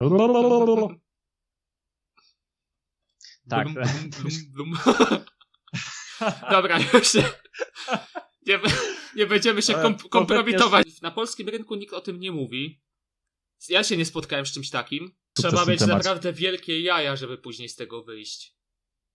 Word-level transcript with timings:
Tak. 0.00 0.08
Blum, 0.08 0.32
blum, 0.32 0.48
blum, 0.48 0.64
blum. 0.64 1.00
Dobra, 6.50 6.78
już 6.94 7.14
nie, 7.14 7.24
nie, 8.46 8.60
nie 9.16 9.26
będziemy 9.26 9.62
się 9.62 9.74
kom, 9.74 9.98
kompromitować. 9.98 11.00
Na 11.02 11.10
polskim 11.10 11.48
rynku 11.48 11.74
nikt 11.74 11.92
o 11.92 12.00
tym 12.00 12.20
nie 12.20 12.32
mówi. 12.32 12.80
Ja 13.68 13.84
się 13.84 13.96
nie 13.96 14.04
spotkałem 14.04 14.46
z 14.46 14.52
czymś 14.52 14.70
takim. 14.70 15.16
Trzeba 15.32 15.64
mieć 15.64 15.80
naprawdę 15.80 16.32
wielkie 16.32 16.80
jaja, 16.80 17.16
żeby 17.16 17.38
później 17.38 17.68
z 17.68 17.76
tego 17.76 18.02
wyjść. 18.02 18.56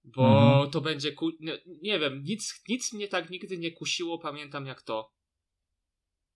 Bo 0.03 0.47
Mhm. 0.47 0.71
to 0.71 0.81
będzie 0.81 1.11
ku... 1.11 1.29
nie, 1.39 1.57
nie 1.81 1.99
wiem, 1.99 2.23
nic, 2.23 2.61
nic 2.69 2.93
mnie 2.93 3.07
tak 3.07 3.29
nigdy 3.29 3.57
nie 3.57 3.71
kusiło, 3.71 4.19
pamiętam 4.19 4.65
jak 4.65 4.81
to. 4.81 5.13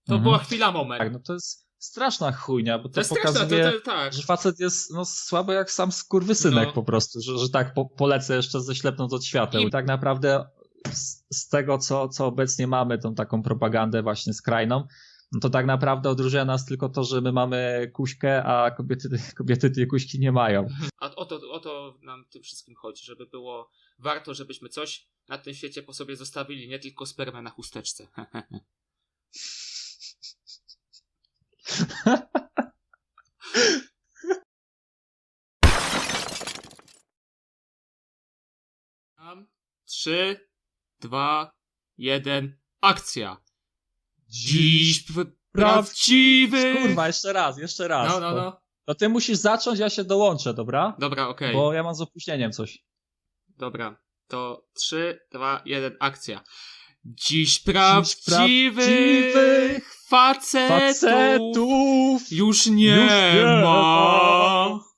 To 0.06 0.14
Mhm. 0.14 0.22
była 0.22 0.38
chwila 0.38 0.72
moment. 0.72 0.98
Tak, 0.98 1.12
no 1.12 1.20
to 1.26 1.32
jest 1.32 1.69
straszna 1.80 2.32
chujnia, 2.32 2.78
bo 2.78 2.88
to, 2.88 2.94
to 2.94 3.00
jest 3.00 3.10
pokazuje, 3.10 3.64
to, 3.64 3.72
to, 3.72 3.80
tak. 3.84 4.12
że 4.12 4.22
facet 4.22 4.60
jest 4.60 4.92
no, 4.92 5.04
słaby 5.04 5.52
jak 5.54 5.70
sam 5.70 5.92
skurwysynek 5.92 6.66
No. 6.68 6.72
po 6.72 6.82
prostu, 6.82 7.20
że, 7.20 7.38
że 7.38 7.48
tak 7.50 7.74
po, 7.74 7.84
polecę 7.84 8.36
jeszcze 8.36 8.60
ze 8.60 8.74
ślepnąc 8.74 9.12
od 9.12 9.24
świateł. 9.24 9.60
I- 9.60 9.66
I 9.66 9.70
tak 9.70 9.86
naprawdę 9.86 10.44
z, 10.92 11.24
z 11.30 11.48
tego, 11.48 11.78
co, 11.78 12.08
co 12.08 12.26
obecnie 12.26 12.66
mamy, 12.66 12.98
tą 12.98 13.14
taką 13.14 13.42
propagandę 13.42 14.02
właśnie 14.02 14.34
skrajną, 14.34 14.86
no 15.32 15.40
to 15.40 15.50
tak 15.50 15.66
naprawdę 15.66 16.10
odróżnia 16.10 16.44
nas 16.44 16.64
tylko 16.66 16.88
to, 16.88 17.04
że 17.04 17.20
my 17.20 17.32
mamy 17.32 17.90
kuśkę, 17.94 18.44
a 18.44 18.70
kobiety, 18.70 19.08
kobiety 19.38 19.70
tej 19.70 19.86
kuśki 19.86 20.18
nie 20.18 20.32
mają. 20.32 20.66
A 21.00 21.14
o 21.14 21.24
to, 21.26 21.40
o 21.50 21.60
to 21.60 21.98
nam 22.02 22.24
tym 22.30 22.42
wszystkim 22.42 22.74
chodzi, 22.74 23.04
żeby 23.04 23.26
było 23.26 23.70
warto, 23.98 24.34
żebyśmy 24.34 24.68
coś 24.68 25.08
na 25.28 25.38
tym 25.38 25.54
świecie 25.54 25.82
po 25.82 25.92
sobie 25.92 26.16
zostawili, 26.16 26.68
nie 26.68 26.78
tylko 26.78 27.06
spermę 27.06 27.42
na 27.42 27.50
chusteczce. 27.50 28.06
Trzy, 39.84 40.48
dwa, 41.00 41.52
jeden, 41.98 42.58
akcja. 42.80 43.36
Dziś 44.28 45.02
p- 45.02 45.24
prawdziwy... 45.52 46.74
Kurwa, 46.82 47.06
jeszcze 47.06 47.32
raz, 47.32 47.58
jeszcze 47.58 47.88
raz. 47.88 48.08
No, 48.12 48.20
no, 48.20 48.34
no. 48.34 48.60
To 48.84 48.94
ty 48.94 49.08
musisz 49.08 49.38
zacząć, 49.38 49.78
ja 49.78 49.90
się 49.90 50.04
dołączę, 50.04 50.54
dobra? 50.54 50.96
Dobra, 50.98 51.28
okej. 51.28 51.52
Bo 51.54 51.72
ja 51.72 51.82
mam 51.82 51.94
z 51.94 52.00
opóźnieniem 52.00 52.52
coś. 52.52 52.78
Dobra, 53.48 53.96
to 54.26 54.66
3, 54.74 55.20
2, 55.32 55.62
1, 55.64 55.96
akcja. 56.00 56.44
Dziś 57.04 57.58
prawdziwych 57.60 59.34
facetów, 60.10 60.78
Facetów! 60.78 62.22
już 62.32 62.66
nie, 62.66 62.94
już 62.94 63.12
nie 63.34 63.44
ma. 63.44 63.62
ma. 63.62 64.89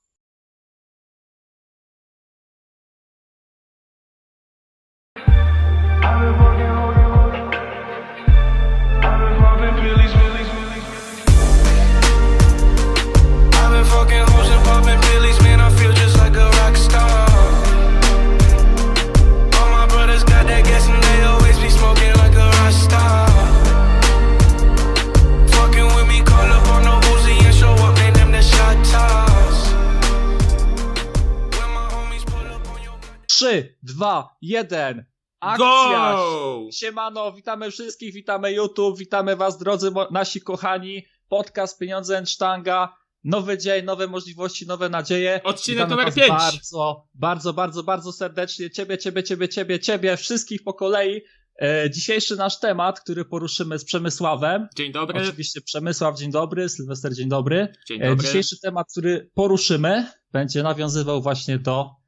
3, 33.37 33.75
2, 33.83 34.37
1. 34.41 35.05
Akcja! 35.39 36.15
Go! 36.15 36.67
Siemano, 36.71 37.31
witamy 37.31 37.71
wszystkich, 37.71 38.13
witamy 38.13 38.51
YouTube, 38.51 38.99
witamy 38.99 39.35
was 39.35 39.57
drodzy 39.57 39.91
nasi 40.11 40.41
kochani. 40.41 41.05
Podcast 41.29 41.79
Pieniądze 41.79 42.17
and 42.17 42.29
Sztanga. 42.29 42.95
Nowy 43.23 43.57
dzień, 43.57 43.85
nowe 43.85 44.07
możliwości, 44.07 44.67
nowe 44.67 44.89
nadzieje. 44.89 45.41
Odcinek 45.43 45.77
Witamy 45.77 45.91
numer 45.91 46.05
was 46.05 46.15
5. 46.15 46.29
Bardzo, 46.29 47.07
bardzo, 47.13 47.53
bardzo, 47.53 47.83
bardzo 47.83 48.11
serdecznie. 48.11 48.69
Ciebie, 48.69 48.97
ciebie, 48.97 49.23
ciebie, 49.23 49.49
ciebie, 49.49 49.79
ciebie, 49.79 50.17
wszystkich 50.17 50.63
po 50.63 50.73
kolei. 50.73 51.21
E, 51.61 51.89
dzisiejszy 51.89 52.35
nasz 52.35 52.59
temat, 52.59 52.99
który 52.99 53.25
poruszymy 53.25 53.79
z 53.79 53.85
Przemysławem. 53.85 54.67
Dzień 54.75 54.91
dobry. 54.91 55.21
Oczywiście 55.21 55.61
Przemysław, 55.61 56.17
dzień 56.17 56.31
dobry, 56.31 56.69
Sylwester, 56.69 57.13
dzień 57.15 57.29
dobry. 57.29 57.67
Dzień 57.87 58.01
E, 58.01 58.09
dobry. 58.09 58.25
Dzisiejszy 58.27 58.59
temat, 58.59 58.87
który 58.91 59.31
poruszymy, 59.33 60.11
będzie 60.31 60.63
nawiązywał 60.63 61.21
właśnie 61.21 61.59
do 61.59 61.81
e, 61.81 62.02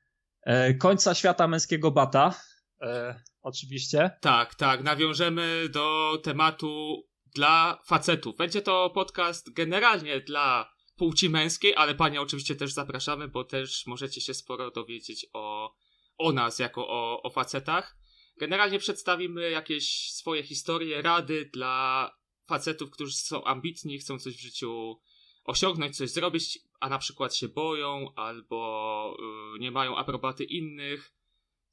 końca 0.80 1.16
świata 1.16 1.48
męskiego 1.48 1.92
bata. 1.92 2.42
E, 2.82 3.22
oczywiście. 3.42 4.12
Tak, 4.22 4.56
tak, 4.56 4.84
nawiążemy 4.84 5.70
do 5.70 6.18
tematu 6.24 7.04
dla 7.36 7.80
facetów. 7.86 8.36
Będzie 8.36 8.62
to 8.62 8.90
podcast 8.90 9.54
generalnie 9.54 10.22
dla 10.22 10.76
płci 10.96 11.30
męskiej, 11.30 11.74
ale 11.76 11.96
panie 11.96 12.22
oczywiście 12.22 12.56
też 12.56 12.74
zapraszamy, 12.74 13.28
bo 13.28 13.44
też 13.44 13.88
możecie 13.88 14.22
się 14.22 14.34
sporo 14.34 14.72
dowiedzieć 14.72 15.26
o, 15.34 15.76
o 16.18 16.32
nas 16.32 16.60
jako 16.60 16.88
o, 16.88 17.22
o 17.24 17.30
facetach. 17.30 17.98
Generalnie 18.40 18.80
przedstawimy 18.80 19.50
jakieś 19.50 20.12
swoje 20.12 20.44
historie, 20.44 21.02
rady 21.02 21.50
dla 21.54 22.12
facetów, 22.48 22.92
którzy 22.92 23.18
są 23.18 23.44
ambitni, 23.44 24.00
chcą 24.00 24.20
coś 24.20 24.38
w 24.38 24.42
życiu 24.42 25.02
osiągnąć, 25.44 25.98
coś 25.98 26.10
zrobić, 26.10 26.60
a 26.86 26.90
na 26.90 26.98
przykład 26.98 27.36
się 27.36 27.48
boją 27.48 28.08
albo 28.16 29.18
y, 29.56 29.60
nie 29.60 29.72
mają 29.72 29.98
aprobaty 29.98 30.44
innych. 30.44 31.12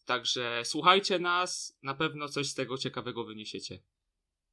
Także 0.04 0.60
słuchajcie 0.64 1.18
nas, 1.18 1.78
na 1.82 1.94
pewno 1.94 2.28
coś 2.28 2.48
z 2.48 2.54
tego 2.54 2.78
ciekawego 2.78 3.24
wyniesiecie. 3.24 3.78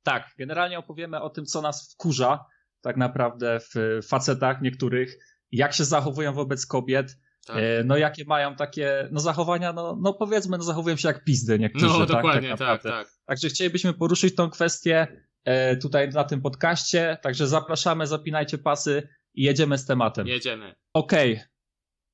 Tak, 0.03 0.29
generalnie 0.37 0.79
opowiemy 0.79 1.21
o 1.21 1.29
tym, 1.29 1.45
co 1.45 1.61
nas 1.61 1.93
wkurza 1.93 2.45
tak 2.81 2.97
naprawdę 2.97 3.59
w 3.59 3.99
facetach 4.07 4.61
niektórych, 4.61 5.17
jak 5.51 5.73
się 5.73 5.85
zachowują 5.85 6.33
wobec 6.33 6.65
kobiet, 6.65 7.17
Tak. 7.45 7.57
e, 7.57 7.83
no 7.83 7.97
jakie 7.97 8.25
mają 8.25 8.55
takie, 8.55 9.09
no 9.11 9.19
zachowania, 9.19 9.73
no, 9.73 9.97
no 10.01 10.13
powiedzmy, 10.13 10.57
no 10.57 10.63
zachowują 10.63 10.95
się 10.95 11.07
jak 11.07 11.23
pizdy 11.23 11.59
niektórzy. 11.59 11.85
no 11.85 11.99
tak, 11.99 12.07
dokładnie, 12.07 12.49
tak, 12.49 12.59
naprawdę. 12.59 12.89
tak. 12.89 13.07
Także 13.25 13.49
chcielibyśmy 13.49 13.93
poruszyć 13.93 14.35
tą 14.35 14.49
kwestię 14.49 15.07
e, 15.43 15.77
tutaj 15.77 16.09
na 16.09 16.23
tym 16.23 16.41
podcaście, 16.41 17.17
także 17.21 17.47
zapraszamy, 17.47 18.07
zapinajcie 18.07 18.57
pasy 18.57 19.07
i 19.39 19.43
jedziemy 19.43 19.77
z 19.77 19.85
tematem. 19.85 20.27
Jedziemy. 20.27 20.75
Okej, 20.93 21.41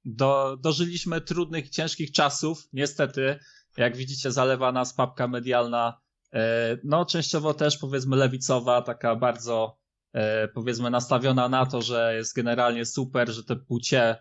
Do, 0.05 0.57
dożyliśmy 0.61 1.21
trudnych, 1.21 1.69
ciężkich 1.69 2.11
czasów. 2.11 2.67
Niestety, 2.73 3.39
jak 3.77 3.97
widzicie, 3.97 4.31
zalewa 4.31 4.71
nas 4.71 4.93
papka 4.93 5.27
medialna, 5.27 6.01
e, 6.33 6.77
no 6.83 7.05
częściowo 7.05 7.53
też 7.53 7.77
powiedzmy 7.77 8.15
lewicowa, 8.15 8.81
taka 8.81 9.15
bardzo 9.15 9.79
e, 10.13 10.47
powiedzmy 10.47 10.89
nastawiona 10.89 11.49
na 11.49 11.65
to, 11.65 11.81
że 11.81 12.15
jest 12.15 12.35
generalnie 12.35 12.85
super, 12.85 13.29
że 13.29 13.43
te 13.43 13.55
płcie 13.55 14.01
e, 14.01 14.17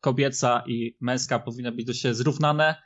kobieca 0.00 0.64
i 0.66 0.96
męska 1.00 1.38
powinny 1.38 1.72
być 1.72 1.86
do 1.86 1.94
siebie 1.94 2.14
zrównane. 2.14 2.82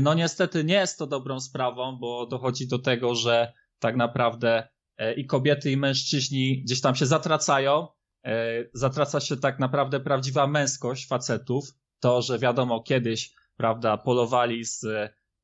No 0.00 0.14
niestety 0.14 0.64
nie 0.64 0.74
jest 0.74 0.98
to 0.98 1.06
dobrą 1.06 1.40
sprawą, 1.40 1.98
bo 2.00 2.26
dochodzi 2.26 2.68
do 2.68 2.78
tego, 2.78 3.14
że 3.14 3.52
tak 3.78 3.96
naprawdę 3.96 4.68
i 5.16 5.26
kobiety, 5.26 5.70
i 5.70 5.76
mężczyźni 5.76 6.62
gdzieś 6.62 6.80
tam 6.80 6.94
się 6.94 7.06
zatracają, 7.06 7.88
zatraca 8.72 9.20
się 9.20 9.36
tak 9.36 9.58
naprawdę 9.58 10.00
prawdziwa 10.00 10.46
męskość 10.46 11.06
facetów. 11.06 11.68
To, 12.00 12.22
że 12.22 12.38
wiadomo, 12.38 12.82
kiedyś, 12.82 13.34
prawda, 13.56 13.96
polowali 13.96 14.64
z, 14.64 14.86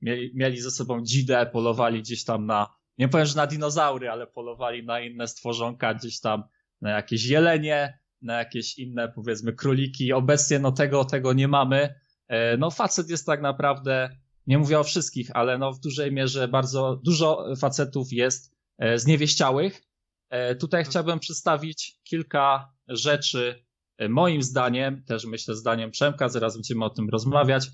mieli, 0.03 0.31
mieli 0.35 0.61
ze 0.61 0.71
sobą 0.71 1.05
dzidę, 1.05 1.47
polowali 1.47 2.03
gdzieś 2.03 2.25
tam 2.25 2.47
na, 2.47 2.75
nie 2.99 3.09
powiem, 3.09 3.27
że 3.27 3.37
na 3.37 3.47
dinozaury, 3.47 4.11
ale 4.11 4.27
polowali 4.27 4.87
na 4.87 5.01
inne 5.01 5.29
stworzonka, 5.29 5.95
gdzieś 5.95 6.21
tam 6.21 6.45
na 6.81 6.91
jakieś 6.91 7.25
jelenie, 7.27 7.99
na 8.23 8.39
jakieś 8.39 8.79
inne, 8.79 9.09
powiedzmy, 9.09 9.53
króliki. 9.53 10.13
Obecnie, 10.13 10.59
no 10.59 10.73
tego, 10.73 11.05
tego 11.05 11.33
nie 11.33 11.49
mamy. 11.49 11.95
E, 12.29 12.57
No 12.57 12.71
facet 12.71 13.11
jest 13.11 13.27
tak 13.27 13.43
naprawdę, 13.43 14.17
nie 14.47 14.59
mówię 14.59 14.79
o 14.79 14.85
wszystkich, 14.85 15.31
ale 15.35 15.59
no 15.59 15.73
w 15.73 15.81
dużej 15.81 16.13
mierze 16.13 16.49
bardzo 16.49 17.01
dużo 17.05 17.47
facetów 17.57 18.13
jest 18.13 18.55
e, 18.79 18.99
zniewieściałych. 18.99 19.83
E, 20.31 20.55
Tutaj 20.55 20.85
chciałbym 20.85 21.19
przedstawić 21.19 22.01
kilka 22.05 22.74
rzeczy, 22.89 23.65
e, 23.99 24.09
moim 24.09 24.43
zdaniem, 24.43 25.05
też 25.05 25.25
myślę 25.25 25.57
zdaniem 25.57 25.91
Przemka, 25.91 26.29
zaraz 26.29 26.55
będziemy 26.55 26.85
o 26.85 26.91
tym 26.91 27.09
rozmawiać, 27.09 27.67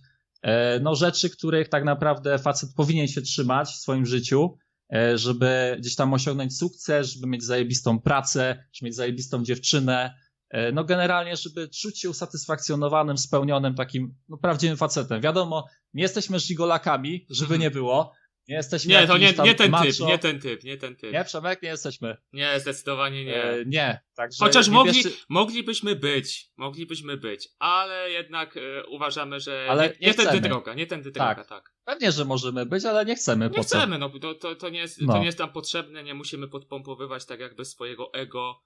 e, 0.42 0.80
no 0.80 0.94
rzeczy, 0.94 1.30
których 1.30 1.68
tak 1.68 1.84
naprawdę 1.84 2.38
facet 2.38 2.70
powinien 2.76 3.08
się 3.08 3.22
trzymać 3.22 3.68
w 3.68 3.80
swoim 3.80 4.06
życiu, 4.06 4.56
e, 4.94 5.18
żeby 5.18 5.76
gdzieś 5.78 5.96
tam 5.96 6.14
osiągnąć 6.14 6.58
sukces, 6.58 7.12
żeby 7.12 7.26
mieć 7.26 7.44
zajebistą 7.44 8.00
pracę, 8.00 8.64
żeby 8.72 8.86
mieć 8.86 8.96
zajebistą 8.96 9.44
dziewczynę, 9.44 10.14
no 10.72 10.84
generalnie, 10.84 11.36
żeby 11.36 11.68
czuć 11.68 12.00
się 12.00 12.10
usatysfakcjonowanym, 12.10 13.18
spełnionym 13.18 13.74
takim 13.74 14.14
no, 14.28 14.38
prawdziwym 14.38 14.76
facetem. 14.76 15.20
Wiadomo, 15.20 15.66
nie 15.94 16.02
jesteśmy 16.02 16.38
żigolakami, 16.38 17.26
żeby 17.30 17.58
nie 17.58 17.70
było, 17.70 18.12
Nie 18.50 18.56
jesteśmy 18.56 18.94
Nie, 18.94 19.06
to 19.06 19.18
nie, 19.18 19.32
nie 19.44 19.54
ten 19.54 19.70
macho. 19.70 19.84
typ, 19.84 20.00
nie 20.00 20.18
ten 20.18 20.40
typ, 20.40 20.64
nie 20.64 20.76
ten 20.76 20.96
typ. 20.96 21.12
Nie, 21.12 21.24
Przemek, 21.24 21.62
nie 21.62 21.68
jesteśmy. 21.68 22.16
Nie, 22.32 22.60
zdecydowanie 22.60 23.24
nie. 23.24 23.44
E, 23.44 23.64
nie, 23.66 24.00
także 24.14 24.44
Chociaż 24.44 24.68
nie 24.68 24.72
mogli, 24.74 25.02
moglibyśmy 25.28 25.96
być, 25.96 26.50
moglibyśmy 26.56 27.16
być, 27.16 27.48
ale 27.58 28.10
jednak 28.10 28.56
e, 28.56 28.86
uważamy, 28.86 29.40
że 29.40 29.66
Ale 29.70 29.88
nie, 29.88 29.94
nie 30.00 30.06
nie 30.06 30.14
tędy 30.14 30.40
droga, 30.40 30.74
nie 30.74 30.86
tędy 30.86 31.12
Tak. 31.12 31.36
droga, 31.36 31.48
tak. 31.48 31.72
Pewnie, 31.84 32.12
że 32.12 32.24
możemy 32.24 32.66
być, 32.66 32.84
ale 32.84 33.04
nie 33.04 33.14
chcemy. 33.16 33.44
Nie 33.44 33.54
po 33.54 33.64
co? 33.64 33.76
chcemy, 33.78 33.98
no 33.98 34.10
to, 34.34 34.54
to, 34.54 34.68
nie 34.68 34.78
jest, 34.78 35.00
No. 35.00 35.12
to 35.12 35.18
nie 35.18 35.26
jest 35.26 35.38
nam 35.38 35.52
potrzebne, 35.52 36.02
nie 36.04 36.14
musimy 36.14 36.48
podpompowywać 36.48 37.26
tak 37.26 37.40
jakby 37.40 37.64
swojego 37.64 38.12
ego, 38.12 38.62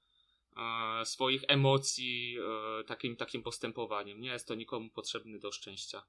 e, 1.01 1.05
swoich 1.07 1.43
emocji 1.49 2.37
e, 2.81 2.85
takim, 2.85 3.17
takim 3.17 3.43
postępowaniem. 3.43 4.21
Nie 4.21 4.29
jest 4.29 4.49
to 4.49 4.55
nikomu 4.55 4.91
potrzebne 4.91 5.39
do 5.39 5.53
szczęścia. 5.53 6.03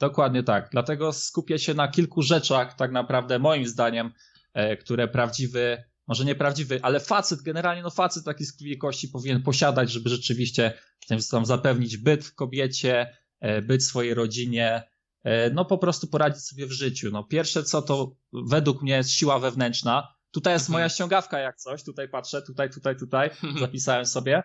Dokładnie 0.00 0.42
tak. 0.42 0.68
Dlatego 0.72 1.12
skupię 1.12 1.58
się 1.58 1.74
na 1.74 1.88
kilku 1.88 2.22
rzeczach, 2.22 2.76
tak 2.76 2.92
naprawdę 2.92 3.38
moim 3.38 3.66
zdaniem, 3.66 4.12
e, 4.54 4.76
które 4.76 5.08
prawdziwy, 5.08 5.84
może 6.06 6.24
nie 6.24 6.34
prawdziwy, 6.34 6.78
ale 6.82 7.00
facet, 7.00 7.42
generalnie 7.42 7.82
no 7.82 7.90
facet 7.90 8.24
taki 8.24 8.44
z 8.44 8.52
krwi 8.52 8.78
kości 8.78 9.08
powinien 9.08 9.42
posiadać, 9.42 9.90
żeby 9.90 10.10
rzeczywiście 10.10 10.72
tym 11.08 11.18
tam 11.30 11.46
zapewnić 11.46 11.96
byt 11.96 12.30
kobiecie, 12.30 13.16
e, 13.40 13.62
byt 13.62 13.84
swojej 13.84 14.14
rodzinie, 14.14 14.82
e, 15.24 15.50
no 15.50 15.64
po 15.64 15.78
prostu 15.78 16.06
poradzić 16.06 16.44
sobie 16.44 16.66
w 16.66 16.72
życiu. 16.72 17.10
No 17.10 17.24
pierwsze 17.24 17.62
co 17.62 17.82
to 17.82 18.16
według 18.32 18.82
mnie 18.82 18.92
jest 18.92 19.10
siła 19.10 19.38
wewnętrzna. 19.38 20.14
Tutaj 20.30 20.52
jest 20.52 20.64
Mhm. 20.64 20.72
moja 20.72 20.88
ściągawka 20.88 21.38
jak 21.38 21.56
coś, 21.56 21.84
tutaj 21.84 22.08
patrzę, 22.08 22.42
tutaj, 22.42 22.70
tutaj, 22.70 22.96
tutaj, 22.96 23.30
zapisałem 23.60 24.06
sobie. 24.06 24.42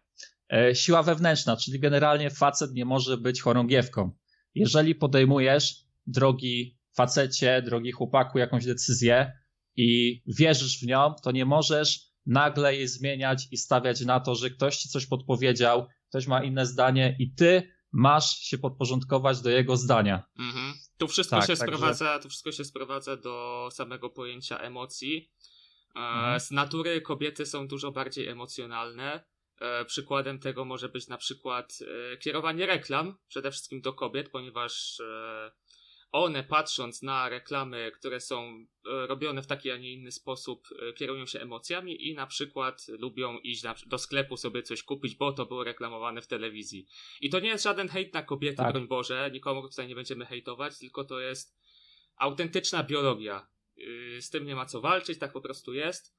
Siła 0.73 1.03
wewnętrzna, 1.03 1.57
czyli 1.57 1.79
generalnie 1.79 2.29
facet 2.29 2.73
nie 2.73 2.85
może 2.85 3.17
być 3.17 3.41
chorągiewką. 3.41 4.11
Jeżeli 4.55 4.95
podejmujesz, 4.95 5.85
drogi 6.07 6.77
facecie, 6.93 7.61
drogi 7.61 7.91
chłopaku, 7.91 8.37
jakąś 8.37 8.65
decyzję 8.65 9.31
i 9.75 10.21
wierzysz 10.27 10.79
w 10.79 10.87
nią, 10.87 11.13
to 11.23 11.31
nie 11.31 11.45
możesz 11.45 11.99
nagle 12.25 12.75
jej 12.75 12.87
zmieniać 12.87 13.47
i 13.51 13.57
stawiać 13.57 14.01
na 14.01 14.19
to, 14.19 14.35
że 14.35 14.49
ktoś 14.49 14.77
ci 14.77 14.89
coś 14.89 15.05
podpowiedział, 15.05 15.87
ktoś 16.09 16.27
ma 16.27 16.43
inne 16.43 16.65
zdanie 16.65 17.15
i 17.19 17.31
ty 17.33 17.71
masz 17.91 18.37
się 18.39 18.57
podporządkować 18.57 19.41
do 19.41 19.49
jego 19.49 19.77
zdania. 19.77 20.23
Mhm. 20.39 20.73
Tu 20.97 21.07
wszystko 21.07 21.35
Tak, 21.35 21.47
się 21.47 21.55
także- 21.57 21.65
sprowadza, 21.77 22.19
tu 22.19 22.29
wszystko 22.29 22.51
się 22.51 22.65
sprowadza 22.65 23.17
do 23.17 23.67
samego 23.71 24.09
pojęcia 24.09 24.57
emocji. 24.59 25.31
E, 25.95 25.99
Mhm. 25.99 26.39
Z 26.39 26.51
natury 26.51 27.01
kobiety 27.01 27.45
są 27.45 27.67
dużo 27.67 27.91
bardziej 27.91 28.27
emocjonalne. 28.27 29.23
E, 29.59 29.85
Przykładem 29.85 30.39
tego 30.39 30.65
może 30.65 30.89
być 30.89 31.07
na 31.07 31.17
przykład 31.17 31.79
e, 32.13 32.17
kierowanie 32.17 32.65
reklam, 32.65 33.17
przede 33.27 33.51
wszystkim 33.51 33.81
do 33.81 33.93
kobiet, 33.93 34.29
ponieważ 34.29 34.99
e, 34.99 35.51
one 36.11 36.43
patrząc 36.43 37.01
na 37.01 37.29
reklamy, 37.29 37.91
które 37.91 38.19
są 38.19 38.65
robione 38.85 39.41
w 39.41 39.47
taki, 39.47 39.71
a 39.71 39.77
nie 39.77 39.93
inny 39.93 40.11
sposób, 40.11 40.67
kierują 40.97 41.25
się 41.25 41.39
emocjami 41.39 42.07
i 42.07 42.13
na 42.15 42.27
przykład 42.27 42.85
lubią 42.87 43.37
iść 43.39 43.63
do 43.85 43.97
sklepu 43.97 44.37
sobie 44.37 44.63
coś 44.63 44.83
kupić, 44.83 45.15
bo 45.15 45.33
to 45.33 45.45
było 45.45 45.63
reklamowane 45.63 46.21
w 46.21 46.27
telewizji. 46.27 46.87
I 47.21 47.29
to 47.29 47.39
nie 47.39 47.49
jest 47.49 47.63
żaden 47.63 47.89
hejt 47.89 48.13
na 48.13 48.23
kobiety, 48.23 48.57
Tak. 48.57 48.71
broń 48.73 48.87
Boże, 48.87 49.29
nikomu 49.33 49.61
tutaj 49.61 49.87
nie 49.87 49.95
będziemy 49.95 50.25
hejtować, 50.25 50.79
tylko 50.79 51.03
to 51.03 51.19
jest 51.19 51.57
autentyczna 52.15 52.83
biologia. 52.83 53.47
Yy, 53.75 54.21
Z 54.21 54.29
tym 54.29 54.45
nie 54.45 54.55
ma 54.55 54.65
co 54.65 54.81
walczyć, 54.81 55.19
tak 55.19 55.31
po 55.33 55.41
prostu 55.41 55.73
jest. 55.73 56.15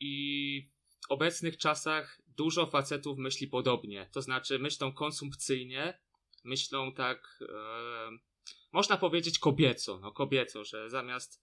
I 0.00 0.70
obecnych 1.08 1.56
czasach 1.56 2.22
dużo 2.36 2.66
facetów 2.66 3.18
myśli 3.18 3.48
podobnie. 3.48 4.08
To 4.12 4.22
znaczy 4.22 4.58
myślą 4.58 4.92
konsumpcyjnie, 4.92 5.98
myślą 6.44 6.92
tak, 6.92 7.38
yy, 7.40 8.18
można 8.72 8.96
powiedzieć 8.96 9.38
kobieco, 9.38 9.98
no 9.98 10.12
kobieco, 10.12 10.64
że 10.64 10.90
zamiast 10.90 11.42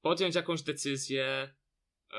podjąć 0.00 0.34
jakąś 0.34 0.62
decyzję, 0.62 1.54
yy, 2.12 2.18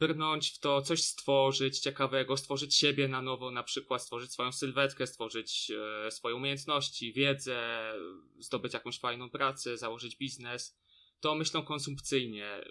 brnąć 0.00 0.50
w 0.50 0.58
to, 0.58 0.82
coś 0.82 1.02
stworzyć 1.02 1.78
ciekawego, 1.78 2.36
stworzyć 2.36 2.76
siebie 2.76 3.08
na 3.08 3.22
nowo, 3.22 3.50
na 3.50 3.62
przykład 3.62 4.02
stworzyć 4.02 4.32
swoją 4.32 4.52
sylwetkę, 4.52 5.06
stworzyć 5.06 5.70
e, 6.06 6.10
swoje 6.10 6.34
umiejętności, 6.34 7.12
wiedzę, 7.12 7.92
zdobyć 8.38 8.74
jakąś 8.74 9.00
fajną 9.00 9.30
pracę, 9.30 9.78
założyć 9.78 10.16
biznes, 10.16 10.78
to 11.20 11.34
myślą 11.34 11.62
konsumpcyjnie. 11.62 12.46
E, 12.46 12.66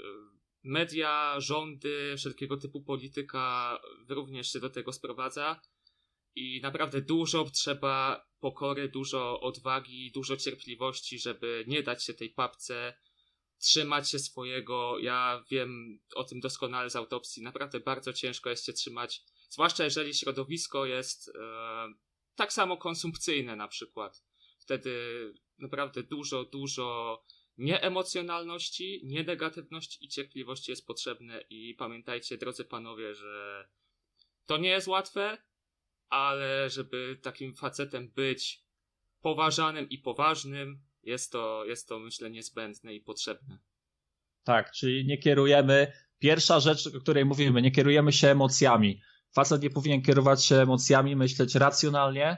Media, 0.65 1.35
rządy, 1.37 2.15
wszelkiego 2.17 2.57
typu 2.57 2.81
polityka 2.81 3.79
również 4.09 4.51
się 4.51 4.59
do 4.59 4.69
tego 4.69 4.93
sprowadza 4.93 5.61
i 6.35 6.61
naprawdę 6.61 7.01
dużo 7.01 7.49
trzeba 7.49 8.25
pokory, 8.39 8.89
dużo 8.89 9.39
odwagi, 9.39 10.11
dużo 10.11 10.37
cierpliwości, 10.37 11.19
żeby 11.19 11.65
nie 11.67 11.83
dać 11.83 12.03
się 12.03 12.13
tej 12.13 12.29
papce, 12.29 12.93
trzymać 13.57 14.09
się 14.09 14.19
swojego. 14.19 14.99
Ja 14.99 15.43
wiem 15.51 15.99
o 16.15 16.23
tym 16.23 16.39
doskonale 16.39 16.89
z 16.89 16.95
autopsji. 16.95 17.43
Naprawdę 17.43 17.79
bardzo 17.79 18.13
ciężko 18.13 18.49
jest 18.49 18.65
się 18.65 18.73
trzymać, 18.73 19.21
zwłaszcza 19.49 19.83
jeżeli 19.83 20.13
środowisko 20.13 20.85
jest 20.85 21.29
e, 21.29 21.87
tak 22.35 22.53
samo 22.53 22.77
konsumpcyjne 22.77 23.55
na 23.55 23.67
przykład. 23.67 24.23
Wtedy 24.59 24.99
naprawdę 25.57 26.03
dużo, 26.03 26.43
dużo 26.43 27.19
nieemocjonalności, 27.57 29.01
nienegatywności 29.03 30.05
i 30.05 30.07
cierpliwości 30.07 30.71
jest 30.71 30.87
potrzebne 30.87 31.41
i 31.49 31.73
pamiętajcie, 31.73 32.37
drodzy 32.37 32.65
panowie, 32.65 33.13
że 33.15 33.67
to 34.45 34.57
nie 34.57 34.69
jest 34.69 34.87
łatwe, 34.87 35.37
ale 36.09 36.69
żeby 36.69 37.19
takim 37.21 37.55
facetem 37.55 38.09
być 38.09 38.65
poważanym 39.21 39.89
i 39.89 39.97
poważnym, 39.97 40.81
jest 41.03 41.31
to, 41.31 41.65
jest 41.65 41.87
to 41.87 41.99
myślę 41.99 42.29
niezbędne 42.29 42.93
i 42.93 43.01
potrzebne. 43.01 43.59
Tak, 44.43 44.71
czyli 44.71 45.05
nie 45.05 45.17
kierujemy. 45.17 45.91
Pierwsza 46.19 46.59
rzecz, 46.59 46.87
o 46.87 46.99
której 46.99 47.25
mówimy, 47.25 47.61
nie 47.61 47.71
kierujemy 47.71 48.13
się 48.13 48.27
emocjami. 48.27 49.01
Facet 49.31 49.61
nie 49.61 49.69
powinien 49.69 50.01
kierować 50.01 50.45
się 50.45 50.55
emocjami, 50.55 51.15
myśleć 51.15 51.55
racjonalnie, 51.55 52.37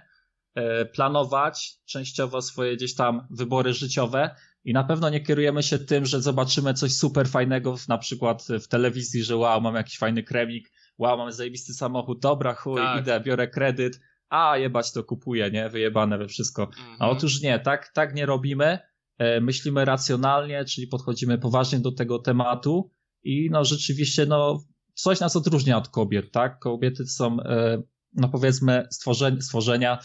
planować 0.94 1.74
częściowo 1.86 2.42
swoje 2.42 2.76
gdzieś 2.76 2.96
tam 2.96 3.28
wybory 3.30 3.74
życiowe 3.74 4.36
i 4.64 4.74
na 4.74 4.84
pewno 4.84 5.10
nie 5.10 5.20
kierujemy 5.22 5.64
się 5.64 5.80
tym, 5.80 6.06
że 6.06 6.22
zobaczymy 6.22 6.74
coś 6.74 6.94
super 6.94 7.28
fajnego, 7.30 7.76
na 7.88 7.98
przykład 7.98 8.48
w 8.62 8.68
telewizji, 8.68 9.24
że 9.24 9.38
wow, 9.38 9.62
mam 9.62 9.76
jakiś 9.76 9.98
fajny 9.98 10.24
kremik, 10.24 10.72
wow, 10.98 11.18
mamy 11.18 11.32
zajebisty 11.32 11.74
samochód, 11.74 12.20
dobra, 12.20 12.54
chuj, 12.54 12.82
Tak. 12.82 13.02
idę, 13.02 13.20
biorę 13.20 13.48
kredyt, 13.48 14.00
a 14.30 14.58
jebać 14.58 14.92
to 14.92 15.04
kupuję, 15.04 15.52
nie, 15.52 15.70
wyjebane 15.70 16.18
we 16.18 16.28
wszystko. 16.28 16.64
Mhm. 16.64 16.98
A 17.00 17.10
otóż 17.10 17.42
nie, 17.42 17.60
tak, 17.60 17.92
tak 17.94 18.16
nie 18.16 18.26
robimy. 18.26 18.80
E, 19.18 19.42
Myślimy 19.42 19.86
racjonalnie, 19.86 20.66
czyli 20.66 20.88
podchodzimy 20.88 21.38
poważnie 21.38 21.80
do 21.80 21.92
tego 21.92 22.20
tematu 22.20 22.92
i 23.24 23.50
no 23.52 23.66
rzeczywiście 23.66 24.26
no 24.26 24.64
coś 24.94 25.20
nas 25.20 25.36
odróżnia 25.36 25.78
od 25.78 25.90
kobiet, 25.90 26.32
tak? 26.32 26.60
Kobiety 26.60 27.06
są 27.06 27.40
e, 27.40 27.82
no 28.14 28.30
powiedzmy 28.30 28.88
stworzenia, 28.92 29.42
stworzenia 29.42 30.00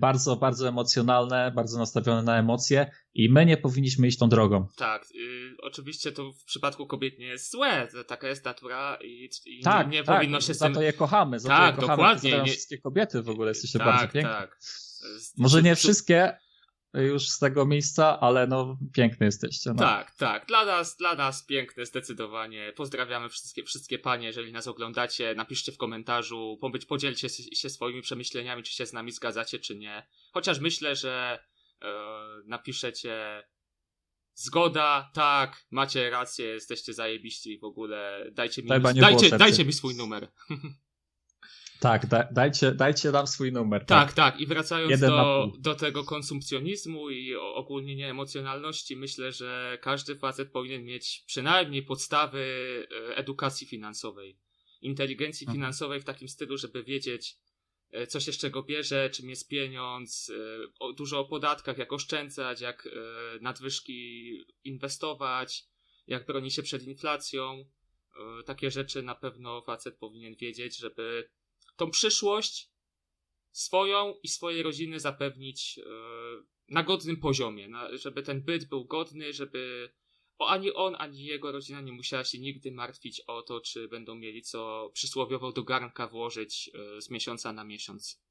bardzo, 0.00 0.36
bardzo 0.36 0.68
emocjonalne, 0.68 1.52
bardzo 1.56 1.78
nastawione 1.78 2.22
na 2.22 2.38
emocje 2.38 2.90
i 3.14 3.32
my 3.32 3.46
nie 3.46 3.56
powinniśmy 3.56 4.06
iść 4.08 4.18
tą 4.18 4.28
drogą. 4.28 4.66
Tak, 4.76 5.02
y, 5.14 5.54
oczywiście 5.62 6.12
to 6.12 6.32
w 6.32 6.44
przypadku 6.44 6.86
kobiet 6.86 7.18
nie 7.18 7.26
jest 7.26 7.50
złe, 7.52 7.88
taka 8.06 8.28
jest 8.28 8.44
natura 8.44 8.98
i, 9.04 9.28
i 9.46 9.62
Tak, 9.62 9.86
nie, 9.86 9.92
nie 9.98 10.04
tak, 10.04 10.16
powinno 10.16 10.40
się 10.40 10.54
za 10.54 10.64
tym... 10.64 10.74
to 10.74 10.82
je 10.82 10.92
kochamy, 10.92 11.40
za 11.40 11.48
Tak, 11.48 11.58
to 11.76 11.82
je 11.82 11.88
kochamy. 11.88 11.96
dokładnie, 12.02 12.30
nie- 12.38 12.44
wszystkie 12.44 12.78
kobiety 12.78 13.22
w 13.22 13.28
ogóle, 13.28 13.48
jesteście 13.50 13.78
tak, 13.78 13.88
bardzo 13.88 14.08
piękne. 14.12 14.30
Tak. 14.32 14.58
Może 15.38 15.62
nie 15.62 15.76
z- 15.76 15.78
wszystkie 15.78 16.36
już 16.94 17.28
z 17.28 17.38
tego 17.38 17.66
miejsca, 17.66 18.20
ale 18.20 18.46
no 18.46 18.78
piękne 18.92 19.26
jesteście. 19.26 19.70
No. 19.70 19.78
Tak, 19.78 20.14
tak. 20.14 20.46
Dla 20.46 20.64
nas, 20.64 20.96
dla 20.96 21.14
nas 21.14 21.44
piękne 21.44 21.86
zdecydowanie. 21.86 22.72
Pozdrawiamy 22.76 23.28
wszystkie, 23.28 23.64
wszystkie 23.64 23.98
panie, 23.98 24.26
jeżeli 24.26 24.52
nas 24.52 24.66
oglądacie. 24.66 25.34
Napiszcie 25.34 25.72
w 25.72 25.76
komentarzu, 25.76 26.58
podzielcie 26.88 27.28
się 27.28 27.70
swoimi 27.70 28.02
przemyśleniami, 28.02 28.62
czy 28.62 28.72
się 28.72 28.86
z 28.86 28.92
nami 28.92 29.12
zgadzacie, 29.12 29.58
czy 29.58 29.76
nie. 29.76 30.06
Chociaż 30.32 30.60
myślę, 30.60 30.96
że 30.96 31.44
e, 31.82 31.88
napiszecie 32.46 33.44
zgoda, 34.34 35.10
tak, 35.14 35.66
macie 35.70 36.10
rację, 36.10 36.46
jesteście 36.46 36.94
zajebiści 36.94 37.58
w 37.58 37.64
ogóle. 37.64 38.30
Dajcie 38.32 38.62
mi, 38.62 38.68
dajcie, 39.00 39.38
dajcie 39.38 39.64
mi 39.64 39.72
swój 39.72 39.94
numer. 39.94 40.28
Tak, 41.82 42.06
da, 42.06 42.28
dajcie, 42.32 42.72
dajcie 42.72 43.10
nam 43.10 43.26
swój 43.26 43.52
numer. 43.52 43.84
Tak, 43.84 44.12
tak. 44.12 44.40
I 44.40 44.46
wracając 44.46 44.90
Jeden 44.90 45.10
do, 45.10 45.52
do 45.58 45.74
tego 45.74 46.04
konsumpcjonizmu 46.04 47.10
i 47.10 47.34
ogólnie 47.34 47.96
nieemocjonalności, 47.96 48.96
myślę, 48.96 49.32
że 49.32 49.78
każdy 49.80 50.16
facet 50.16 50.52
powinien 50.52 50.84
mieć 50.84 51.24
przynajmniej 51.26 51.82
podstawy 51.82 52.42
e, 53.10 53.16
edukacji 53.16 53.66
finansowej, 53.66 54.38
inteligencji 54.82 55.44
Mhm. 55.44 55.56
finansowej 55.56 56.00
w 56.00 56.04
takim 56.04 56.28
stylu, 56.28 56.56
żeby 56.58 56.84
wiedzieć, 56.84 57.36
e, 57.90 58.06
co 58.06 58.20
się 58.20 58.32
z 58.32 58.38
czego 58.38 58.62
bierze, 58.62 59.10
czym 59.10 59.30
jest 59.30 59.48
pieniądz, 59.48 60.30
e, 60.30 60.94
dużo 60.96 61.20
o 61.20 61.24
podatkach, 61.24 61.78
jak 61.78 61.92
oszczędzać, 61.92 62.60
jak 62.60 62.88
nadwyżki 63.40 64.30
inwestować, 64.64 65.64
jak 66.06 66.26
bronić 66.26 66.54
się 66.54 66.62
przed 66.62 66.82
inflacją. 66.82 67.64
Takie 68.46 68.70
rzeczy 68.70 69.02
na 69.02 69.14
pewno 69.14 69.62
facet 69.62 69.98
powinien 69.98 70.34
wiedzieć, 70.34 70.78
żeby 70.78 71.28
tą 71.76 71.90
przyszłość 71.90 72.70
swoją 73.52 74.14
i 74.22 74.28
swojej 74.28 74.62
rodziny 74.62 75.00
zapewnić 75.00 75.78
e, 75.78 75.82
na 76.68 76.82
godnym 76.82 77.16
poziomie, 77.16 77.68
żeby 77.92 78.22
ten 78.22 78.42
byt 78.42 78.68
był 78.68 78.84
godny, 78.84 79.32
żeby 79.32 79.92
ani 80.38 80.72
on, 80.72 80.96
ani 80.98 81.24
jego 81.24 81.52
rodzina 81.52 81.80
nie 81.80 81.92
musiała 81.92 82.24
się 82.24 82.38
nigdy 82.38 82.72
martwić 82.72 83.20
o 83.20 83.42
to, 83.42 83.60
czy 83.60 83.88
będą 83.88 84.14
mieli 84.14 84.42
co 84.42 84.90
przysłowiowo 84.94 85.52
do 85.52 85.62
garnka 85.62 86.06
włożyć 86.06 86.70
e, 86.74 87.02
z 87.02 87.10
miesiąca 87.10 87.52
na 87.52 87.64
miesiąc. 87.64 88.22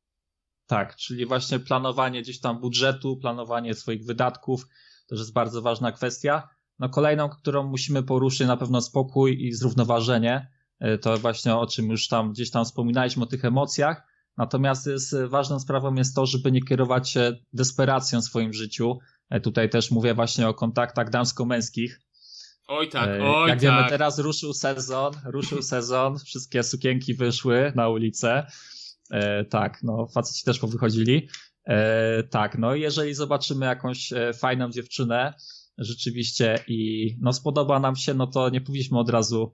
Tak, 0.66 0.96
czyli 0.96 1.26
właśnie 1.26 1.60
planowanie 1.60 2.22
gdzieś 2.22 2.40
tam 2.40 2.60
budżetu, 2.60 3.18
planowanie 3.18 3.74
swoich 3.74 4.06
wydatków, 4.06 4.66
to 5.08 5.16
jest 5.16 5.34
bardzo 5.34 5.62
ważna 5.62 5.92
kwestia. 5.92 6.50
No 6.80 6.90
kolejną, 6.90 7.30
którą 7.30 7.64
musimy 7.64 8.04
poruszyć, 8.04 8.48
na 8.48 8.58
pewno 8.58 8.82
spokój 8.82 9.48
i 9.48 9.54
zrównoważenie. 9.54 10.52
E, 10.82 10.98
To 10.98 11.18
właśnie 11.18 11.56
o 11.56 11.68
czym 11.68 11.90
już 11.90 12.08
tam 12.08 12.32
gdzieś 12.32 12.52
tam 12.52 12.66
wspominaliśmy 12.66 13.24
o 13.24 13.26
tych 13.26 13.46
emocjach. 13.46 14.04
Natomiast 14.38 14.88
jest, 14.88 15.16
ważną 15.30 15.60
sprawą 15.60 15.94
jest 15.96 16.16
to, 16.16 16.26
żeby 16.26 16.52
nie 16.52 16.62
kierować 16.62 17.10
się 17.10 17.34
desperacją 17.54 18.22
w 18.22 18.24
swoim 18.26 18.54
życiu. 18.54 19.00
E, 19.30 19.40
Tutaj 19.40 19.70
też 19.70 19.92
mówię 19.92 20.14
właśnie 20.14 20.48
o 20.48 20.54
kontaktach 20.54 21.10
damsko-męskich. 21.10 22.02
Oj 22.68 22.90
tak, 22.90 23.10
E, 23.10 23.24
oj 23.24 23.50
Jak 23.50 23.60
tak. 23.60 23.64
wiemy, 23.64 23.90
teraz 23.90 24.20
ruszył 24.20 24.54
sezon, 24.54 25.14
ruszył 25.26 25.62
sezon, 25.62 26.20
wszystkie 26.20 26.64
sukienki 26.64 27.14
wyszły 27.14 27.72
na 27.76 27.90
ulicę. 27.90 28.48
E, 29.12 29.46
tak, 29.46 29.80
no 29.84 30.08
faceci 30.14 30.46
też 30.46 30.60
powychodzili. 30.60 31.28
E, 31.66 32.24
tak, 32.24 32.58
no 32.58 32.76
i 32.76 32.82
jeżeli 32.82 33.14
zobaczymy 33.14 33.66
jakąś 33.66 34.14
e, 34.14 34.34
fajną 34.34 34.70
dziewczynę 34.70 35.34
rzeczywiście 35.78 36.60
i 36.68 37.10
no 37.22 37.34
spodoba 37.34 37.80
nam 37.80 37.96
się, 37.96 38.14
no 38.14 38.28
to 38.28 38.50
nie 38.50 38.62
powinniśmy 38.62 39.00
od 39.00 39.10
razu 39.10 39.42
e, 39.44 39.52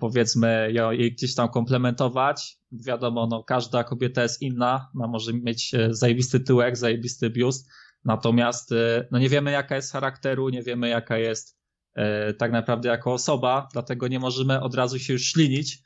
powiedzmy 0.00 0.70
ją, 0.72 0.90
jej 0.90 1.12
gdzieś 1.12 1.34
tam 1.34 1.48
komplementować. 1.48 2.58
Wiadomo, 2.72 3.26
no 3.26 3.44
każda 3.44 3.84
kobieta 3.84 4.22
jest 4.22 4.42
inna, 4.42 4.90
no 4.94 5.08
może 5.08 5.32
mieć 5.32 5.74
e, 5.74 5.94
zajebisty 5.94 6.40
tyłek, 6.40 6.76
zajebisty 6.76 7.30
biust, 7.30 7.68
natomiast 8.04 8.72
e, 8.72 9.08
no 9.10 9.18
nie 9.18 9.28
wiemy 9.28 9.50
jaka 9.50 9.76
jest 9.76 9.92
charakteru, 9.92 10.48
nie 10.48 10.62
wiemy 10.62 10.88
jaka 10.88 11.18
jest 11.18 11.58
e, 11.94 12.34
tak 12.34 12.52
naprawdę 12.52 12.88
jako 12.88 13.12
osoba, 13.12 13.68
dlatego 13.72 14.08
nie 14.08 14.18
możemy 14.18 14.60
od 14.60 14.74
razu 14.74 14.98
się 14.98 15.12
już 15.12 15.22
ślinić 15.22 15.82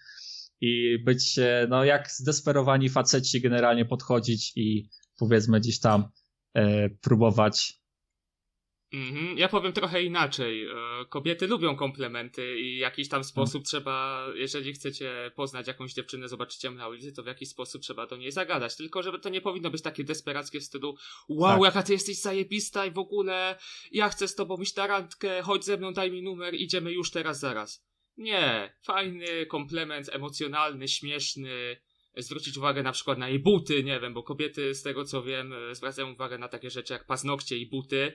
i 0.60 0.98
być, 1.04 1.38
e, 1.38 1.66
no 1.70 1.84
jak 1.84 2.10
zdesperowani 2.10 2.88
faceci 2.88 3.40
generalnie 3.40 3.84
podchodzić 3.84 4.52
i 4.56 4.88
powiedzmy 5.18 5.60
gdzieś 5.60 5.80
tam 5.80 6.04
e, 6.54 6.90
próbować. 6.90 7.81
Mhm. 8.92 9.38
Ja 9.38 9.48
powiem 9.48 9.72
trochę 9.72 10.02
inaczej. 10.02 10.66
E, 10.66 10.74
Kobiety 11.08 11.46
lubią 11.46 11.76
komplementy 11.76 12.58
i 12.60 12.76
w 12.76 12.78
jakiś 12.78 13.08
tam 13.08 13.24
sposób 13.24 13.64
trzeba, 13.64 14.26
jeżeli 14.34 14.72
chcecie 14.72 15.30
poznać 15.34 15.66
jakąś 15.66 15.92
dziewczynę, 15.94 16.28
zobaczycie 16.28 16.68
ją 16.68 16.74
na 16.74 16.88
ulicy, 16.88 17.12
to 17.12 17.22
w 17.22 17.26
jakiś 17.26 17.48
sposób 17.48 17.82
trzeba 17.82 18.06
do 18.06 18.16
niej 18.16 18.32
zagadać. 18.32 18.76
Tylko, 18.76 19.02
żeby 19.02 19.18
to 19.18 19.28
nie 19.28 19.40
powinno 19.40 19.70
być 19.70 19.82
takie 19.82 20.04
desperackie 20.04 20.60
w 20.60 20.64
stylu 20.64 20.96
wow, 21.28 21.52
Tak. 21.52 21.64
jaka 21.64 21.82
ty 21.82 21.92
jesteś 21.92 22.20
zajebista 22.20 22.86
i 22.86 22.90
w 22.90 22.98
ogóle 22.98 23.58
ja 23.92 24.08
chcę 24.08 24.28
z 24.28 24.34
tobą 24.34 24.56
iść 24.56 24.76
na 24.76 24.86
randkę, 24.86 25.42
chodź 25.42 25.64
ze 25.64 25.76
mną, 25.76 25.92
daj 25.92 26.10
mi 26.10 26.22
numer, 26.22 26.54
idziemy 26.54 26.92
już 26.92 27.10
teraz, 27.10 27.40
zaraz. 27.40 27.84
Nie. 28.16 28.74
Fajny 28.82 29.46
komplement, 29.46 30.08
emocjonalny, 30.12 30.88
śmieszny, 30.88 31.76
zwrócić 32.16 32.56
uwagę 32.56 32.82
na 32.82 32.92
przykład 32.92 33.18
na 33.18 33.28
jej 33.28 33.38
buty, 33.38 33.84
nie 33.84 34.00
wiem, 34.00 34.14
bo 34.14 34.22
kobiety 34.22 34.74
z 34.74 34.82
tego 34.82 35.04
co 35.04 35.22
wiem 35.22 35.52
e, 35.52 35.74
zwracają 35.74 36.12
uwagę 36.12 36.38
na 36.38 36.48
takie 36.48 36.70
rzeczy 36.70 36.92
jak 36.92 37.06
paznokcie 37.06 37.56
i 37.56 37.66
buty 37.66 38.12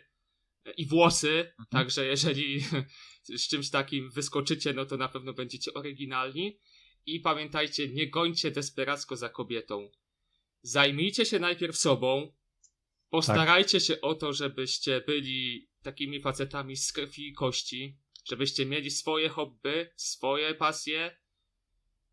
i 0.78 0.86
włosy, 0.86 1.54
także 1.70 2.06
jeżeli 2.06 2.60
z 3.24 3.48
czymś 3.48 3.70
takim 3.70 4.12
wyskoczycie, 4.12 4.74
no 4.74 4.86
to 4.86 4.98
na 4.98 5.08
pewno 5.08 5.34
będziecie 5.34 5.74
oryginalni. 5.74 6.60
I 7.06 7.20
pamiętajcie, 7.20 7.88
nie 7.88 8.10
gońcie 8.10 8.52
desperacko 8.52 9.16
za 9.16 9.30
kobietą. 9.30 9.92
Zajmijcie 10.62 11.26
się 11.26 11.40
najpierw 11.40 11.78
sobą, 11.78 12.34
postarajcie 13.10 13.80
się 13.80 14.02
o 14.02 14.16
to, 14.16 14.34
żebyście 14.34 15.02
byli 15.02 15.70
takimi 15.82 16.22
facetami 16.22 16.78
z 16.78 16.94
krwi 16.94 17.28
i 17.28 17.34
kości, 17.34 17.98
żebyście 18.30 18.66
mieli 18.66 18.92
swoje 18.92 19.30
hobby, 19.30 19.90
swoje 19.96 20.56
pasje, 20.56 21.18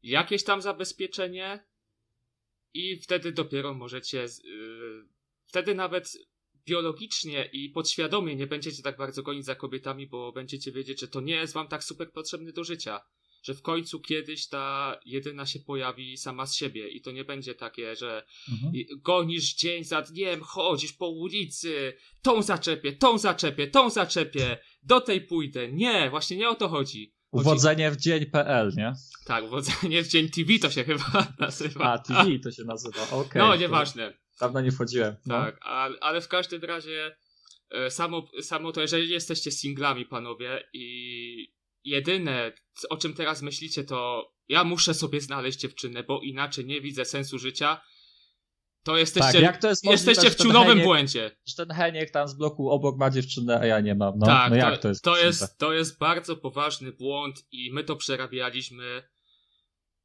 jakieś 0.03 0.45
tam 0.45 0.63
zabezpieczenie 0.63 1.65
i 2.75 2.97
wtedy 2.97 3.33
dopiero 3.33 3.75
możecie, 3.75 4.27
yy, 4.45 5.09
wtedy 5.47 5.75
nawet 5.75 6.13
biologicznie 6.67 7.49
i 7.53 7.69
podświadomie 7.71 8.37
nie 8.37 8.47
będziecie 8.47 8.83
tak 8.83 8.97
bardzo 8.97 9.23
gonić 9.23 9.45
za 9.45 9.55
kobietami, 9.55 10.07
bo 10.07 10.33
będziecie 10.33 10.73
wiedzieć, 10.73 11.01
że 11.01 11.09
to 11.09 11.21
nie 11.21 11.35
jest 11.35 11.55
wam 11.55 11.69
tak 11.69 11.85
super 11.85 12.13
potrzebny 12.13 12.53
do 12.53 12.65
życia. 12.65 13.01
Że 13.43 13.55
w 13.55 13.63
końcu 13.63 14.01
kiedyś 14.01 14.49
ta 14.49 14.99
jedyna 15.07 15.47
się 15.47 15.61
pojawi 15.61 16.17
sama 16.17 16.47
z 16.47 16.55
siebie 16.57 16.89
i 16.89 17.01
to 17.01 17.13
nie 17.13 17.25
będzie 17.25 17.55
takie, 17.55 17.97
że 17.97 18.25
Mhm. 18.53 18.73
gonisz 19.03 19.55
dzień 19.55 19.85
za 19.85 20.03
dniem, 20.03 20.41
chodzisz 20.41 20.93
po 20.93 21.09
ulicy, 21.09 21.93
tą 22.23 22.43
zaczepię, 22.43 22.93
tą 22.93 23.19
zaczepię, 23.19 23.67
tą 23.67 23.91
zaczepię, 23.91 24.59
do 24.83 25.01
tej 25.01 25.21
pójdę. 25.21 25.73
Nie, 25.73 26.11
właśnie 26.11 26.37
nie 26.37 26.49
o 26.49 26.55
to 26.55 26.69
chodzi. 26.69 27.15
Uwodzenie 27.31 27.91
w 27.91 27.97
dzień.pl, 27.97 28.73
nie? 28.77 28.93
Tak, 29.27 29.45
uwodzenie 29.45 30.03
w 30.03 30.09
dzień 30.09 30.29
TV 30.29 30.59
to 30.59 30.71
się 30.71 30.85
chyba 30.85 31.27
nazywa. 31.39 31.93
A, 31.93 31.99
TV 31.99 32.39
to 32.43 32.51
się 32.51 32.65
nazywa, 32.65 33.11
okej. 33.11 33.43
No, 33.43 33.49
to 33.49 33.57
nieważne. 33.57 34.24
Dawno 34.41 34.61
nie 34.61 34.73
wchodziłem. 34.73 35.17
No. 35.27 35.35
Tak, 35.35 35.59
ale, 35.63 35.99
ale 36.01 36.21
w 36.21 36.29
każdym 36.29 36.63
razie 36.63 37.17
e, 37.71 37.91
samo, 37.91 38.27
samo 38.43 38.73
to, 38.73 38.81
jeżeli 38.81 39.11
jesteście 39.11 39.51
singlami, 39.51 40.07
panowie, 40.07 40.69
i 40.73 41.55
jedyne, 41.85 42.53
o 42.91 42.97
czym 42.97 43.15
teraz 43.15 43.43
myślicie, 43.43 43.85
to 43.85 44.31
ja 44.49 44.65
muszę 44.65 44.95
sobie 44.95 45.21
znaleźć 45.21 45.59
dziewczynę, 45.59 46.03
bo 46.03 46.21
inaczej 46.21 46.65
nie 46.65 46.81
widzę 46.81 47.05
sensu 47.05 47.39
życia, 47.39 47.81
to 48.85 48.97
jesteście, 48.97 49.33
tak, 49.33 49.43
jak 49.43 49.57
to 49.57 49.69
jest 49.69 49.85
możliwe, 49.85 50.11
jesteście 50.11 50.31
w 50.31 50.37
ten 50.37 50.47
ciulowym 50.47 50.79
Heniek- 50.79 50.85
błędzie. 50.85 51.31
Że 51.47 51.55
ten 51.57 51.77
Heniek 51.77 52.11
tam 52.11 52.29
z 52.29 52.35
bloku 52.35 52.71
obok 52.71 52.99
ma 52.99 53.11
dziewczynę, 53.11 53.61
a 53.61 53.67
ja 53.67 53.81
nie 53.81 53.95
mam. 53.95 54.19
No, 54.19 54.27
tak, 54.27 54.51
no 54.51 54.57
jak 54.57 54.77
to, 54.77 54.83
to 54.83 54.89
jest? 54.89 55.05
to 55.05 55.17
jest, 55.17 55.59
to 55.59 55.73
jest 55.73 55.99
bardzo 55.99 56.37
poważny 56.37 56.93
błąd 56.93 57.47
i 57.53 57.73
my 57.73 57.85
to 57.85 57.97
przerabialiśmy. 57.97 59.03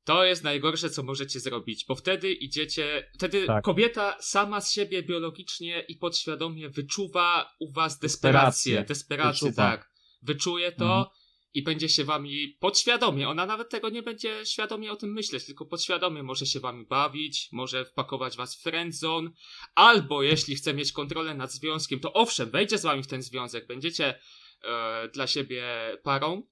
To 0.10 0.26
jest 0.26 0.44
najgorsze, 0.44 0.90
co 0.90 1.04
możecie 1.04 1.40
zrobić, 1.40 1.86
bo 1.88 1.96
wtedy 1.96 2.34
idziecie, 2.34 3.12
wtedy 3.14 3.46
Tak. 3.48 3.64
kobieta 3.64 4.18
sama 4.22 4.62
z 4.62 4.72
siebie 4.74 5.04
biologicznie 5.04 5.86
i 5.88 5.96
podświadomie 5.96 6.70
wyczuwa 6.70 7.56
u 7.60 7.72
was 7.72 8.00
desperację. 8.00 8.84
Desperację. 8.88 9.48
Wyczuwa. 9.50 9.72
tak. 9.72 9.90
Wyczuje 10.22 10.72
to 10.72 10.86
Mhm. 10.86 11.06
i 11.54 11.64
będzie 11.64 11.90
się 11.90 12.04
wami 12.04 12.58
podświadomie, 12.60 13.30
ona 13.30 13.46
nawet 13.46 13.70
tego 13.70 13.90
nie 13.90 14.04
będzie 14.04 14.46
świadomie 14.46 14.92
o 14.92 14.96
tym 14.96 15.14
myśleć, 15.14 15.46
tylko 15.46 15.66
podświadomie 15.66 16.24
może 16.24 16.46
się 16.46 16.60
wami 16.60 16.86
bawić, 16.86 17.50
może 17.52 17.86
wpakować 17.86 18.38
was 18.38 18.56
w 18.56 18.62
friendzone, 18.64 19.30
albo 19.76 20.24
jeśli 20.24 20.56
chce 20.56 20.74
mieć 20.74 20.92
kontrolę 20.92 21.34
nad 21.34 21.52
związkiem, 21.52 22.00
to 22.00 22.14
owszem, 22.14 22.50
wejdzie 22.50 22.78
z 22.78 22.84
wami 22.84 23.04
w 23.04 23.08
ten 23.08 23.22
związek, 23.22 23.68
będziecie 23.68 24.20
e, 24.64 25.08
dla 25.14 25.28
siebie 25.28 25.64
parą, 26.04 26.44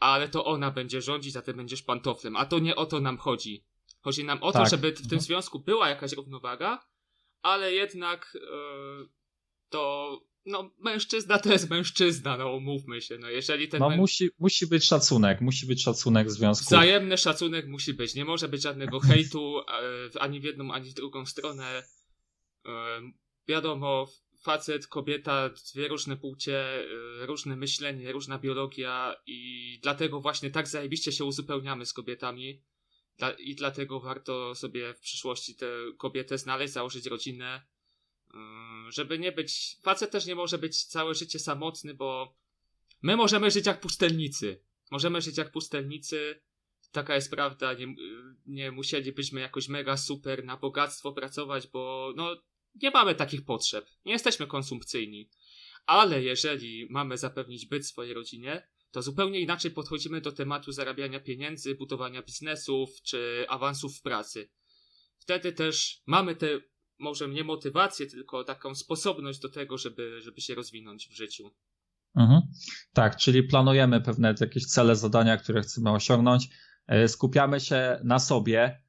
ale 0.00 0.28
to 0.28 0.44
ona 0.44 0.70
będzie 0.70 1.02
rządzić, 1.02 1.36
a 1.36 1.42
ty 1.42 1.54
będziesz 1.54 1.82
pantoflem. 1.82 2.36
A 2.36 2.46
to 2.46 2.58
nie 2.58 2.76
o 2.76 2.86
to 2.86 3.00
nam 3.00 3.18
chodzi. 3.18 3.64
Chodzi 4.00 4.24
nam 4.24 4.42
o 4.42 4.52
to, 4.52 4.58
Tak. 4.58 4.70
żeby 4.70 4.90
w 4.92 4.96
tym 4.96 5.04
Mhm. 5.04 5.20
związku 5.20 5.58
była 5.60 5.88
jakaś 5.88 6.12
równowaga, 6.12 6.86
ale 7.42 7.72
jednak 7.72 8.36
e, 8.36 8.40
to 9.68 10.20
no 10.46 10.70
mężczyzna 10.78 11.38
to 11.38 11.52
jest 11.52 11.70
mężczyzna, 11.70 12.36
no 12.36 12.52
umówmy 12.52 13.00
się. 13.00 13.18
No 13.18 13.30
jeżeli 13.30 13.68
ten 13.68 13.80
No 13.80 13.90
musi, 13.90 14.30
musi 14.38 14.66
być 14.66 14.84
szacunek, 14.84 15.40
musi 15.40 15.66
być 15.66 15.82
szacunek 15.82 16.26
w 16.26 16.30
związku. 16.30 16.64
Wzajemny 16.66 17.18
szacunek 17.18 17.66
musi 17.66 17.94
być. 17.94 18.14
Nie 18.14 18.24
może 18.24 18.48
być 18.48 18.62
żadnego 18.62 19.00
hejtu 19.08 19.58
e, 19.58 20.20
ani 20.22 20.40
w 20.40 20.44
jedną, 20.44 20.72
ani 20.72 20.90
w 20.90 20.94
drugą 20.94 21.26
stronę. 21.26 21.82
E, 22.66 23.00
wiadomo, 23.48 24.06
facet, 24.40 24.86
kobieta, 24.86 25.48
dwie 25.48 25.88
różne 25.88 26.16
płcie, 26.16 26.84
e, 27.22 27.26
różne 27.26 27.56
myślenie, 27.56 28.12
różna 28.12 28.38
biologia 28.38 29.16
i 29.26 29.78
dlatego 29.82 30.20
właśnie 30.20 30.50
tak 30.50 30.68
zajebiście 30.68 31.12
się 31.12 31.24
uzupełniamy 31.24 31.86
z 31.86 31.92
kobietami. 31.92 32.62
I 33.38 33.54
dlatego 33.54 34.00
warto 34.00 34.54
sobie 34.54 34.94
w 34.94 35.00
przyszłości 35.00 35.54
tę 35.54 35.66
kobietę 35.98 36.38
znaleźć, 36.38 36.72
założyć 36.72 37.06
rodzinę, 37.06 37.66
żeby 38.88 39.18
nie 39.18 39.32
być... 39.32 39.76
Facet 39.82 40.10
też 40.10 40.26
nie 40.26 40.34
może 40.34 40.58
być 40.58 40.84
całe 40.84 41.14
życie 41.14 41.38
samotny, 41.38 41.94
bo 41.94 42.36
my 43.02 43.16
możemy 43.16 43.50
żyć 43.50 43.66
jak 43.66 43.80
pustelnicy. 43.80 44.62
Możemy 44.90 45.20
żyć 45.20 45.38
jak 45.38 45.52
pustelnicy, 45.52 46.40
taka 46.92 47.14
jest 47.14 47.30
prawda, 47.30 47.72
nie, 47.72 47.94
nie 48.46 48.70
musielibyśmy 48.70 49.40
jakoś 49.40 49.68
mega 49.68 49.96
super 49.96 50.44
na 50.44 50.56
bogactwo 50.56 51.12
pracować, 51.12 51.66
bo 51.66 52.12
no 52.16 52.36
nie 52.82 52.90
mamy 52.90 53.14
takich 53.14 53.44
potrzeb, 53.44 53.86
nie 54.04 54.12
jesteśmy 54.12 54.46
konsumpcyjni. 54.46 55.30
Ale 55.86 56.22
jeżeli 56.22 56.86
mamy 56.90 57.18
zapewnić 57.18 57.66
byt 57.66 57.86
swojej 57.86 58.14
rodzinie, 58.14 58.68
to 58.90 59.02
zupełnie 59.02 59.40
inaczej 59.40 59.70
podchodzimy 59.70 60.20
do 60.20 60.32
tematu 60.32 60.72
zarabiania 60.72 61.20
pieniędzy, 61.20 61.74
budowania 61.74 62.22
biznesów 62.22 62.90
czy 63.02 63.46
awansów 63.48 63.98
w 63.98 64.02
pracy. 64.02 64.50
Wtedy 65.18 65.52
też 65.52 66.02
mamy 66.06 66.36
tę, 66.36 66.46
może 66.98 67.28
nie 67.28 67.44
motywację, 67.44 68.06
tylko 68.06 68.44
taką 68.44 68.74
sposobność 68.74 69.40
do 69.40 69.48
tego, 69.48 69.78
żeby, 69.78 70.20
żeby 70.20 70.40
się 70.40 70.54
rozwinąć 70.54 71.08
w 71.08 71.16
życiu. 71.16 71.50
Mhm. 72.16 72.40
Tak, 72.92 73.16
czyli 73.16 73.42
planujemy 73.42 74.00
pewne 74.00 74.34
jakieś 74.40 74.66
cele, 74.66 74.96
zadania, 74.96 75.36
które 75.36 75.60
chcemy 75.60 75.90
osiągnąć. 75.90 76.48
E, 76.86 77.08
Skupiamy 77.08 77.60
się 77.60 78.00
na 78.04 78.18
sobie, 78.18 78.82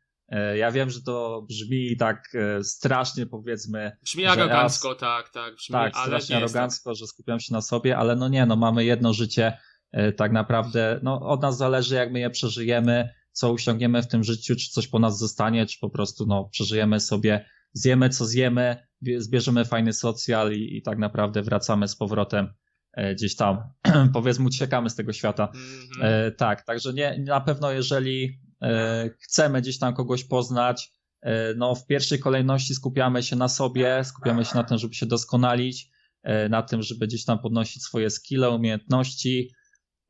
Ja 0.55 0.71
wiem, 0.71 0.89
że 0.89 1.01
to 1.01 1.45
brzmi 1.47 1.97
tak 1.97 2.35
e, 2.35 2.63
strasznie, 2.63 3.25
powiedzmy, 3.25 3.91
Brzmi 4.03 4.25
arogancko, 4.25 4.95
tak, 4.95 5.29
tak, 5.29 5.55
brzmi, 5.55 5.73
tak, 5.73 5.93
ale 5.95 6.05
strasznie 6.05 6.35
nie 6.35 6.41
jest 6.41 6.53
tak. 6.53 6.59
arogancko, 6.59 6.95
że 6.95 7.07
skupiam 7.07 7.39
się 7.39 7.53
na 7.53 7.61
sobie, 7.61 7.97
ale 7.97 8.15
no 8.15 8.27
nie, 8.27 8.45
no 8.45 8.55
mamy 8.55 8.85
jedno 8.85 9.13
życie, 9.13 9.57
e, 9.91 10.11
tak 10.11 10.31
naprawdę, 10.31 10.99
no 11.03 11.19
od 11.19 11.41
nas 11.41 11.57
zależy, 11.57 11.95
jak 11.95 12.11
my 12.11 12.19
je 12.19 12.29
przeżyjemy, 12.29 13.09
co 13.31 13.51
osiągniemy 13.51 14.01
w 14.01 14.07
tym 14.07 14.23
życiu, 14.23 14.55
czy 14.55 14.69
coś 14.69 14.87
po 14.87 14.99
nas 14.99 15.19
zostanie, 15.19 15.65
czy 15.65 15.79
po 15.79 15.89
prostu, 15.89 16.25
no, 16.25 16.49
przeżyjemy 16.51 16.99
sobie, 16.99 17.45
zjemy, 17.73 18.09
co 18.09 18.25
zjemy, 18.25 18.87
bie- 19.03 19.21
zbierzemy 19.21 19.65
fajny 19.65 19.93
socjal 19.93 20.53
i, 20.53 20.77
i 20.77 20.81
tak 20.81 20.97
naprawdę 20.97 21.41
wracamy 21.41 21.87
z 21.87 21.95
powrotem 21.95 22.53
e, 22.93 23.15
gdzieś 23.15 23.35
tam, 23.35 23.57
powiedzmy, 24.13 24.45
uciekamy 24.45 24.89
z 24.89 24.95
tego 24.95 25.13
świata. 25.13 25.51
Mhm. 25.53 26.27
E, 26.27 26.31
tak, 26.31 26.65
także 26.65 26.93
nie, 26.93 27.23
na 27.27 27.41
pewno 27.41 27.71
jeżeli 27.71 28.23
e, 28.25 28.50
chcemy 29.19 29.61
gdzieś 29.61 29.79
tam 29.79 29.93
kogoś 29.93 30.23
poznać, 30.23 30.91
e, 31.21 31.53
no 31.53 31.75
w 31.75 31.85
pierwszej 31.85 32.19
kolejności 32.19 32.75
skupiamy 32.75 33.23
się 33.23 33.35
na 33.35 33.47
sobie, 33.47 34.03
skupiamy 34.03 34.45
się 34.45 34.55
na 34.55 34.63
tym, 34.63 34.77
żeby 34.77 34.93
się 34.93 35.05
doskonalić, 35.05 35.89
e, 36.23 36.49
na 36.49 36.61
tym, 36.61 36.81
żeby 36.81 37.07
gdzieś 37.07 37.25
tam 37.25 37.39
podnosić 37.39 37.83
swoje 37.83 38.09
skille, 38.09 38.49
umiejętności. 38.49 39.51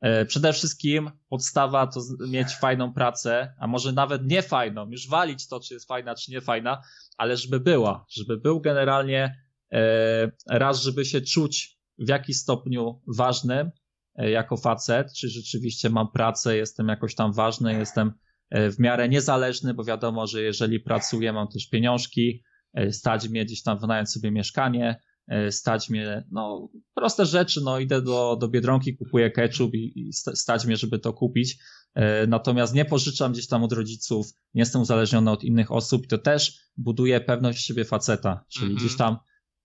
E, 0.00 0.26
przede 0.26 0.52
wszystkim 0.52 1.10
podstawa 1.28 1.86
to 1.86 2.00
mieć 2.28 2.48
fajną 2.56 2.92
pracę, 2.92 3.54
a 3.58 3.66
może 3.66 3.92
nawet 3.92 4.26
nie 4.26 4.42
fajną, 4.42 4.90
już 4.90 5.08
walić 5.08 5.48
to, 5.48 5.60
czy 5.60 5.74
jest 5.74 5.88
fajna, 5.88 6.14
czy 6.14 6.30
nie 6.30 6.40
fajna, 6.40 6.82
ale 7.16 7.36
żeby 7.36 7.60
była, 7.60 8.06
żeby 8.08 8.36
był 8.36 8.60
generalnie 8.60 9.36
e, 9.72 10.30
raz, 10.48 10.82
żeby 10.82 11.04
się 11.04 11.20
czuć 11.20 11.78
w 11.98 12.08
jakiś 12.08 12.36
stopniu 12.36 13.02
ważnym, 13.16 13.70
e, 14.16 14.30
jako 14.30 14.56
facet, 14.56 15.12
czy 15.12 15.28
rzeczywiście 15.28 15.90
mam 15.90 16.12
pracę, 16.12 16.56
jestem 16.56 16.88
jakoś 16.88 17.14
tam 17.14 17.32
ważny, 17.32 17.78
jestem 17.78 18.08
e, 18.08 18.31
w 18.70 18.78
miarę 18.78 19.08
niezależny, 19.08 19.74
bo 19.74 19.84
wiadomo, 19.84 20.26
że 20.26 20.42
jeżeli 20.42 20.80
pracuję, 20.80 21.32
mam 21.32 21.48
też 21.48 21.68
pieniążki, 21.68 22.42
e, 22.74 22.92
stać 22.92 23.28
mnie 23.28 23.44
gdzieś 23.44 23.62
tam 23.62 23.78
wynająć 23.78 24.10
sobie 24.10 24.30
mieszkanie, 24.30 25.00
e, 25.28 25.52
stać 25.52 25.90
mnie, 25.90 26.24
no 26.30 26.68
proste 26.94 27.26
rzeczy, 27.26 27.60
no 27.64 27.78
idę 27.78 28.02
do, 28.02 28.36
do 28.40 28.48
Biedronki, 28.48 28.96
kupuję 28.96 29.30
ketchup 29.30 29.74
i, 29.74 29.92
i 30.08 30.12
sta- 30.12 30.36
stać 30.36 30.66
mnie, 30.66 30.76
żeby 30.76 30.98
to 30.98 31.12
kupić, 31.12 31.58
E, 31.94 32.26
natomiast 32.26 32.74
nie 32.74 32.84
pożyczam 32.84 33.32
gdzieś 33.32 33.46
tam 33.48 33.64
od 33.64 33.72
rodziców, 33.72 34.26
nie 34.54 34.62
jestem 34.62 34.82
uzależniony 34.82 35.30
od 35.30 35.44
innych 35.44 35.72
osób, 35.72 36.06
to 36.06 36.18
też 36.18 36.58
buduje 36.76 37.20
pewność 37.20 37.64
siebie 37.66 37.84
faceta, 37.84 38.44
czyli 38.48 38.66
Mhm. 38.66 38.78
gdzieś 38.78 38.96
tam 38.96 39.16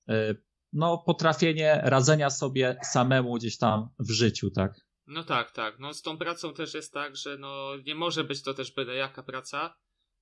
e, 0.09 0.35
no 0.73 0.97
potrafienie 0.97 1.81
radzenia 1.83 2.29
sobie 2.29 2.77
samemu 2.83 3.33
gdzieś 3.35 3.57
tam 3.57 3.89
w 3.99 4.11
życiu, 4.11 4.51
tak? 4.51 4.73
No 5.07 5.23
tak, 5.23 5.51
tak. 5.51 5.79
No 5.79 5.93
z 5.93 6.01
tą 6.01 6.17
pracą 6.17 6.53
też 6.53 6.73
jest 6.73 6.93
tak, 6.93 7.15
że 7.15 7.37
no 7.37 7.71
nie 7.85 7.95
może 7.95 8.23
być 8.23 8.41
to 8.43 8.53
też 8.53 8.71
byle 8.71 8.95
jaka 8.95 9.23
praca, 9.23 9.77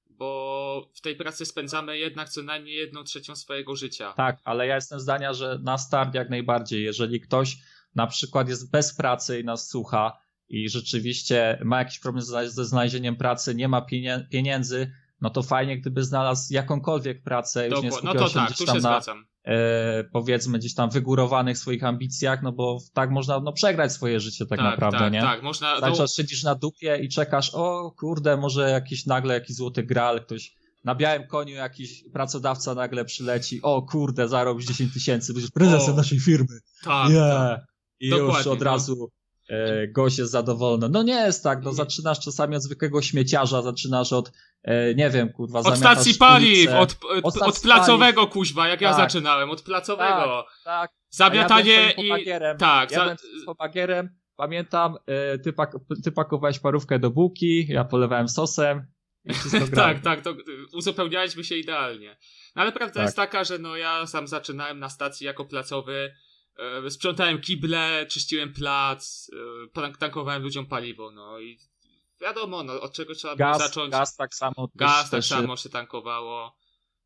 bo 0.10 0.89
w 0.96 1.01
tej 1.01 1.15
pracy 1.15 1.46
spędzamy 1.46 1.98
jednak 1.98 2.30
co 2.30 2.44
najmniej 2.44 2.75
jedną 2.75 3.04
trzecią 3.04 3.36
swojego 3.36 3.75
życia. 3.75 4.13
Tak, 4.13 4.38
ale 4.44 4.68
ja 4.68 4.75
jestem 4.75 5.00
zdania, 5.00 5.34
że 5.34 5.60
na 5.63 5.77
start 5.77 6.15
jak 6.15 6.30
najbardziej, 6.30 6.84
jeżeli 6.84 7.20
ktoś 7.20 7.58
na 7.96 8.08
przykład 8.08 8.50
jest 8.50 8.72
bez 8.72 8.96
pracy 8.96 9.39
i 9.39 9.44
nas 9.44 9.70
słucha 9.70 10.18
i 10.50 10.70
rzeczywiście 10.70 11.60
ma 11.63 11.80
jakiś 11.80 12.00
problem 12.00 12.24
ze 12.46 12.65
znalezieniem 12.65 13.15
pracy, 13.15 13.56
nie 13.56 13.68
ma 13.68 13.86
pieniędzy, 14.32 14.92
no 15.22 15.30
to 15.30 15.44
fajnie, 15.44 15.77
gdyby 15.77 16.04
znalazł 16.04 16.54
jakąkolwiek 16.54 17.24
pracę, 17.24 17.68
już 17.68 17.84
nie 17.84 17.89
Dokładnie. 17.89 18.10
No 18.10 18.12
skupiał 18.12 18.27
to 18.27 18.34
się 18.34 18.39
tak, 18.39 18.50
gdzieś 18.50 18.68
tam 18.68 18.75
się 18.75 18.82
na, 18.82 18.89
zgadzam. 18.89 19.27
E, 19.46 20.04
powiedzmy, 20.04 20.60
gdzieś 20.60 20.74
tam 20.74 20.90
wygórowanych 20.90 21.58
swoich 21.58 21.84
ambicjach, 21.84 22.42
no 22.42 22.52
bo 22.52 22.80
tak 22.94 23.12
można 23.12 23.40
no, 23.40 23.54
przegrać 23.54 23.92
swoje 23.92 24.20
życie 24.20 24.46
tak, 24.46 24.60
naprawdę, 24.60 25.00
tak, 25.00 25.14
nie? 25.14 25.22
Tak, 25.22 25.44
można. 25.44 25.80
Cały 25.80 25.92
no, 25.92 25.98
czas 25.98 26.16
siedzisz 26.16 26.44
na 26.44 26.56
dupie 26.56 26.98
i 27.02 27.10
czekasz, 27.10 27.52
o 27.54 27.92
kurde, 27.98 28.38
może 28.38 28.70
jakiś 28.70 29.06
nagle 29.06 29.34
jakiś 29.34 29.56
złoty 29.56 29.84
gral, 29.84 30.22
ktoś 30.22 30.56
na 30.84 30.96
białym 30.96 31.28
koniu 31.28 31.56
jakiś 31.56 32.04
pracodawca 32.14 32.75
nagle 32.75 33.06
przyleci, 33.06 33.62
o 33.62 33.82
kurde, 33.82 34.28
zarobisz 34.28 34.66
10 34.66 34.94
tysięcy, 34.94 35.34
będziesz 35.34 35.52
prezesem 35.52 35.94
O, 35.94 35.98
naszej 35.98 36.20
firmy. 36.20 36.60
tak, 36.84 37.10
Nie. 37.10 37.20
tak. 37.20 37.66
I 38.00 38.08
już 38.08 38.20
Dokładnie, 38.20 38.52
od 38.52 38.60
no. 38.60 38.66
razu 38.66 39.10
gość 39.88 40.18
jest 40.18 40.32
zadowolony. 40.32 40.90
No 40.90 41.04
nie 41.04 41.14
jest 41.14 41.44
tak, 41.44 41.64
no 41.64 41.74
zaczynasz 41.74 42.20
czasami 42.20 42.56
od 42.56 42.64
zwykłego 42.64 43.02
śmieciarza, 43.02 43.62
zaczynasz 43.62 44.14
od, 44.14 44.32
e, 44.64 44.96
nie 44.96 45.10
wiem, 45.10 45.30
kurwa, 45.34 45.60
Od 45.60 45.78
stacji 45.78 46.14
paliw, 46.14 46.58
ulicę. 46.58 46.80
od, 46.80 46.92
od, 46.92 47.25
Od 47.25 47.36
stacji 47.36 47.50
od 47.50 47.62
placowego 47.62 48.28
kuźwa, 48.28 48.68
jak 48.68 48.82
ja 48.82 48.90
Tak. 48.94 48.98
zaczynałem, 48.98 49.50
od 49.50 49.62
placowego. 49.62 50.46
Tak, 50.64 50.92
Zamiatanie 51.10 51.72
ja 51.74 51.92
i. 52.20 52.25
Tak, 52.58 52.92
Ja 52.92 52.98
za, 52.98 53.03
byłem 53.03 53.18
z 53.18 53.46
chłopagierem, 53.46 54.10
pamiętam, 54.36 54.96
e, 55.08 55.40
ty, 55.40 55.53
pak, 55.53 55.72
ty 56.03 56.12
pakowałeś 56.12 56.60
parówkę 56.60 57.00
do 57.00 57.10
bułki, 57.10 57.68
ja 57.70 57.84
polewałem 57.84 58.29
sosem 58.29 58.86
i 59.25 59.34
wszystko 59.34 59.68
grało. 59.72 59.94
tak, 59.94 60.01
tak, 60.03 60.22
to 60.22 60.31
y, 60.31 60.36
uzupełnialiśmy 60.74 61.44
się 61.44 61.55
idealnie. 61.55 62.18
No 62.55 62.62
ale 62.62 62.72
prawda 62.72 62.94
Tak. 62.94 63.03
jest 63.03 63.16
taka, 63.16 63.44
że 63.44 63.60
no 63.60 63.75
ja 63.77 64.08
sam 64.08 64.27
zaczynałem 64.27 64.79
na 64.79 64.90
stacji 64.90 65.25
jako 65.25 65.46
placowy, 65.46 65.94
e, 65.96 66.16
sprzątałem 66.89 67.41
kible, 67.41 68.05
czyściłem 68.09 68.53
plac, 68.53 69.31
e, 69.33 69.68
tank- 69.79 69.98
tankowałem 69.98 70.44
ludziom 70.44 70.65
paliwo, 70.65 71.11
no 71.11 71.39
i 71.39 71.59
wiadomo, 72.22 72.63
no 72.63 72.81
od 72.81 72.94
czego 72.94 73.15
trzeba 73.15 73.35
było 73.35 73.50
Gaz, 73.50 73.57
zacząć. 73.61 73.91
gaz 73.91 74.15
tak 74.15 74.35
samo. 74.35 74.70
Gaz 74.75 75.09
tak 75.09 75.24
samo 75.24 75.57
się 75.57 75.70
tankowało. 75.70 76.57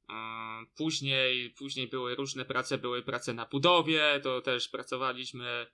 Mm, 0.10 0.68
Później, 0.78 1.50
później 1.50 1.88
były 1.88 2.16
różne 2.16 2.46
prace, 2.46 2.78
były 2.78 3.04
prace 3.04 3.34
na 3.34 3.46
budowie, 3.46 4.20
to 4.24 4.42
też 4.42 4.68
pracowaliśmy. 4.70 5.68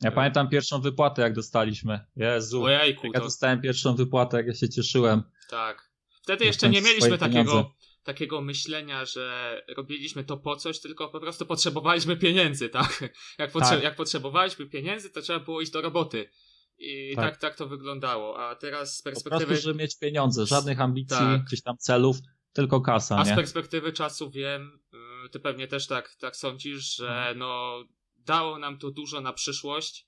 Ja 0.00 0.10
pamiętam 0.12 0.48
pierwszą 0.48 0.80
wypłatę, 0.80 1.22
jak 1.22 1.32
dostaliśmy. 1.34 2.00
Jezu. 2.16 2.64
Ojejku, 2.64 3.06
Jak 3.06 3.14
ja 3.14 3.20
to 3.20 3.26
dostałem 3.26 3.60
pierwszą 3.60 3.94
wypłatę, 3.94 4.36
jak 4.36 4.46
ja 4.46 4.54
się 4.54 4.68
cieszyłem. 4.68 5.22
tak. 5.50 5.90
Wtedy 6.22 6.44
jeszcze 6.44 6.68
nie 6.68 6.82
mieliśmy 6.82 7.18
takiego, 7.18 7.50
pieniądze. 7.52 7.70
Takiego 8.06 8.40
myślenia, 8.40 9.04
że 9.04 9.62
robiliśmy 9.76 10.24
to 10.24 10.36
po 10.36 10.56
coś, 10.56 10.80
tylko 10.80 11.08
po 11.08 11.20
prostu 11.20 11.46
potrzebowaliśmy 11.46 12.16
pieniędzy, 12.16 12.68
tak? 12.68 13.04
Jak, 13.38 13.52
potrze- 13.52 13.70
Tak. 13.70 13.82
jak 13.82 13.96
potrzebowaliśmy 13.96 14.66
pieniędzy, 14.66 15.10
to 15.10 15.22
trzeba 15.22 15.40
było 15.40 15.60
iść 15.60 15.72
do 15.72 15.80
roboty. 15.80 16.30
I 16.78 17.12
tak, 17.16 17.24
Tak. 17.30 17.40
tak, 17.40 17.56
to 17.56 17.66
wyglądało. 17.66 18.38
A 18.48 18.54
teraz 18.56 18.96
z 18.96 19.02
Po 19.02 19.10
prostu, 19.10 19.30
perspektywy. 19.30 19.60
żeby 19.60 19.78
mieć 19.78 19.98
pieniądze, 19.98 20.46
żadnych 20.46 20.80
ambicji, 20.80 21.16
Tak. 21.18 21.44
gdzieś 21.44 21.62
tam 21.62 21.76
celów, 21.78 22.16
tylko 22.52 22.80
kasa, 22.80 23.16
A 23.18 23.24
z 23.24 23.28
nie? 23.28 23.34
perspektywy 23.34 23.92
czasu 23.92 24.30
wiem, 24.30 24.78
y, 25.26 25.28
ty 25.28 25.40
pewnie 25.40 25.68
też 25.68 25.86
tak, 25.86 26.14
tak 26.20 26.36
sądzisz, 26.36 26.96
że 26.96 27.08
Mhm. 27.08 27.38
no 27.38 27.84
dało 28.16 28.58
nam 28.58 28.78
to 28.78 28.90
dużo 28.90 29.20
na 29.20 29.32
przyszłość. 29.32 30.06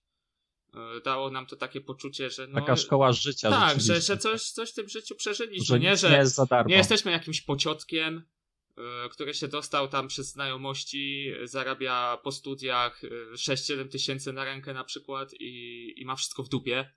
Y, 0.74 1.00
Dało 1.00 1.30
nam 1.30 1.46
to 1.46 1.56
takie 1.56 1.80
poczucie, 1.80 2.30
że 2.30 2.46
no. 2.46 2.60
Taka 2.60 2.76
szkoła 2.76 3.12
życia 3.12 3.50
tak, 3.50 3.80
że, 3.80 4.00
że 4.00 4.18
coś, 4.18 4.42
coś 4.42 4.70
w 4.70 4.74
tym 4.74 4.88
życiu 4.88 5.14
przeżyliśmy, 5.14 5.64
że 5.66 5.80
nie? 5.80 5.96
Że 5.96 6.10
nie 6.10 6.16
jest 6.16 6.34
za 6.34 6.46
darmo. 6.46 6.70
nie 6.70 6.76
jesteśmy 6.76 7.12
jakimś 7.12 7.40
pociotkiem, 7.40 8.22
y, 8.78 9.08
który 9.10 9.34
się 9.34 9.48
dostał 9.48 9.88
tam 9.88 10.08
przez 10.08 10.28
znajomości, 10.32 11.32
zarabia 11.44 12.18
po 12.22 12.32
studiach 12.32 13.04
y, 13.04 13.10
6-7 13.34 13.88
tysięcy 13.88 14.32
na 14.32 14.44
rękę 14.44 14.74
na 14.74 14.84
przykład 14.84 15.34
i, 15.40 15.94
i 15.96 16.04
ma 16.04 16.16
wszystko 16.16 16.42
w 16.42 16.48
dupie. 16.48 16.92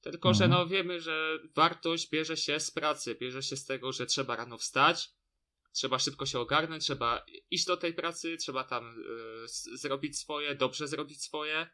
Tylko, 0.00 0.34
że 0.34 0.44
Mhm. 0.44 0.62
no 0.62 0.66
wiemy, 0.68 1.00
że 1.00 1.38
wartość 1.54 2.10
bierze 2.10 2.36
się 2.36 2.60
z 2.60 2.70
pracy, 2.70 3.14
bierze 3.20 3.42
się 3.42 3.56
z 3.56 3.64
tego, 3.64 3.92
że 3.92 4.06
trzeba 4.06 4.36
rano 4.36 4.58
wstać, 4.58 5.10
trzeba 5.72 5.98
szybko 5.98 6.26
się 6.26 6.40
ogarnąć, 6.40 6.84
trzeba 6.84 7.24
iść 7.50 7.64
do 7.66 7.76
tej 7.76 7.94
pracy, 7.94 8.36
trzeba 8.36 8.64
tam 8.64 8.98
y, 9.44 9.78
zrobić 9.78 10.18
swoje, 10.18 10.54
dobrze 10.54 10.88
zrobić 10.88 11.22
swoje, 11.22 11.66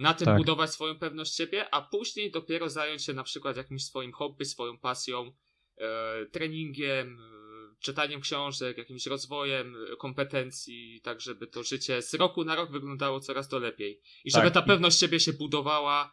na 0.00 0.14
tym 0.14 0.24
Tak. 0.24 0.36
budować 0.38 0.70
swoją 0.70 0.98
pewność 0.98 1.34
siebie, 1.36 1.74
a 1.74 1.82
później 1.82 2.30
dopiero 2.30 2.70
zająć 2.70 3.04
się 3.04 3.12
na 3.12 3.22
przykład 3.22 3.56
jakimś 3.56 3.84
swoim 3.84 4.12
hobby, 4.12 4.44
swoją 4.44 4.78
pasją, 4.78 5.32
e, 5.76 6.26
treningiem, 6.26 7.18
e, 7.20 7.40
czytaniem 7.80 8.20
książek, 8.20 8.78
jakimś 8.78 9.06
rozwojem 9.06 9.76
e, 9.92 9.96
kompetencji, 9.96 11.00
tak 11.04 11.20
żeby 11.20 11.46
to 11.46 11.62
życie 11.62 12.02
z 12.02 12.14
roku 12.14 12.44
na 12.44 12.54
rok 12.54 12.70
wyglądało 12.72 13.20
coraz 13.20 13.48
to 13.48 13.58
lepiej. 13.58 14.00
I 14.24 14.30
żeby 14.30 14.44
Tak, 14.44 14.54
ta 14.54 14.60
i- 14.60 14.66
pewność 14.66 14.98
siebie 15.00 15.20
się 15.20 15.32
budowała 15.32 16.12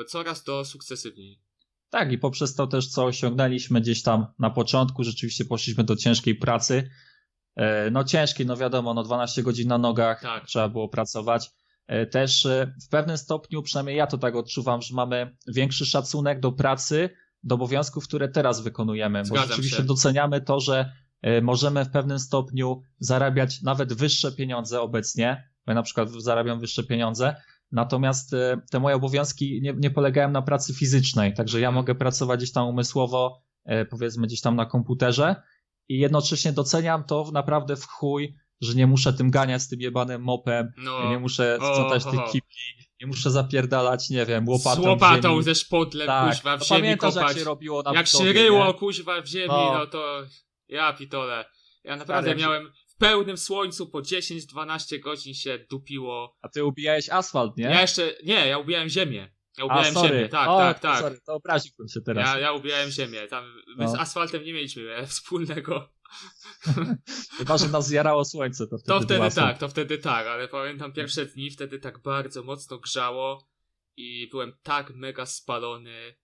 e, 0.00 0.04
coraz 0.04 0.44
to 0.44 0.64
sukcesywniej. 0.64 1.40
Tak, 1.90 2.12
i 2.12 2.18
poprzez 2.18 2.54
to 2.54 2.66
też, 2.66 2.88
co 2.88 3.04
osiągnęliśmy 3.04 3.80
gdzieś 3.80 4.02
tam 4.02 4.26
na 4.38 4.50
początku, 4.50 5.04
rzeczywiście 5.04 5.44
poszliśmy 5.44 5.84
do 5.84 5.96
ciężkiej 5.96 6.34
pracy. 6.34 6.90
E, 7.56 7.90
No 7.90 8.04
ciężkiej, 8.04 8.46
no 8.46 8.56
wiadomo, 8.56 8.94
no 8.94 9.02
12 9.02 9.42
godzin 9.42 9.68
na 9.68 9.78
nogach 9.78 10.22
Tak. 10.22 10.46
trzeba 10.46 10.68
było 10.68 10.88
pracować. 10.88 11.50
E, 11.90 12.06
Też 12.06 12.46
e, 12.46 12.74
w 12.86 12.88
pewnym 12.88 13.18
stopniu, 13.18 13.62
przynajmniej 13.62 13.96
ja 13.96 14.06
to 14.06 14.18
tak 14.18 14.36
odczuwam, 14.36 14.82
że 14.82 14.94
mamy 14.94 15.36
większy 15.48 15.86
szacunek 15.86 16.40
do 16.40 16.52
pracy, 16.52 17.10
do 17.42 17.54
obowiązków, 17.54 18.04
które 18.04 18.28
teraz 18.28 18.60
wykonujemy, 18.60 19.22
bo 19.28 19.36
rzeczywiście 19.36 19.76
się. 19.76 19.82
doceniamy 19.82 20.40
to, 20.40 20.60
że 20.60 20.92
e, 21.22 21.40
możemy 21.40 21.84
w 21.84 21.90
pewnym 21.90 22.18
stopniu 22.18 22.82
zarabiać 22.98 23.62
nawet 23.62 23.92
wyższe 23.92 24.32
pieniądze 24.32 24.80
obecnie, 24.80 25.50
ja 25.66 25.74
na 25.74 25.82
przykład 25.82 26.10
zarabiam 26.10 26.60
wyższe 26.60 26.84
pieniądze, 26.84 27.36
Natomiast 27.72 28.30
te 28.70 28.80
moje 28.80 28.96
obowiązki 28.96 29.60
nie, 29.62 29.72
nie 29.72 29.90
polegają 29.90 30.30
na 30.30 30.42
pracy 30.42 30.74
fizycznej, 30.74 31.34
także 31.34 31.60
ja 31.60 31.72
mogę 31.72 31.94
pracować 31.94 32.40
gdzieś 32.40 32.52
tam 32.52 32.68
umysłowo, 32.68 33.42
powiedzmy 33.90 34.26
gdzieś 34.26 34.40
tam 34.40 34.56
na 34.56 34.66
komputerze. 34.66 35.36
I 35.88 35.98
jednocześnie 35.98 36.52
doceniam 36.52 37.04
to 37.04 37.30
naprawdę 37.32 37.76
w 37.76 37.86
chuj, 37.86 38.36
że 38.60 38.74
nie 38.74 38.86
muszę 38.86 39.12
tym 39.12 39.30
ganiać 39.30 39.62
z 39.62 39.68
tym 39.68 39.80
jebanym 39.80 40.22
mopem, 40.22 40.72
No, 40.76 41.10
nie 41.10 41.18
muszę 41.18 41.56
sprzątać 41.56 42.04
tych 42.04 42.14
ho. 42.20 42.26
kibli 42.32 42.80
nie 43.00 43.06
muszę 43.06 43.30
zapierdalać, 43.30 44.10
nie 44.10 44.26
wiem, 44.26 44.48
łopatą 44.48 44.82
Z 44.82 44.86
łopatą, 44.86 45.30
ziemi. 45.30 45.42
ze 45.42 45.54
szpodlem, 45.54 46.06
tak. 46.06 46.28
kuźwa, 46.34 46.56
w 46.56 46.60
no, 46.60 46.66
ziemi 46.66 46.80
pamiętasz, 46.80 47.14
kopać. 47.14 47.28
jak 47.28 47.38
się 47.38 47.44
robiło 47.44 47.82
na 47.82 47.92
jak 47.94 48.06
się 48.06 48.32
ryło, 48.32 48.66
nie? 48.66 48.74
kuźwa, 48.74 49.22
w 49.22 49.26
ziemi, 49.26 49.48
No. 49.48 49.78
no, 49.78 49.86
to 49.86 50.22
ja 50.68 50.92
pitole. 50.92 51.44
Ja 51.84 51.96
naprawdę 51.96 52.30
się- 52.30 52.36
miałem 52.36 52.72
w 52.88 52.96
pełnym 52.96 53.36
słońcu 53.38 53.86
po 53.86 54.02
10-12 54.02 54.98
godzin 55.00 55.34
się 55.34 55.58
dupiło. 55.70 56.36
A 56.42 56.48
ty 56.48 56.64
ubijałeś 56.64 57.08
asfalt, 57.10 57.56
nie? 57.56 57.64
Ja 57.64 57.80
jeszcze, 57.80 58.14
nie, 58.24 58.46
ja 58.48 58.58
ubijałem 58.58 58.88
ziemię. 58.88 59.34
Ja 59.58 59.64
A, 59.64 59.66
ubijałem 59.66 59.94
sorry. 59.94 60.08
ziemię, 60.08 60.28
tak, 60.28 60.48
o, 60.48 60.58
tak, 60.58 60.78
tak. 60.78 61.00
Sorry, 61.00 61.18
to 61.26 61.34
obraziłbym 61.34 61.88
się 61.88 62.00
teraz. 62.00 62.26
Ja, 62.34 62.38
ja 62.38 62.52
ubijałem 62.52 62.90
ziemię. 62.90 63.26
Tam, 63.26 63.44
my 63.76 63.88
z 63.88 63.92
No. 63.92 64.00
asfaltem 64.00 64.44
nie 64.44 64.52
mieliśmy 64.52 64.94
e, 64.96 65.06
wspólnego. 65.06 65.88
Chyba, 67.38 67.58
że 67.58 67.68
nas 67.68 67.86
zjarało 67.86 68.24
słońce, 68.24 68.66
to 68.66 68.78
wtedy 68.78 68.98
To 68.98 69.00
wtedy 69.00 69.34
tak, 69.34 69.58
to 69.58 69.68
wtedy 69.68 69.98
tak, 69.98 70.26
ale 70.26 70.48
pamiętam 70.48 70.92
pierwsze 70.92 71.26
dni, 71.26 71.50
wtedy 71.50 71.78
tak 71.78 71.98
bardzo 71.98 72.42
mocno 72.42 72.78
grzało 72.78 73.48
i 73.96 74.28
byłem 74.30 74.52
tak 74.62 74.94
mega 74.94 75.26
spalony. 75.26 76.14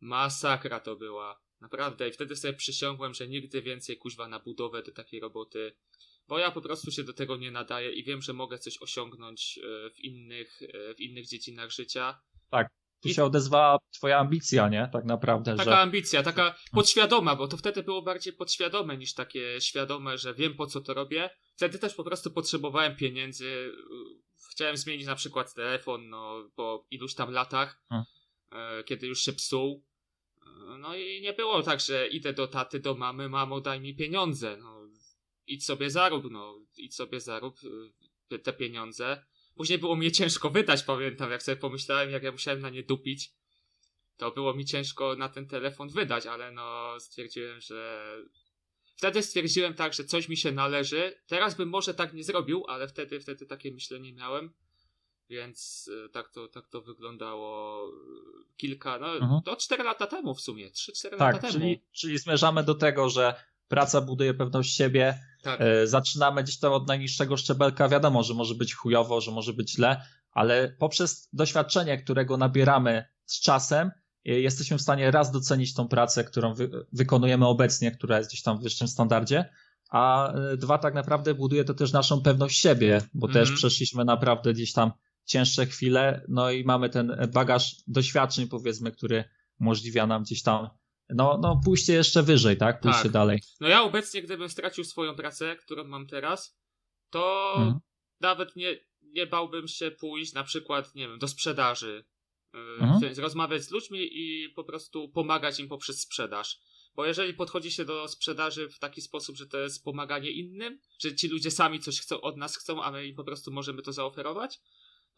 Masakra 0.00 0.80
to 0.80 0.96
była. 0.96 1.40
Naprawdę. 1.60 2.08
I 2.08 2.12
wtedy 2.12 2.36
sobie 2.36 2.54
przysiągłem, 2.54 3.14
że 3.14 3.28
nigdy 3.28 3.62
więcej 3.62 3.96
kuźwa 3.96 4.28
na 4.28 4.40
budowę 4.40 4.82
do 4.82 4.92
takiej 4.92 5.20
roboty. 5.20 5.76
Bo 6.28 6.38
ja 6.38 6.50
po 6.50 6.60
prostu 6.60 6.90
się 6.90 7.04
do 7.04 7.12
tego 7.12 7.36
nie 7.36 7.50
nadaję 7.50 7.92
i 7.92 8.04
wiem, 8.04 8.22
że 8.22 8.32
mogę 8.32 8.58
coś 8.58 8.82
osiągnąć 8.82 9.58
e, 9.58 9.90
w 9.90 10.00
innych, 10.00 10.62
e, 10.62 10.94
w 10.94 11.00
innych 11.00 11.26
dziedzinach 11.26 11.70
życia. 11.70 12.20
Tu 13.02 13.08
się 13.08 13.24
odezwała 13.24 13.78
twoja 13.92 14.18
ambicja, 14.18 14.68
nie? 14.68 14.88
Tak 14.92 15.04
naprawdę, 15.04 15.56
Taka 15.56 15.70
że... 15.70 15.78
ambicja, 15.78 16.22
taka 16.22 16.54
podświadoma, 16.72 17.36
bo 17.36 17.48
to 17.48 17.56
wtedy 17.56 17.82
było 17.82 18.02
bardziej 18.02 18.32
podświadome 18.32 18.96
niż 18.96 19.14
takie 19.14 19.60
świadome, 19.60 20.18
że 20.18 20.34
wiem 20.34 20.54
po 20.54 20.66
co 20.66 20.80
to 20.80 20.94
robię. 20.94 21.30
Wtedy 21.56 21.78
też 21.78 21.94
po 21.94 22.04
prostu 22.04 22.30
potrzebowałem 22.30 22.96
pieniędzy. 22.96 23.72
Chciałem 24.50 24.76
zmienić 24.76 25.06
na 25.06 25.14
przykład 25.14 25.54
telefon, 25.54 26.08
no 26.08 26.50
po 26.54 26.86
iluś 26.90 27.14
tam 27.14 27.30
latach, 27.30 27.82
Hmm. 27.88 28.84
kiedy 28.84 29.06
już 29.06 29.20
się 29.20 29.32
psuł. 29.32 29.84
E, 30.42 30.78
No 30.78 30.96
i 30.96 31.20
nie 31.20 31.32
było 31.32 31.62
tak, 31.62 31.80
że 31.80 32.08
idę 32.08 32.32
do 32.32 32.48
taty, 32.48 32.80
do 32.80 32.94
mamy, 32.94 33.28
mamo 33.28 33.60
daj 33.60 33.80
mi 33.80 33.94
pieniądze. 33.96 34.56
No, 34.56 34.80
idź 35.46 35.64
sobie 35.64 35.90
zarób, 35.90 36.30
no, 36.30 36.60
idź 36.76 36.94
sobie 36.94 37.20
zarób 37.20 37.56
e, 38.32 38.38
te 38.38 38.52
pieniądze. 38.52 39.24
Później 39.58 39.78
było 39.78 39.96
mnie 39.96 40.12
ciężko 40.12 40.50
wydać, 40.50 40.82
pamiętam, 40.82 41.30
jak 41.30 41.42
sobie 41.42 41.56
pomyślałem, 41.56 42.10
jak 42.10 42.22
ja 42.22 42.32
musiałem 42.32 42.60
na 42.60 42.70
nie 42.70 42.82
dupić 42.82 43.38
to 44.18 44.30
było 44.30 44.54
mi 44.54 44.64
ciężko 44.64 45.16
na 45.16 45.28
ten 45.28 45.46
telefon 45.46 45.88
wydać, 45.88 46.26
ale 46.26 46.52
no 46.52 46.94
stwierdziłem, 47.00 47.60
że. 47.60 48.08
Wtedy 48.96 49.22
stwierdziłem 49.22 49.74
tak, 49.74 49.94
że 49.94 50.04
coś 50.04 50.28
mi 50.28 50.36
się 50.36 50.52
należy. 50.52 51.20
Teraz 51.26 51.54
bym 51.54 51.68
może 51.68 51.94
tak 51.94 52.14
nie 52.14 52.24
zrobił, 52.24 52.64
ale 52.68 52.88
wtedy, 52.88 53.20
wtedy 53.20 53.46
takie 53.46 53.72
myślenie 53.72 54.12
miałem. 54.12 54.54
Więc 55.30 55.90
e, 56.04 56.08
tak 56.08 56.28
to, 56.28 56.48
tak 56.48 56.68
to 56.68 56.80
wyglądało 56.80 57.82
e, 57.88 57.92
kilka, 58.56 58.98
no 58.98 59.16
Mhm. 59.16 59.42
to 59.44 59.56
4 59.56 59.82
lata 59.84 60.06
temu 60.06 60.34
w 60.34 60.40
sumie, 60.40 60.70
3-4 60.70 61.04
lata 61.12 61.18
Tak, 61.32 61.40
temu. 61.40 61.52
czyli, 61.52 61.80
czyli 61.92 62.18
zmierzamy 62.18 62.64
do 62.64 62.74
tego, 62.74 63.08
że 63.10 63.34
praca 63.68 64.00
buduje 64.00 64.34
pewność 64.34 64.76
siebie, 64.76 65.18
Tak, 65.42 65.60
e, 65.60 65.86
zaczynamy 65.86 66.42
gdzieś 66.42 66.58
tam 66.58 66.72
od 66.72 66.88
najniższego 66.88 67.36
szczebelka, 67.36 67.88
wiadomo, 67.88 68.22
że 68.22 68.34
może 68.34 68.54
być 68.54 68.74
chujowo, 68.74 69.20
że 69.20 69.30
może 69.30 69.52
być 69.52 69.70
źle, 69.72 70.02
ale 70.32 70.68
poprzez 70.78 71.28
doświadczenie, 71.32 71.98
którego 71.98 72.36
nabieramy 72.36 73.04
z 73.24 73.40
czasem, 73.40 73.90
e, 74.26 74.30
jesteśmy 74.40 74.78
w 74.78 74.82
stanie 74.82 75.10
raz 75.10 75.30
docenić 75.30 75.74
tą 75.74 75.88
pracę, 75.88 76.24
którą 76.24 76.54
wy, 76.54 76.70
wykonujemy 76.92 77.46
obecnie, 77.46 77.90
która 77.90 78.18
jest 78.18 78.30
gdzieś 78.30 78.42
tam 78.42 78.58
w 78.58 78.62
wyższym 78.62 78.88
standardzie, 78.88 79.50
a 79.90 80.32
e, 80.32 80.56
dwa 80.56 80.78
tak 80.78 80.94
naprawdę 80.94 81.34
buduje 81.34 81.64
to 81.64 81.74
też 81.74 81.92
naszą 81.92 82.22
pewność 82.22 82.58
siebie, 82.60 83.02
bo 83.14 83.26
Mhm. 83.26 83.46
też 83.46 83.56
przeszliśmy 83.56 84.04
naprawdę 84.04 84.52
gdzieś 84.52 84.72
tam 84.72 84.92
cięższe 85.24 85.66
chwile, 85.66 86.24
no 86.28 86.50
i 86.50 86.64
mamy 86.64 86.88
ten 86.90 87.16
bagaż 87.32 87.76
doświadczeń, 87.86 88.48
powiedzmy, 88.48 88.92
który 88.92 89.24
umożliwia 89.60 90.06
nam 90.06 90.22
gdzieś 90.22 90.42
tam 90.42 90.68
no, 91.10 91.38
no 91.42 91.60
pójście 91.64 91.92
jeszcze 91.92 92.22
wyżej, 92.22 92.56
tak? 92.56 92.80
Pójście 92.80 93.02
Tak. 93.02 93.12
dalej. 93.12 93.42
No 93.60 93.68
ja 93.68 93.82
obecnie, 93.82 94.22
gdybym 94.22 94.48
stracił 94.48 94.84
swoją 94.84 95.14
pracę, 95.14 95.56
którą 95.56 95.84
mam 95.84 96.06
teraz, 96.06 96.58
to 97.10 97.52
Mhm. 97.56 97.78
nawet 98.20 98.56
nie, 98.56 98.76
nie 99.02 99.26
bałbym 99.26 99.68
się 99.68 99.90
pójść 99.90 100.32
na 100.32 100.44
przykład, 100.44 100.94
nie 100.94 101.08
wiem, 101.08 101.18
do 101.18 101.28
sprzedaży. 101.28 102.04
Yy, 102.54 102.60
Mhm. 102.60 103.00
Więc 103.00 103.18
rozmawiać 103.18 103.62
z 103.62 103.70
ludźmi 103.70 103.98
i 104.12 104.48
po 104.48 104.64
prostu 104.64 105.08
pomagać 105.08 105.60
im 105.60 105.68
poprzez 105.68 106.00
sprzedaż. 106.00 106.58
Bo 106.94 107.06
jeżeli 107.06 107.34
podchodzi 107.34 107.70
się 107.72 107.84
do 107.84 108.08
sprzedaży 108.08 108.68
w 108.68 108.78
taki 108.78 109.00
sposób, 109.00 109.36
że 109.36 109.46
to 109.46 109.58
jest 109.58 109.84
pomaganie 109.84 110.30
innym, 110.30 110.80
że 110.98 111.14
ci 111.14 111.28
ludzie 111.28 111.50
sami 111.50 111.80
coś 111.80 112.00
chcą 112.00 112.20
od 112.20 112.36
nas 112.36 112.56
chcą, 112.56 112.82
a 112.82 112.90
my 112.90 113.06
im 113.06 113.14
po 113.16 113.24
prostu 113.24 113.50
możemy 113.52 113.82
to 113.82 113.92
zaoferować, 113.92 114.60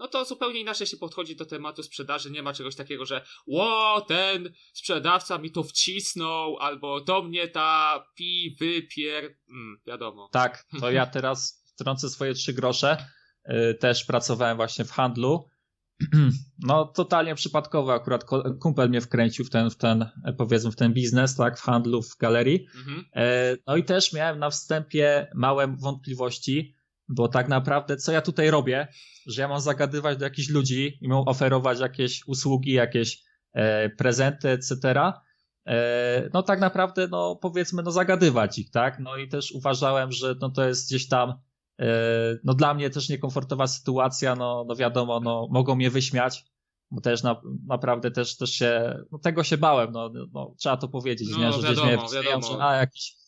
no 0.01 0.09
to 0.09 0.25
zupełnie 0.25 0.61
inaczej 0.61 0.87
się 0.87 0.97
podchodzi 0.97 1.37
do 1.37 1.47
tematu 1.47 1.83
sprzedaży. 1.83 2.31
Nie 2.31 2.43
ma 2.43 2.53
czegoś 2.53 2.77
takiego, 2.77 3.07
że 3.07 3.25
ło, 3.47 4.01
ten 4.01 4.53
sprzedawca 4.73 5.39
mi 5.39 5.51
to 5.51 5.63
wcisnął, 5.63 6.59
albo 6.59 7.01
to 7.01 7.23
mnie 7.23 7.49
ta 7.49 8.05
pi, 8.15 8.57
wypier... 8.61 9.25
Mm, 9.25 9.81
wiadomo. 9.87 10.29
Tak, 10.33 10.65
to 10.81 10.91
ja 10.91 11.07
teraz 11.17 11.65
wtrącę 11.75 12.09
swoje 12.09 12.35
trzy 12.35 12.53
grosze. 12.53 13.07
Yy, 13.49 13.75
Też 13.75 14.05
pracowałem 14.05 14.57
właśnie 14.57 14.85
w 14.85 14.91
handlu. 14.91 15.49
No, 16.63 16.85
totalnie 16.85 17.35
przypadkowo 17.35 17.95
akurat 17.95 18.25
kumpel 18.61 18.89
mnie 18.89 19.01
wkręcił 19.01 19.45
w 19.45 19.51
ten, 19.51 19.71
w 19.71 19.77
ten, 19.77 20.07
powiedzmy, 20.39 20.71
w 20.71 20.77
ten 20.77 20.93
biznes, 20.93 21.37
tak, 21.37 21.59
w 21.59 21.63
handlu, 21.63 22.03
w 22.03 22.17
galerii. 22.17 22.67
Mhm. 22.77 23.05
E, 23.15 23.57
No 23.67 23.77
i 23.77 23.85
też 23.85 24.13
miałem 24.13 24.39
na 24.39 24.51
wstępie 24.51 25.31
małe 25.35 25.77
wątpliwości, 25.79 26.75
bo 27.11 27.29
tak 27.29 27.49
naprawdę 27.49 27.97
co 27.97 28.13
ja 28.13 28.23
tutaj 28.23 28.51
robię, 28.51 28.89
że 29.27 29.43
ja 29.43 29.49
mam 29.49 29.61
zagadywać 29.61 30.19
do 30.19 30.25
jakichś 30.25 30.49
ludzi 30.49 30.99
i 31.01 31.09
mam 31.09 31.23
oferować 31.29 31.81
jakieś 31.81 32.27
usługi, 32.27 32.73
jakieś 32.73 33.23
e, 33.53 33.91
prezenty, 33.91 34.49
etc. 34.49 34.77
E, 35.67 36.31
no 36.33 36.43
tak 36.43 36.61
naprawdę, 36.61 37.09
no 37.09 37.37
powiedzmy, 37.37 37.83
no 37.83 37.91
zagadywać 37.91 38.59
ich, 38.59 38.71
tak? 38.71 38.99
No 38.99 39.17
i 39.17 39.29
też 39.29 39.53
uważałem, 39.53 40.13
że 40.13 40.35
no 40.41 40.51
to 40.51 40.69
jest 40.69 40.89
gdzieś 40.89 41.09
tam, 41.09 41.35
e, 41.81 41.87
no 42.45 42.55
dla 42.55 42.75
mnie 42.75 42.91
też 42.91 43.09
niekomfortowa 43.09 43.67
sytuacja, 43.67 44.37
no, 44.37 44.65
no 44.69 44.77
wiadomo, 44.77 45.21
no 45.21 45.49
mogą 45.51 45.77
mnie 45.77 45.91
wyśmiać, 45.91 46.45
bo 46.91 47.01
też 47.01 47.23
na, 47.23 47.41
naprawdę 47.67 48.11
też, 48.11 48.37
też 48.37 48.51
się, 48.51 48.99
no 49.13 49.19
tego 49.19 49.45
się 49.45 49.57
bałem, 49.59 49.93
no, 49.93 50.11
no 50.33 50.55
trzeba 50.59 50.77
to 50.77 50.89
powiedzieć, 50.89 51.29
No, 51.33 51.39
nie? 51.39 51.53
Że 51.53 51.59
gdzieś 51.59 51.71
wiadomo, 51.71 51.87
mnie 51.87 51.99
wśmieją, 52.09 52.25
wiadomo. 52.25 52.47
że 52.59 52.65
a 52.65 52.77
jakiś 52.77 53.20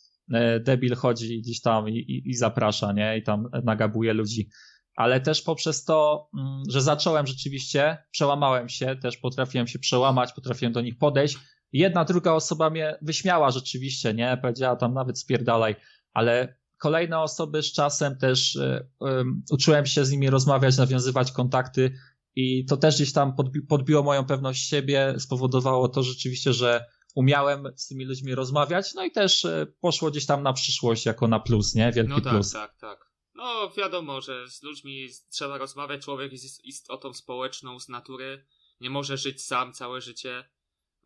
debil 0.60 0.94
chodzi 0.94 1.42
gdzieś 1.42 1.60
tam 1.60 1.88
i, 1.88 1.96
i, 1.98 2.30
i 2.30 2.34
zaprasza, 2.34 2.92
nie? 2.92 3.18
I 3.18 3.22
tam 3.22 3.48
nagabuje 3.64 4.12
ludzi. 4.12 4.48
Ale 4.96 5.20
też 5.20 5.42
poprzez 5.42 5.84
to, 5.84 6.28
mm, 6.38 6.62
że 6.68 6.82
zacząłem 6.82 7.26
rzeczywiście, 7.26 7.98
przełamałem 8.10 8.68
się, 8.68 8.96
też 8.96 9.16
potrafiłem 9.16 9.66
się 9.66 9.78
przełamać, 9.78 10.32
potrafiłem 10.32 10.72
do 10.72 10.80
nich 10.80 10.98
podejść. 10.98 11.38
Jedna, 11.72 12.04
druga 12.04 12.32
osoba 12.32 12.70
mnie 12.70 12.98
wyśmiała 13.02 13.50
rzeczywiście, 13.50 14.14
nie? 14.14 14.38
Powiedziała 14.42 14.76
tam 14.76 14.94
nawet 14.94 15.18
spierdalaj, 15.18 15.76
ale 16.12 16.56
kolejne 16.78 17.20
osoby 17.20 17.62
z 17.62 17.72
czasem 17.72 18.18
też 18.18 18.56
e, 18.56 18.86
em, 19.00 19.42
uczyłem 19.50 19.86
się 19.86 20.04
z 20.04 20.10
nimi 20.10 20.30
rozmawiać, 20.30 20.76
nawiązywać 20.76 21.32
kontakty 21.32 21.92
i 22.36 22.64
to 22.64 22.76
też 22.76 22.94
gdzieś 22.94 23.12
tam 23.12 23.32
podbi- 23.32 23.66
podbiło 23.68 24.02
moją 24.02 24.24
pewność 24.24 24.68
siebie, 24.68 25.14
spowodowało 25.18 25.88
to 25.88 26.02
rzeczywiście, 26.02 26.52
że 26.52 26.84
umiałem 27.14 27.68
z 27.76 27.86
tymi 27.88 28.04
ludźmi 28.04 28.34
rozmawiać, 28.34 28.94
no 28.94 29.04
i 29.04 29.10
też 29.10 29.44
e, 29.44 29.66
poszło 29.80 30.10
gdzieś 30.10 30.26
tam 30.26 30.42
na 30.42 30.52
przyszłość 30.52 31.06
jako 31.06 31.28
na 31.28 31.40
plus, 31.40 31.74
nie? 31.74 31.92
Wielki 31.92 32.10
No 32.10 32.20
tak, 32.20 32.32
plus. 32.32 32.52
tak, 32.52 32.76
tak. 32.78 33.12
No 33.34 33.70
wiadomo, 33.76 34.20
że 34.20 34.48
z 34.50 34.62
ludźmi 34.62 35.08
trzeba 35.30 35.58
rozmawiać. 35.58 36.04
Człowiek 36.04 36.32
jest 36.32 36.64
istotą 36.64 37.14
społeczną 37.14 37.80
z 37.80 37.88
natury. 37.88 38.44
Nie 38.80 38.90
może 38.90 39.16
żyć 39.16 39.42
sam 39.44 39.72
całe 39.72 40.00
życie. 40.00 40.44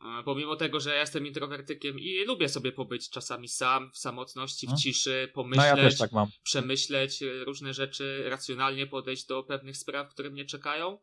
E, 0.00 0.22
Pomimo 0.24 0.56
tego, 0.56 0.80
że 0.80 0.90
ja 0.94 1.00
jestem 1.00 1.26
introwertykiem 1.26 1.98
i 1.98 2.24
lubię 2.24 2.48
sobie 2.48 2.72
pobyć 2.72 3.10
czasami 3.10 3.48
sam, 3.48 3.90
w 3.92 3.98
samotności, 3.98 4.66
w 4.66 4.70
No. 4.70 4.76
ciszy, 4.76 5.24
No 5.28 5.34
pomyśleć, 5.34 5.66
ja 5.66 5.76
też 5.76 5.98
tak 5.98 6.10
przemyśleć 6.42 7.22
e, 7.22 7.44
różne 7.44 7.74
rzeczy, 7.74 8.24
racjonalnie 8.28 8.86
podejść 8.86 9.26
do 9.26 9.42
pewnych 9.42 9.76
spraw, 9.76 10.08
które 10.08 10.30
mnie 10.30 10.44
czekają, 10.44 10.98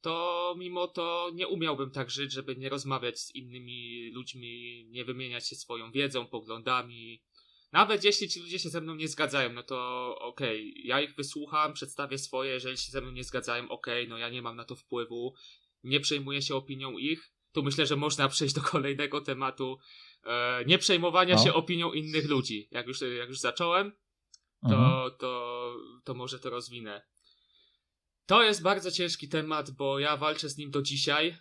to 0.00 0.54
mimo 0.58 0.88
to 0.88 1.30
nie 1.34 1.48
umiałbym 1.48 1.90
tak 1.90 2.10
żyć, 2.10 2.32
żeby 2.32 2.56
nie 2.56 2.68
rozmawiać 2.68 3.20
z 3.20 3.34
innymi 3.34 4.10
ludźmi, 4.12 4.84
nie 4.90 5.04
wymieniać 5.04 5.48
się 5.48 5.56
swoją 5.56 5.90
wiedzą, 5.92 6.26
poglądami. 6.26 7.22
Nawet 7.72 8.04
jeśli 8.04 8.28
ci 8.28 8.40
ludzie 8.40 8.58
się 8.58 8.68
ze 8.68 8.80
mną 8.80 8.94
nie 8.94 9.08
zgadzają, 9.08 9.52
no 9.52 9.62
to 9.62 10.16
okej, 10.20 10.86
ja 10.86 11.00
ich 11.00 11.14
wysłucham, 11.14 11.72
przedstawię 11.72 12.18
swoje, 12.18 12.50
jeżeli 12.52 12.76
się 12.76 12.92
ze 12.92 13.00
mną 13.00 13.10
nie 13.10 13.24
zgadzają, 13.24 13.68
okej, 13.68 14.08
no 14.08 14.18
ja 14.18 14.28
nie 14.28 14.42
mam 14.42 14.56
na 14.56 14.64
to 14.64 14.76
wpływu, 14.76 15.34
nie 15.84 16.00
przejmuję 16.00 16.42
się 16.42 16.54
opinią 16.54 16.98
ich. 16.98 17.32
Tu 17.52 17.62
myślę, 17.62 17.86
że 17.86 17.96
można 17.96 18.28
przejść 18.34 18.54
do 18.54 18.60
kolejnego 18.60 19.20
tematu. 19.20 19.78
E, 20.24 20.64
nie 20.66 20.78
przejmowania 20.78 21.34
No. 21.34 21.44
się 21.44 21.54
opinią 21.54 21.92
innych 21.92 22.28
ludzi. 22.28 22.68
Jak 22.70 22.86
już, 22.86 23.00
jak 23.00 23.28
już 23.28 23.38
zacząłem, 23.38 23.92
to, 24.62 24.74
Mhm. 24.74 25.10
to, 25.18 25.76
to 26.04 26.14
może 26.14 26.38
to 26.38 26.50
rozwinę. 26.50 27.06
To 28.28 28.42
jest 28.42 28.62
bardzo 28.62 28.90
ciężki 28.90 29.28
temat, 29.28 29.70
bo 29.70 29.98
ja 29.98 30.16
walczę 30.16 30.48
z 30.48 30.56
nim 30.58 30.70
do 30.70 30.82
dzisiaj. 30.82 31.36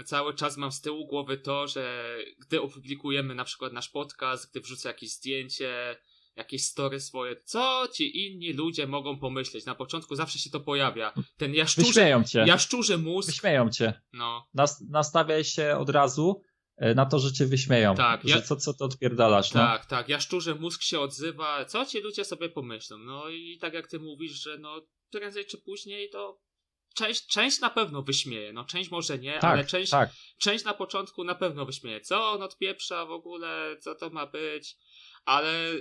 E, 0.00 0.04
Cały 0.04 0.34
czas 0.34 0.56
mam 0.56 0.72
z 0.72 0.80
tyłu 0.80 1.06
głowy 1.06 1.38
to, 1.38 1.66
że 1.68 2.14
gdy 2.46 2.62
opublikujemy 2.62 3.34
na 3.34 3.44
przykład 3.44 3.72
nasz 3.72 3.88
podcast, 3.88 4.50
gdy 4.50 4.60
wrzucę 4.60 4.88
jakieś 4.88 5.10
zdjęcie, 5.12 5.96
jakieś 6.36 6.64
story 6.64 7.00
swoje, 7.00 7.36
co 7.44 7.88
ci 7.94 8.26
inni 8.26 8.52
ludzie 8.52 8.86
mogą 8.86 9.18
pomyśleć. 9.18 9.64
Na 9.66 9.74
początku 9.74 10.14
zawsze 10.16 10.38
się 10.38 10.50
to 10.50 10.60
pojawia. 10.60 11.12
Ten 11.36 11.54
jaszczurze, 11.54 11.86
Wyśmieją 11.88 12.24
cię. 12.24 12.44
jaszczurze 12.46 12.98
mózg, 12.98 13.28
Wyśmieją 13.30 13.70
cię. 13.70 14.00
no, 14.12 14.48
Nas, 14.54 14.80
nastawiaj 14.90 15.44
się 15.44 15.76
od 15.78 15.90
razu 15.90 16.40
e, 16.76 16.94
na 16.94 17.06
to, 17.06 17.18
że 17.18 17.32
cię 17.32 17.46
wyśmieją. 17.46 17.94
Tak, 17.94 18.20
że 18.24 18.36
ja- 18.36 18.42
co, 18.42 18.56
co 18.56 18.74
to 18.74 18.84
odpierdalasz, 18.84 19.54
no? 19.54 19.60
Tak, 19.60 19.86
tak. 19.86 20.08
Jaszczurze 20.08 20.54
mózg 20.54 20.82
się 20.82 21.00
odzywa. 21.00 21.64
Co 21.64 21.86
ci 21.86 22.00
ludzie 22.00 22.24
sobie 22.24 22.48
pomyślą? 22.48 22.98
No 22.98 23.28
i 23.28 23.58
tak 23.60 23.74
jak 23.74 23.86
ty 23.86 23.98
mówisz, 23.98 24.32
że 24.42 24.58
no 24.58 24.82
prędzej 25.10 25.46
czy 25.46 25.58
później 25.58 26.10
to 26.10 26.40
część, 26.94 27.26
część 27.26 27.60
na 27.60 27.70
pewno 27.70 28.02
wyśmieje. 28.02 28.52
No 28.52 28.64
część 28.64 28.90
może 28.90 29.18
nie, 29.18 29.32
Tak, 29.32 29.44
ale 29.44 29.64
część, 29.64 29.90
tak. 29.90 30.10
część 30.38 30.64
na 30.64 30.74
początku 30.74 31.24
na 31.24 31.34
pewno 31.34 31.66
wyśmieje. 31.66 32.00
Co 32.00 32.30
on 32.30 32.42
odpieprza 32.42 33.06
w 33.06 33.10
ogóle? 33.10 33.76
Co 33.80 33.94
to 33.94 34.10
ma 34.10 34.26
być? 34.26 34.76
Ale 35.24 35.74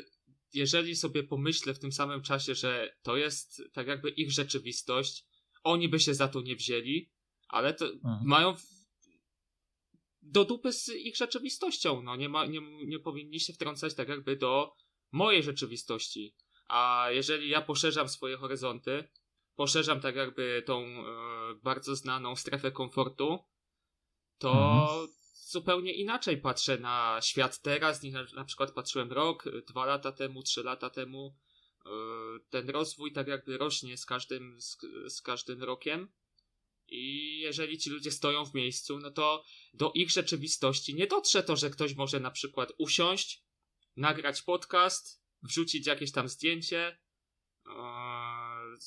jeżeli 0.53 0.95
sobie 0.95 1.23
pomyślę 1.23 1.73
w 1.73 1.79
tym 1.79 1.91
samym 1.91 2.21
czasie, 2.21 2.55
że 2.55 2.95
to 3.01 3.17
jest 3.17 3.61
tak 3.73 3.87
jakby 3.87 4.09
ich 4.09 4.31
rzeczywistość, 4.31 5.25
oni 5.63 5.89
by 5.89 5.99
się 5.99 6.13
za 6.13 6.27
to 6.27 6.41
nie 6.41 6.55
wzięli, 6.55 7.11
ale 7.47 7.73
to 7.73 7.85
Mhm. 7.85 8.19
mają 8.25 8.55
do 10.21 10.45
dupy 10.45 10.73
z 10.73 10.89
ich 10.89 11.15
rzeczywistością. 11.15 12.01
No, 12.01 12.15
nie, 12.15 12.29
ma, 12.29 12.45
nie, 12.45 12.61
nie 12.85 12.99
powinni 12.99 13.39
się 13.39 13.53
wtrącać 13.53 13.95
tak 13.95 14.09
jakby 14.09 14.35
do 14.35 14.73
mojej 15.11 15.43
rzeczywistości. 15.43 16.35
A 16.67 17.07
jeżeli 17.11 17.49
ja 17.49 17.61
poszerzam 17.61 18.09
swoje 18.09 18.37
horyzonty, 18.37 19.07
poszerzam 19.55 20.01
tak 20.01 20.15
jakby 20.15 20.63
tą 20.65 20.85
e, 20.85 21.05
bardzo 21.63 21.95
znaną 21.95 22.35
strefę 22.35 22.71
komfortu, 22.71 23.39
to 24.37 24.51
Mhm. 24.51 25.07
zupełnie 25.33 25.93
inaczej 25.93 26.37
patrzę 26.37 26.77
na 26.77 27.19
świat 27.23 27.61
teraz, 27.61 28.03
niż 28.03 28.13
na, 28.13 28.23
na 28.35 28.45
przykład 28.45 28.71
patrzyłem 28.71 29.11
rok, 29.11 29.43
dwa 29.67 29.85
lata 29.85 30.11
temu, 30.11 30.43
trzy 30.43 30.63
lata 30.63 30.89
temu. 30.89 31.35
E, 31.85 31.89
Ten 32.49 32.69
rozwój 32.69 33.11
tak 33.11 33.27
jakby 33.27 33.57
rośnie 33.57 33.97
z 33.97 34.05
każdym, 34.05 34.61
z, 34.61 34.77
z 35.07 35.21
każdym 35.21 35.63
rokiem. 35.63 36.11
I 36.87 37.39
jeżeli 37.39 37.77
ci 37.77 37.89
ludzie 37.89 38.11
stoją 38.11 38.45
w 38.45 38.53
miejscu, 38.53 38.99
no 38.99 39.11
to 39.11 39.43
do 39.73 39.91
ich 39.91 40.11
rzeczywistości 40.11 40.95
nie 40.95 41.07
dotrze 41.07 41.43
to, 41.43 41.55
że 41.55 41.69
ktoś 41.69 41.95
może 41.95 42.19
na 42.19 42.31
przykład 42.31 42.73
usiąść, 42.77 43.43
nagrać 43.97 44.41
podcast, 44.41 45.24
wrzucić 45.45 45.87
jakieś 45.87 46.11
tam 46.11 46.29
zdjęcie 46.29 46.97
eee, 47.67 48.77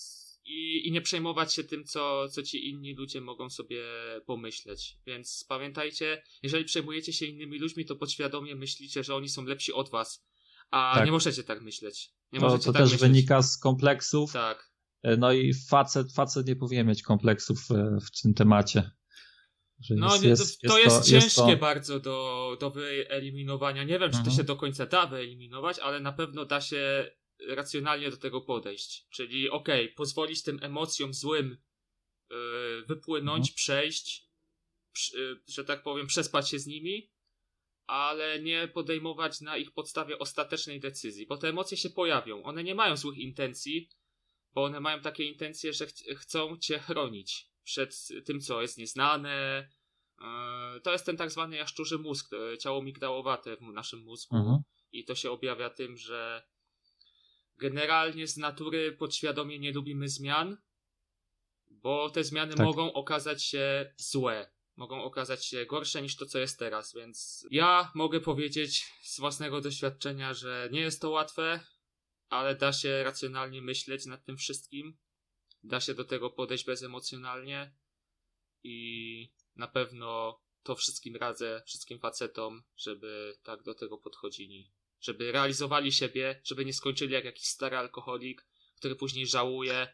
i, 0.44 0.88
i 0.88 0.92
nie 0.92 1.00
przejmować 1.00 1.54
się 1.54 1.64
tym, 1.64 1.84
co, 1.84 2.28
co 2.28 2.42
ci 2.42 2.68
inni 2.68 2.94
ludzie 2.94 3.20
mogą 3.20 3.50
sobie 3.50 3.82
pomyśleć. 4.26 4.98
Więc 5.06 5.44
pamiętajcie, 5.48 6.22
jeżeli 6.42 6.64
przejmujecie 6.64 7.12
się 7.12 7.26
innymi 7.26 7.58
ludźmi, 7.58 7.84
to 7.84 7.96
podświadomie 7.96 8.54
myślicie, 8.56 9.04
że 9.04 9.14
oni 9.14 9.28
są 9.28 9.44
lepsi 9.44 9.72
od 9.72 9.90
was. 9.90 10.26
A 10.70 10.92
Tak. 10.94 11.06
nie 11.06 11.12
możecie 11.12 11.44
tak 11.44 11.62
myśleć. 11.62 12.10
Nie 12.32 12.40
To, 12.40 12.58
to 12.58 12.72
tak 12.72 12.82
też 12.82 12.92
myśleć. 12.92 13.00
wynika 13.00 13.42
z 13.42 13.58
kompleksów. 13.58 14.32
Tak. 14.32 14.72
E, 15.02 15.16
No 15.16 15.32
i 15.32 15.54
facet, 15.54 16.12
facet 16.12 16.46
nie 16.46 16.56
powinien 16.56 16.86
mieć 16.86 17.02
kompleksów 17.02 17.58
e, 17.70 17.98
w 18.00 18.20
tym 18.22 18.34
temacie. 18.34 18.90
No, 19.90 20.14
jest, 20.14 20.24
jest, 20.24 20.60
to, 20.60 20.68
to 20.68 20.78
jest, 20.78 20.98
to- 20.98 21.10
ciężkie 21.10 21.40
to- 21.52 21.56
bardzo 21.56 22.00
do, 22.00 22.56
do 22.60 22.70
wyeliminowania. 22.70 23.84
Nie 23.84 23.98
wiem, 23.98 24.08
czy 24.10 24.16
to 24.16 24.18
Mhm. 24.18 24.36
się 24.36 24.44
do 24.44 24.56
końca 24.56 24.86
da 24.86 25.06
wyeliminować, 25.06 25.78
ale 25.78 26.00
na 26.00 26.12
pewno 26.12 26.44
da 26.44 26.60
się 26.60 27.10
racjonalnie 27.48 28.10
do 28.10 28.16
tego 28.16 28.40
podejść. 28.40 29.06
Czyli 29.10 29.50
okej, 29.50 29.88
pozwolić 29.92 30.42
tym 30.42 30.58
emocjom 30.62 31.14
złym 31.14 31.56
yy, 32.30 32.36
wypłynąć, 32.86 33.42
Mhm. 33.48 33.54
przejść, 33.56 34.28
przy- 34.92 35.18
yy, 35.18 35.40
że 35.48 35.64
tak 35.64 35.82
powiem, 35.82 36.06
przespać 36.06 36.50
się 36.50 36.58
z 36.58 36.66
nimi, 36.66 37.12
ale 37.86 38.42
nie 38.42 38.68
podejmować 38.68 39.40
na 39.40 39.56
ich 39.56 39.72
podstawie 39.72 40.18
ostatecznej 40.18 40.80
decyzji, 40.80 41.26
bo 41.26 41.36
te 41.36 41.48
emocje 41.48 41.76
się 41.76 41.90
pojawią. 41.90 42.42
One 42.42 42.64
nie 42.64 42.74
mają 42.74 42.96
złych 42.96 43.18
intencji, 43.18 43.88
bo 44.54 44.64
one 44.64 44.80
mają 44.80 45.00
takie 45.00 45.24
intencje, 45.24 45.72
że 45.72 45.86
ch- 45.86 46.18
chcą 46.18 46.56
cię 46.56 46.78
chronić 46.78 47.47
przed 47.68 48.08
tym, 48.24 48.40
co 48.40 48.62
jest 48.62 48.78
nieznane. 48.78 49.68
Yy, 50.20 50.80
To 50.80 50.92
jest 50.92 51.06
ten 51.06 51.16
tak 51.16 51.30
zwany 51.30 51.56
jaszczurzy 51.56 51.98
mózg, 51.98 52.32
e, 52.32 52.58
ciało 52.58 52.82
migdałowate 52.82 53.56
w 53.56 53.60
naszym 53.60 54.00
mózgu 54.00 54.36
Mhm. 54.36 54.58
i 54.92 55.04
to 55.04 55.14
się 55.14 55.30
objawia 55.30 55.70
tym, 55.70 55.96
że 55.96 56.42
generalnie 57.56 58.26
z 58.26 58.36
natury 58.36 58.92
podświadomie 58.92 59.58
nie 59.58 59.72
lubimy 59.72 60.08
zmian, 60.08 60.56
bo 61.70 62.10
te 62.10 62.24
zmiany 62.24 62.54
Tak. 62.54 62.66
mogą 62.66 62.92
okazać 62.92 63.44
się 63.44 63.94
złe. 63.96 64.50
Mogą 64.76 65.02
okazać 65.04 65.46
się 65.46 65.66
gorsze 65.66 66.02
niż 66.02 66.16
to, 66.16 66.26
co 66.26 66.38
jest 66.38 66.58
teraz, 66.58 66.94
więc 66.94 67.46
ja 67.50 67.90
mogę 67.94 68.20
powiedzieć 68.20 68.86
z 69.02 69.20
własnego 69.20 69.60
doświadczenia, 69.60 70.34
że 70.34 70.68
nie 70.72 70.80
jest 70.80 71.00
to 71.00 71.10
łatwe, 71.10 71.60
ale 72.28 72.56
da 72.56 72.72
się 72.72 73.02
racjonalnie 73.04 73.62
myśleć 73.62 74.06
nad 74.06 74.24
tym 74.24 74.36
wszystkim. 74.36 74.96
Da 75.62 75.80
się 75.80 75.94
do 75.94 76.04
tego 76.04 76.30
podejść 76.30 76.64
bezemocjonalnie 76.64 77.72
i 78.62 79.32
na 79.56 79.68
pewno 79.68 80.40
to 80.62 80.74
wszystkim 80.74 81.16
radzę, 81.16 81.62
wszystkim 81.66 81.98
facetom, 81.98 82.62
żeby 82.76 83.34
tak 83.42 83.62
do 83.62 83.74
tego 83.74 83.98
podchodzili. 83.98 84.72
Żeby 85.00 85.32
realizowali 85.32 85.92
siebie, 85.92 86.40
żeby 86.44 86.64
nie 86.64 86.72
skończyli 86.72 87.12
jak 87.12 87.24
jakiś 87.24 87.48
stary 87.48 87.76
alkoholik, 87.76 88.46
który 88.76 88.96
później 88.96 89.26
żałuje, 89.26 89.88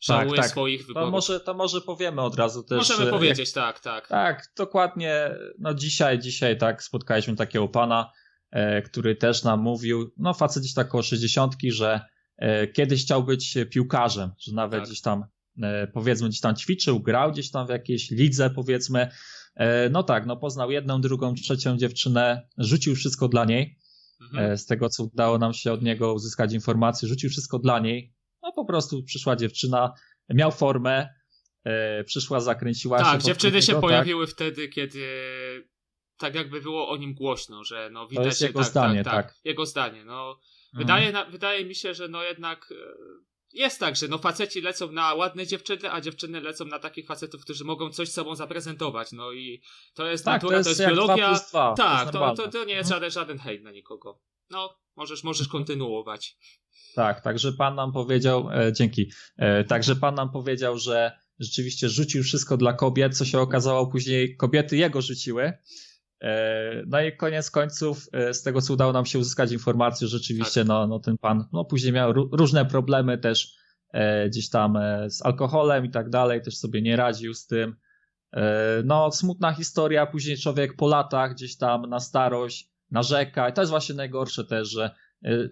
żałuje 0.00 0.40
tak. 0.40 0.50
swoich 0.50 0.80
To 0.80 0.86
wyborów. 0.86 1.10
może, 1.10 1.40
to 1.40 1.54
może 1.54 1.80
powiemy 1.80 2.22
od 2.22 2.34
razu 2.34 2.62
też. 2.62 2.78
Możemy 2.78 3.10
powiedzieć, 3.10 3.52
tak, 3.52 3.80
tak. 3.80 4.02
Jak, 4.02 4.10
tak, 4.10 4.52
dokładnie. 4.56 5.30
No 5.58 5.74
dzisiaj, 5.74 6.18
dzisiaj 6.18 6.58
tak 6.58 6.82
spotkaliśmy 6.82 7.36
takiego 7.36 7.68
pana, 7.68 8.12
e, 8.50 8.82
który 8.82 9.16
też 9.16 9.42
nam 9.42 9.60
mówił, 9.60 10.12
no 10.16 10.34
facet 10.34 10.62
gdzieś 10.62 10.74
tak 10.74 10.86
około 10.86 11.02
60, 11.02 11.54
że 11.68 12.00
kiedyś 12.74 13.04
chciał 13.04 13.24
być 13.24 13.58
piłkarzem, 13.70 14.30
że 14.38 14.52
nawet 14.52 14.80
Tak. 14.80 14.88
gdzieś 14.88 15.00
tam 15.00 15.24
e, 15.62 15.86
powiedzmy 15.86 16.28
gdzieś 16.28 16.40
tam 16.40 16.56
ćwiczył, 16.56 17.00
grał 17.00 17.32
gdzieś 17.32 17.50
tam 17.50 17.66
w 17.66 17.70
jakiejś 17.70 18.10
lidze 18.10 18.50
powiedzmy. 18.50 19.08
E, 19.54 19.88
no 19.88 20.02
tak, 20.02 20.26
no 20.26 20.36
poznał 20.36 20.70
jedną, 20.70 21.00
drugą, 21.00 21.34
trzecią 21.34 21.76
dziewczynę, 21.76 22.48
rzucił 22.58 22.94
wszystko 22.94 23.28
dla 23.28 23.44
niej. 23.44 23.78
Mhm. 24.20 24.52
E, 24.52 24.56
Z 24.56 24.66
tego, 24.66 24.88
co 24.88 25.04
udało 25.04 25.38
nam 25.38 25.54
się 25.54 25.72
od 25.72 25.82
niego 25.82 26.14
uzyskać 26.14 26.52
informacje, 26.52 27.08
rzucił 27.08 27.30
wszystko 27.30 27.58
dla 27.58 27.78
niej. 27.78 28.14
No 28.42 28.52
po 28.52 28.64
prostu 28.64 29.02
przyszła 29.02 29.36
dziewczyna, 29.36 29.92
miał 30.28 30.52
formę, 30.52 31.08
e, 31.64 32.04
przyszła, 32.04 32.40
zakręciła 32.40 32.98
się. 32.98 33.04
Tak, 33.04 33.22
dziewczyny 33.22 33.62
się 33.62 33.72
tak. 33.72 33.80
pojawiły 33.80 34.26
wtedy, 34.26 34.68
kiedy 34.68 35.06
tak 36.18 36.34
jakby 36.34 36.60
było 36.60 36.88
o 36.88 36.96
nim 36.96 37.14
głośno, 37.14 37.64
że 37.64 37.90
no 37.92 38.08
widać, 38.08 38.26
jest 38.26 38.38
że 38.38 38.46
jego 38.46 38.60
tak, 38.60 38.68
zdanie, 38.68 39.04
tak, 39.04 39.14
tak, 39.14 39.26
tak. 39.26 39.36
Jego 39.44 39.66
zdanie, 39.66 40.04
no. 40.04 40.40
Mhm. 40.74 40.86
Wydaje, 40.86 41.12
na, 41.12 41.24
wydaje 41.24 41.64
mi 41.64 41.74
się, 41.74 41.94
że 41.94 42.08
no 42.08 42.22
jednak 42.22 42.72
e, 42.72 42.74
jest 43.52 43.80
tak, 43.80 43.96
że 43.96 44.08
no 44.08 44.18
faceci 44.18 44.60
lecą 44.60 44.92
na 44.92 45.14
ładne 45.14 45.46
dziewczyny, 45.46 45.92
a 45.92 46.00
dziewczyny 46.00 46.40
lecą 46.40 46.64
na 46.64 46.78
takich 46.78 47.06
facetów, 47.06 47.44
którzy 47.44 47.64
mogą 47.64 47.90
coś 47.90 48.08
sobą 48.08 48.34
zaprezentować, 48.34 49.12
no 49.12 49.32
i 49.32 49.62
to 49.94 50.06
jest 50.06 50.24
Tak, 50.24 50.42
natura, 50.42 50.62
to 50.62 50.68
jest, 50.68 50.80
to 50.80 50.82
jest 50.82 50.96
biologia. 50.96 51.28
2 51.28 51.38
plus 51.38 51.50
2, 51.50 51.74
tak, 51.74 52.10
to, 52.10 52.34
to, 52.34 52.48
to 52.48 52.64
nie 52.64 52.74
jest 52.74 52.90
Mhm. 52.90 53.00
żaden, 53.00 53.10
żaden 53.10 53.38
hejt 53.38 53.62
na 53.62 53.70
nikogo. 53.70 54.20
No, 54.50 54.78
możesz, 54.96 55.24
możesz 55.24 55.48
kontynuować. 55.48 56.36
Tak, 56.94 57.20
także 57.20 57.52
pan 57.52 57.74
nam 57.74 57.92
powiedział, 57.92 58.50
e, 58.52 58.72
dzięki, 58.72 59.10
e, 59.36 59.64
także 59.64 59.96
pan 59.96 60.14
nam 60.14 60.30
powiedział, 60.30 60.78
że 60.78 61.12
rzeczywiście 61.38 61.88
rzucił 61.88 62.22
wszystko 62.22 62.56
dla 62.56 62.72
kobiet, 62.72 63.16
co 63.18 63.24
się 63.24 63.40
okazało 63.40 63.86
później, 63.86 64.36
kobiety 64.36 64.76
jego 64.76 65.02
rzuciły. 65.02 65.52
E, 66.20 66.82
no 66.86 67.00
i 67.00 67.16
koniec 67.16 67.50
końców, 67.50 68.06
e, 68.12 68.34
z 68.34 68.42
tego 68.42 68.62
co 68.62 68.72
udało 68.72 68.92
nam 68.92 69.06
się 69.06 69.18
uzyskać 69.18 69.52
informację, 69.52 70.08
rzeczywiście 70.08 70.60
Tak. 70.60 70.68
no, 70.68 70.86
no 70.86 70.98
ten 70.98 71.18
pan 71.18 71.44
no, 71.52 71.64
później 71.64 71.92
miał 71.92 72.12
ró- 72.12 72.28
różne 72.32 72.64
problemy 72.66 73.18
też 73.18 73.54
e, 73.92 74.28
gdzieś 74.28 74.50
tam 74.50 74.78
z 75.08 75.26
alkoholem 75.26 75.84
i 75.84 75.90
tak 75.90 76.10
dalej, 76.10 76.42
też 76.42 76.56
sobie 76.58 76.82
nie 76.82 76.96
radził 76.96 77.34
z 77.34 77.46
tym. 77.46 77.76
No 78.84 79.12
smutna 79.12 79.52
historia, 79.52 80.06
później 80.06 80.38
człowiek 80.38 80.76
po 80.76 80.88
latach 80.88 81.34
gdzieś 81.34 81.56
tam 81.56 81.82
na 81.82 82.00
starość 82.00 82.70
narzeka 82.90 83.48
i 83.48 83.52
to 83.52 83.62
jest 83.62 83.70
właśnie 83.70 83.94
najgorsze 83.94 84.44
też, 84.44 84.70
że 84.70 84.90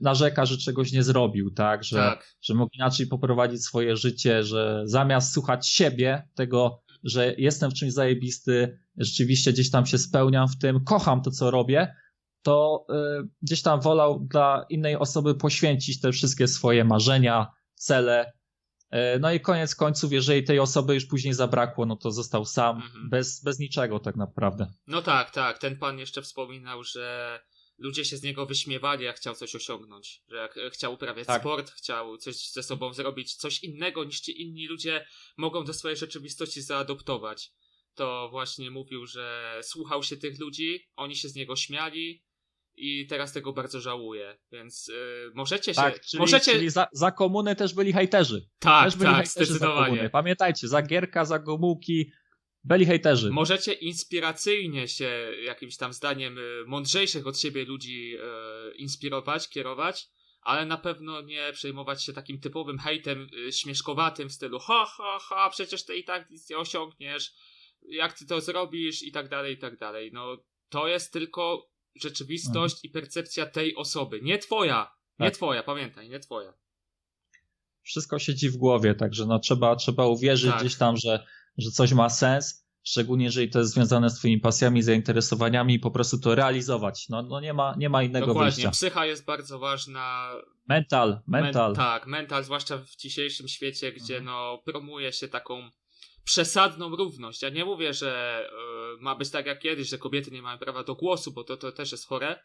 narzeka, 0.00 0.46
że 0.46 0.58
czegoś 0.58 0.92
nie 0.92 1.02
zrobił, 1.02 1.50
tak, 1.50 1.84
że, 1.84 1.96
tak. 1.96 2.36
że 2.42 2.54
mógł 2.54 2.70
inaczej 2.74 3.06
poprowadzić 3.06 3.64
swoje 3.64 3.96
życie, 3.96 4.44
że 4.44 4.82
zamiast 4.84 5.32
słuchać 5.32 5.68
siebie, 5.68 6.28
tego, 6.34 6.82
że 7.06 7.34
jestem 7.38 7.70
w 7.70 7.74
czymś 7.74 7.92
zajebisty, 7.92 8.78
rzeczywiście 8.96 9.52
gdzieś 9.52 9.70
tam 9.70 9.86
się 9.86 9.98
spełniam 9.98 10.48
w 10.48 10.58
tym, 10.58 10.84
kocham 10.84 11.22
to, 11.22 11.30
co 11.30 11.50
robię, 11.50 11.94
to 12.42 12.86
y, 13.22 13.28
gdzieś 13.42 13.62
tam 13.62 13.80
wolał 13.80 14.20
dla 14.20 14.66
innej 14.68 14.96
osoby 14.96 15.34
poświęcić 15.34 16.00
te 16.00 16.12
wszystkie 16.12 16.48
swoje 16.48 16.84
marzenia, 16.84 17.46
cele. 17.74 18.32
Y, 18.94 18.96
no 19.20 19.32
i 19.32 19.40
koniec 19.40 19.74
końców, 19.74 20.12
jeżeli 20.12 20.44
tej 20.44 20.58
osoby 20.58 20.94
już 20.94 21.06
później 21.06 21.34
zabrakło, 21.34 21.86
no 21.86 21.96
to 21.96 22.10
został 22.10 22.44
sam, 22.44 22.76
Mhm. 22.76 23.08
bez, 23.10 23.42
bez 23.44 23.58
niczego 23.58 23.98
tak 23.98 24.16
naprawdę. 24.16 24.66
No 24.86 25.02
tak, 25.02 25.30
tak. 25.30 25.58
Ten 25.58 25.76
pan 25.78 25.98
jeszcze 25.98 26.22
wspominał, 26.22 26.84
że 26.84 27.38
ludzie 27.78 28.04
się 28.04 28.16
z 28.16 28.22
niego 28.22 28.46
wyśmiewali, 28.46 29.04
jak 29.04 29.16
chciał 29.16 29.34
coś 29.34 29.54
osiągnąć. 29.54 30.22
Że 30.28 30.36
jak 30.36 30.56
e, 30.58 30.70
chciał 30.70 30.94
uprawiać 30.94 31.26
Tak. 31.26 31.40
sport, 31.42 31.70
chciał 31.70 32.16
coś 32.16 32.50
ze 32.50 32.62
sobą 32.62 32.92
zrobić, 32.92 33.34
coś 33.34 33.64
innego 33.64 34.04
niż 34.04 34.20
ci 34.20 34.42
inni 34.42 34.66
ludzie 34.66 35.06
mogą 35.36 35.64
do 35.64 35.74
swojej 35.74 35.96
rzeczywistości 35.96 36.62
zaadoptować. 36.62 37.52
To 37.94 38.28
właśnie 38.30 38.70
mówił, 38.70 39.06
że 39.06 39.58
słuchał 39.62 40.02
się 40.02 40.16
tych 40.16 40.40
ludzi, 40.40 40.88
oni 40.96 41.16
się 41.16 41.28
z 41.28 41.34
niego 41.34 41.56
śmiali 41.56 42.24
i 42.76 43.06
teraz 43.06 43.32
tego 43.32 43.52
bardzo 43.52 43.80
żałuję, 43.80 44.38
więc 44.52 44.88
y, 44.88 45.30
możecie 45.34 45.74
się... 45.74 45.80
Tak, 45.80 46.00
czyli, 46.00 46.20
możecie... 46.20 46.52
czyli 46.52 46.70
za, 46.70 46.86
za 46.92 47.10
komuny 47.10 47.56
też 47.56 47.74
byli 47.74 47.92
hejterzy. 47.92 48.48
tak, 48.58 48.84
też 48.84 48.96
byli 48.96 49.10
tak, 49.10 49.16
hejterzy 49.16 49.46
za 49.46 49.54
zdecydowanie. 49.54 49.90
komuny. 49.90 50.10
Pamiętajcie, 50.10 50.68
za 50.68 50.82
Gierka, 50.82 51.24
za 51.24 51.38
Gomułki 51.38 52.12
byli 52.66 52.86
hejterzy. 52.86 53.30
Możecie 53.30 53.72
inspiracyjnie 53.72 54.88
się 54.88 55.32
jakimś 55.44 55.76
tam 55.76 55.92
zdaniem 55.92 56.38
y, 56.38 56.64
mądrzejszych 56.66 57.26
od 57.26 57.38
siebie 57.38 57.64
ludzi 57.64 58.14
y, 58.16 58.76
inspirować, 58.76 59.48
kierować, 59.48 60.08
ale 60.40 60.66
na 60.66 60.76
pewno 60.76 61.20
nie 61.20 61.52
przejmować 61.52 62.04
się 62.04 62.12
takim 62.12 62.40
typowym 62.40 62.78
hejtem 62.78 63.26
y, 63.48 63.52
śmieszkowatym 63.52 64.28
w 64.28 64.32
stylu 64.32 64.58
ha, 64.58 64.86
ha, 64.96 65.18
ha, 65.28 65.50
przecież 65.50 65.84
ty 65.84 65.96
i 65.96 66.04
tak 66.04 66.30
nic 66.30 66.50
nie 66.50 66.58
osiągniesz, 66.58 67.32
jak 67.88 68.18
ty 68.18 68.26
to 68.26 68.40
zrobisz 68.40 69.02
i 69.02 69.12
tak 69.12 69.28
dalej, 69.28 69.54
i 69.54 69.58
tak 69.58 69.78
dalej. 69.78 70.10
No, 70.12 70.36
to 70.68 70.88
jest 70.88 71.12
tylko 71.12 71.70
rzeczywistość 71.94 72.84
i 72.84 72.90
percepcja 72.90 73.46
tej 73.46 73.76
osoby, 73.76 74.20
nie 74.22 74.38
twoja, 74.38 74.96
nie 75.18 75.26
Tak. 75.26 75.34
twoja, 75.34 75.62
pamiętaj, 75.62 76.08
nie 76.08 76.20
twoja. 76.20 76.54
Wszystko 77.82 78.18
siedzi 78.18 78.50
w 78.50 78.56
głowie, 78.56 78.94
także 78.94 79.26
no 79.26 79.38
trzeba, 79.38 79.76
trzeba 79.76 80.06
uwierzyć 80.06 80.50
Tak. 80.50 80.60
gdzieś 80.60 80.76
tam, 80.76 80.96
że, 80.96 81.26
że 81.58 81.70
coś 81.70 81.92
ma 81.92 82.10
sens, 82.10 82.66
szczególnie 82.82 83.24
jeżeli 83.24 83.50
to 83.50 83.58
jest 83.58 83.72
związane 83.72 84.10
z 84.10 84.18
twoimi 84.18 84.40
pasjami, 84.40 84.82
zainteresowaniami 84.82 85.74
i 85.74 85.78
po 85.78 85.90
prostu 85.90 86.18
to 86.18 86.34
realizować. 86.34 87.08
No, 87.08 87.22
no 87.22 87.40
nie, 87.40 87.52
ma, 87.52 87.74
nie 87.78 87.88
ma 87.88 88.02
innego 88.02 88.26
Dokładnie, 88.26 88.52
wyjścia. 88.52 88.70
psycha 88.70 89.06
jest 89.06 89.24
bardzo 89.24 89.58
ważna, 89.58 90.30
Mental, 90.68 91.20
mental. 91.26 91.70
Men, 91.70 91.76
tak, 91.76 92.06
mental, 92.06 92.44
zwłaszcza 92.44 92.78
w 92.78 92.96
dzisiejszym 92.96 93.48
świecie, 93.48 93.92
gdzie 93.92 94.16
Mhm. 94.16 94.24
no, 94.24 94.62
promuje 94.64 95.12
się 95.12 95.28
taką 95.28 95.70
przesadną 96.24 96.96
równość. 96.96 97.42
Ja 97.42 97.48
nie 97.48 97.64
mówię, 97.64 97.94
że 97.94 98.42
y, 98.98 99.02
ma 99.02 99.14
być 99.14 99.30
tak 99.30 99.46
jak 99.46 99.58
kiedyś, 99.58 99.88
że 99.88 99.98
kobiety 99.98 100.30
nie 100.30 100.42
mają 100.42 100.58
prawa 100.58 100.84
do 100.84 100.94
głosu, 100.94 101.32
bo 101.32 101.44
to, 101.44 101.56
to 101.56 101.72
też 101.72 101.92
jest 101.92 102.06
chore, 102.06 102.38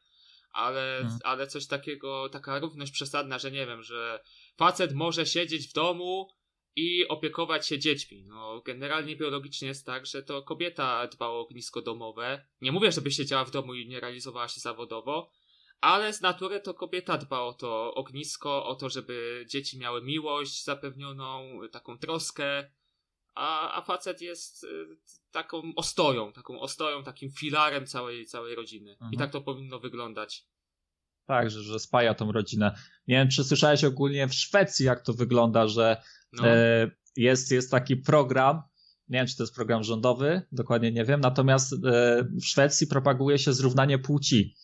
ale, 0.54 0.97
Mhm. 0.97 1.19
ale 1.24 1.47
coś 1.47 1.67
takiego, 1.67 2.30
taka 2.30 2.60
równość 2.60 2.91
przesadna, 2.91 3.39
że 3.39 3.52
nie 3.52 3.65
wiem, 3.65 3.84
że 3.84 4.19
facet 4.58 4.93
może 4.93 5.26
siedzieć 5.26 5.67
w 5.67 5.74
domu 5.74 6.28
i 6.75 7.07
opiekować 7.07 7.67
się 7.67 7.79
dziećmi. 7.79 8.23
No, 8.23 8.62
generalnie 8.65 9.15
biologicznie 9.15 9.67
jest 9.67 9.86
tak, 9.86 10.05
że 10.05 10.23
to 10.23 10.41
kobieta 10.41 11.07
dba 11.07 11.27
o 11.27 11.39
ognisko 11.39 11.81
domowe. 11.81 12.45
Nie 12.62 12.71
mówię, 12.71 12.91
żeby 12.91 13.12
siedziała 13.12 13.45
w 13.45 13.51
domu 13.51 13.73
i 13.73 13.88
nie 13.88 13.99
realizowała 13.99 14.47
się 14.47 14.60
zawodowo, 14.60 15.31
ale 15.81 16.13
z 16.13 16.21
natury 16.21 16.60
to 16.60 16.73
kobieta 16.73 17.17
dba 17.17 17.41
o 17.41 17.53
to 17.53 17.93
ognisko, 17.93 18.65
o 18.65 18.75
to, 18.75 18.89
żeby 18.89 19.45
dzieci 19.49 19.79
miały 19.79 20.01
miłość 20.01 20.63
zapewnioną, 20.63 21.60
taką 21.71 21.97
troskę, 21.97 22.71
a, 23.36 23.71
a 23.71 23.81
facet 23.81 24.21
jest 24.21 24.63
y, 24.63 24.97
taką 25.31 25.62
ostoją, 25.75 26.34
taką 26.34 26.60
ostoją, 26.60 27.03
takim 27.03 27.31
filarem 27.31 27.88
całej, 27.88 28.25
całej 28.25 28.55
rodziny. 28.55 28.91
Mhm. 28.91 29.13
I 29.13 29.17
tak 29.17 29.31
to 29.31 29.41
powinno 29.41 29.79
wyglądać. 29.79 30.45
Tak, 31.31 31.51
że, 31.51 31.63
że 31.63 31.79
spaja 31.79 32.13
tą 32.13 32.31
rodzinę. 32.31 32.75
Nie 33.07 33.15
wiem, 33.15 33.29
czy 33.29 33.43
słyszałeś 33.43 33.83
ogólnie 33.83 34.27
w 34.27 34.33
Szwecji, 34.33 34.85
jak 34.85 35.01
to 35.01 35.13
wygląda, 35.13 35.67
że 35.67 36.01
No, 36.33 36.47
e, 36.47 36.91
jest, 37.15 37.51
jest 37.51 37.71
taki 37.71 37.97
program, 37.97 38.61
nie 39.09 39.19
wiem, 39.19 39.27
czy 39.27 39.37
to 39.37 39.43
jest 39.43 39.55
program 39.55 39.83
rządowy, 39.83 40.41
dokładnie 40.51 40.91
nie 40.91 41.05
wiem, 41.05 41.21
natomiast 41.21 41.73
e, 41.73 41.77
w 42.41 42.45
Szwecji 42.45 42.87
propaguje 42.87 43.39
się 43.39 43.53
zrównanie 43.53 43.99
płci, 43.99 44.55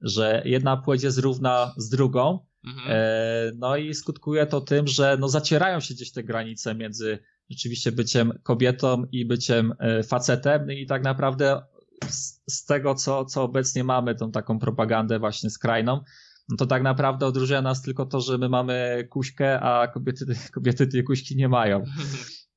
że 0.00 0.42
jedna 0.44 0.76
płeć 0.76 1.02
jest 1.02 1.18
równa 1.18 1.74
z 1.76 1.88
drugą, 1.88 2.46
mhm. 2.64 2.86
E, 2.90 3.52
No 3.56 3.76
i 3.76 3.94
skutkuje 3.94 4.46
to 4.46 4.60
tym, 4.60 4.86
że 4.86 5.16
no 5.20 5.28
zacierają 5.28 5.80
się 5.80 5.94
gdzieś 5.94 6.12
te 6.12 6.24
granice 6.24 6.74
między 6.74 7.18
rzeczywiście 7.50 7.92
byciem 7.92 8.32
kobietą 8.42 9.04
i 9.12 9.24
byciem 9.24 9.74
e, 9.78 10.02
facetem. 10.02 10.66
No 10.66 10.72
i 10.72 10.86
tak 10.86 11.02
naprawdę 11.02 11.62
z, 12.08 12.64
tego, 12.64 12.94
co, 12.94 13.24
co 13.24 13.42
obecnie 13.42 13.84
mamy, 13.84 14.14
tą 14.14 14.32
taką 14.32 14.58
propagandę 14.58 15.18
właśnie 15.18 15.50
skrajną, 15.50 16.00
no 16.48 16.56
to 16.56 16.66
tak 16.66 16.82
naprawdę 16.82 17.26
odróżnia 17.26 17.62
nas 17.62 17.82
tylko 17.82 18.06
to, 18.06 18.20
że 18.20 18.38
my 18.38 18.48
mamy 18.48 19.06
kuśkę, 19.10 19.60
a 19.60 19.88
kobiety, 19.88 20.26
kobiety 20.54 20.86
tej 20.86 21.04
kuśki 21.04 21.36
nie 21.36 21.48
mają. 21.48 21.84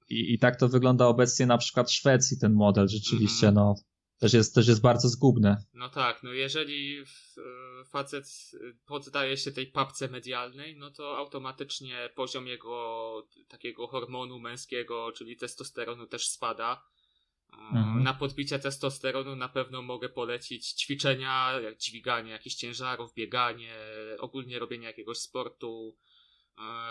I, 0.09 0.33
I 0.33 0.39
tak 0.39 0.55
to 0.55 0.69
wygląda 0.69 1.07
obecnie 1.07 1.45
na 1.45 1.57
przykład 1.57 1.89
w 1.89 1.93
Szwecji, 1.93 2.39
ten 2.39 2.53
model 2.53 2.87
rzeczywiście, 2.87 3.47
Mhm. 3.47 3.55
no 3.55 3.75
też 4.19 4.33
jest, 4.33 4.55
też 4.55 4.67
jest 4.67 4.81
bardzo 4.81 5.09
zgubny. 5.09 5.55
No 5.73 5.89
tak, 5.89 6.23
no 6.23 6.33
jeżeli 6.33 7.03
facet 7.89 8.51
poddaje 8.85 9.37
się 9.37 9.51
tej 9.51 9.67
papce 9.67 10.07
medialnej, 10.07 10.75
no 10.77 10.91
to 10.91 11.17
automatycznie 11.17 12.09
poziom 12.15 12.47
jego 12.47 13.27
takiego 13.47 13.87
hormonu 13.87 14.39
męskiego, 14.39 15.11
czyli 15.11 15.37
testosteronu 15.37 16.07
też 16.07 16.27
spada. 16.27 16.83
Mhm. 17.61 18.03
Na 18.03 18.13
podbicie 18.13 18.59
testosteronu 18.59 19.35
na 19.35 19.49
pewno 19.49 19.81
mogę 19.81 20.09
polecić 20.09 20.67
ćwiczenia, 20.73 21.51
jak 21.63 21.77
dźwiganie 21.77 22.31
jakichś 22.31 22.55
ciężarów, 22.55 23.13
bieganie, 23.13 23.73
ogólnie 24.19 24.59
robienie 24.59 24.87
jakiegoś 24.87 25.17
sportu, 25.17 25.97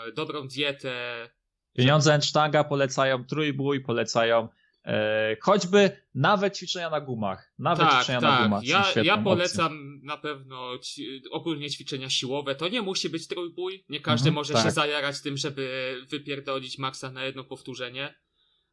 e, 0.07 0.11
dobrą 0.11 0.47
dietę. 0.47 1.29
Pieniądze 1.73 2.13
Ensztanga 2.13 2.63
polecają 2.63 3.25
trójbój, 3.25 3.81
polecają 3.81 4.49
e, 4.85 5.37
choćby 5.41 5.91
nawet 6.15 6.57
ćwiczenia 6.57 6.89
na 6.89 7.01
gumach. 7.01 7.53
Nawet 7.59 7.87
tak, 7.89 7.97
ćwiczenia 7.97 8.21
na 8.21 8.37
tak. 8.37 8.43
gumach. 8.43 8.61
są 8.63 8.67
Ja, 8.69 9.03
ja 9.03 9.13
opcją. 9.13 9.23
polecam 9.23 9.99
na 10.03 10.17
pewno 10.17 10.77
ci, 10.77 11.21
ogólnie 11.31 11.69
ćwiczenia 11.69 12.09
siłowe. 12.09 12.55
To 12.55 12.67
nie 12.67 12.81
musi 12.81 13.09
być 13.09 13.27
trójbój. 13.27 13.85
Nie 13.89 13.99
każdy 14.01 14.29
Mhm, 14.29 14.35
może 14.35 14.53
tak. 14.53 14.63
się 14.63 14.71
zajarać 14.71 15.21
tym, 15.21 15.37
żeby 15.37 15.95
wypierdolić 16.09 16.77
maksa 16.77 17.11
na 17.11 17.23
jedno 17.23 17.43
powtórzenie. 17.43 18.15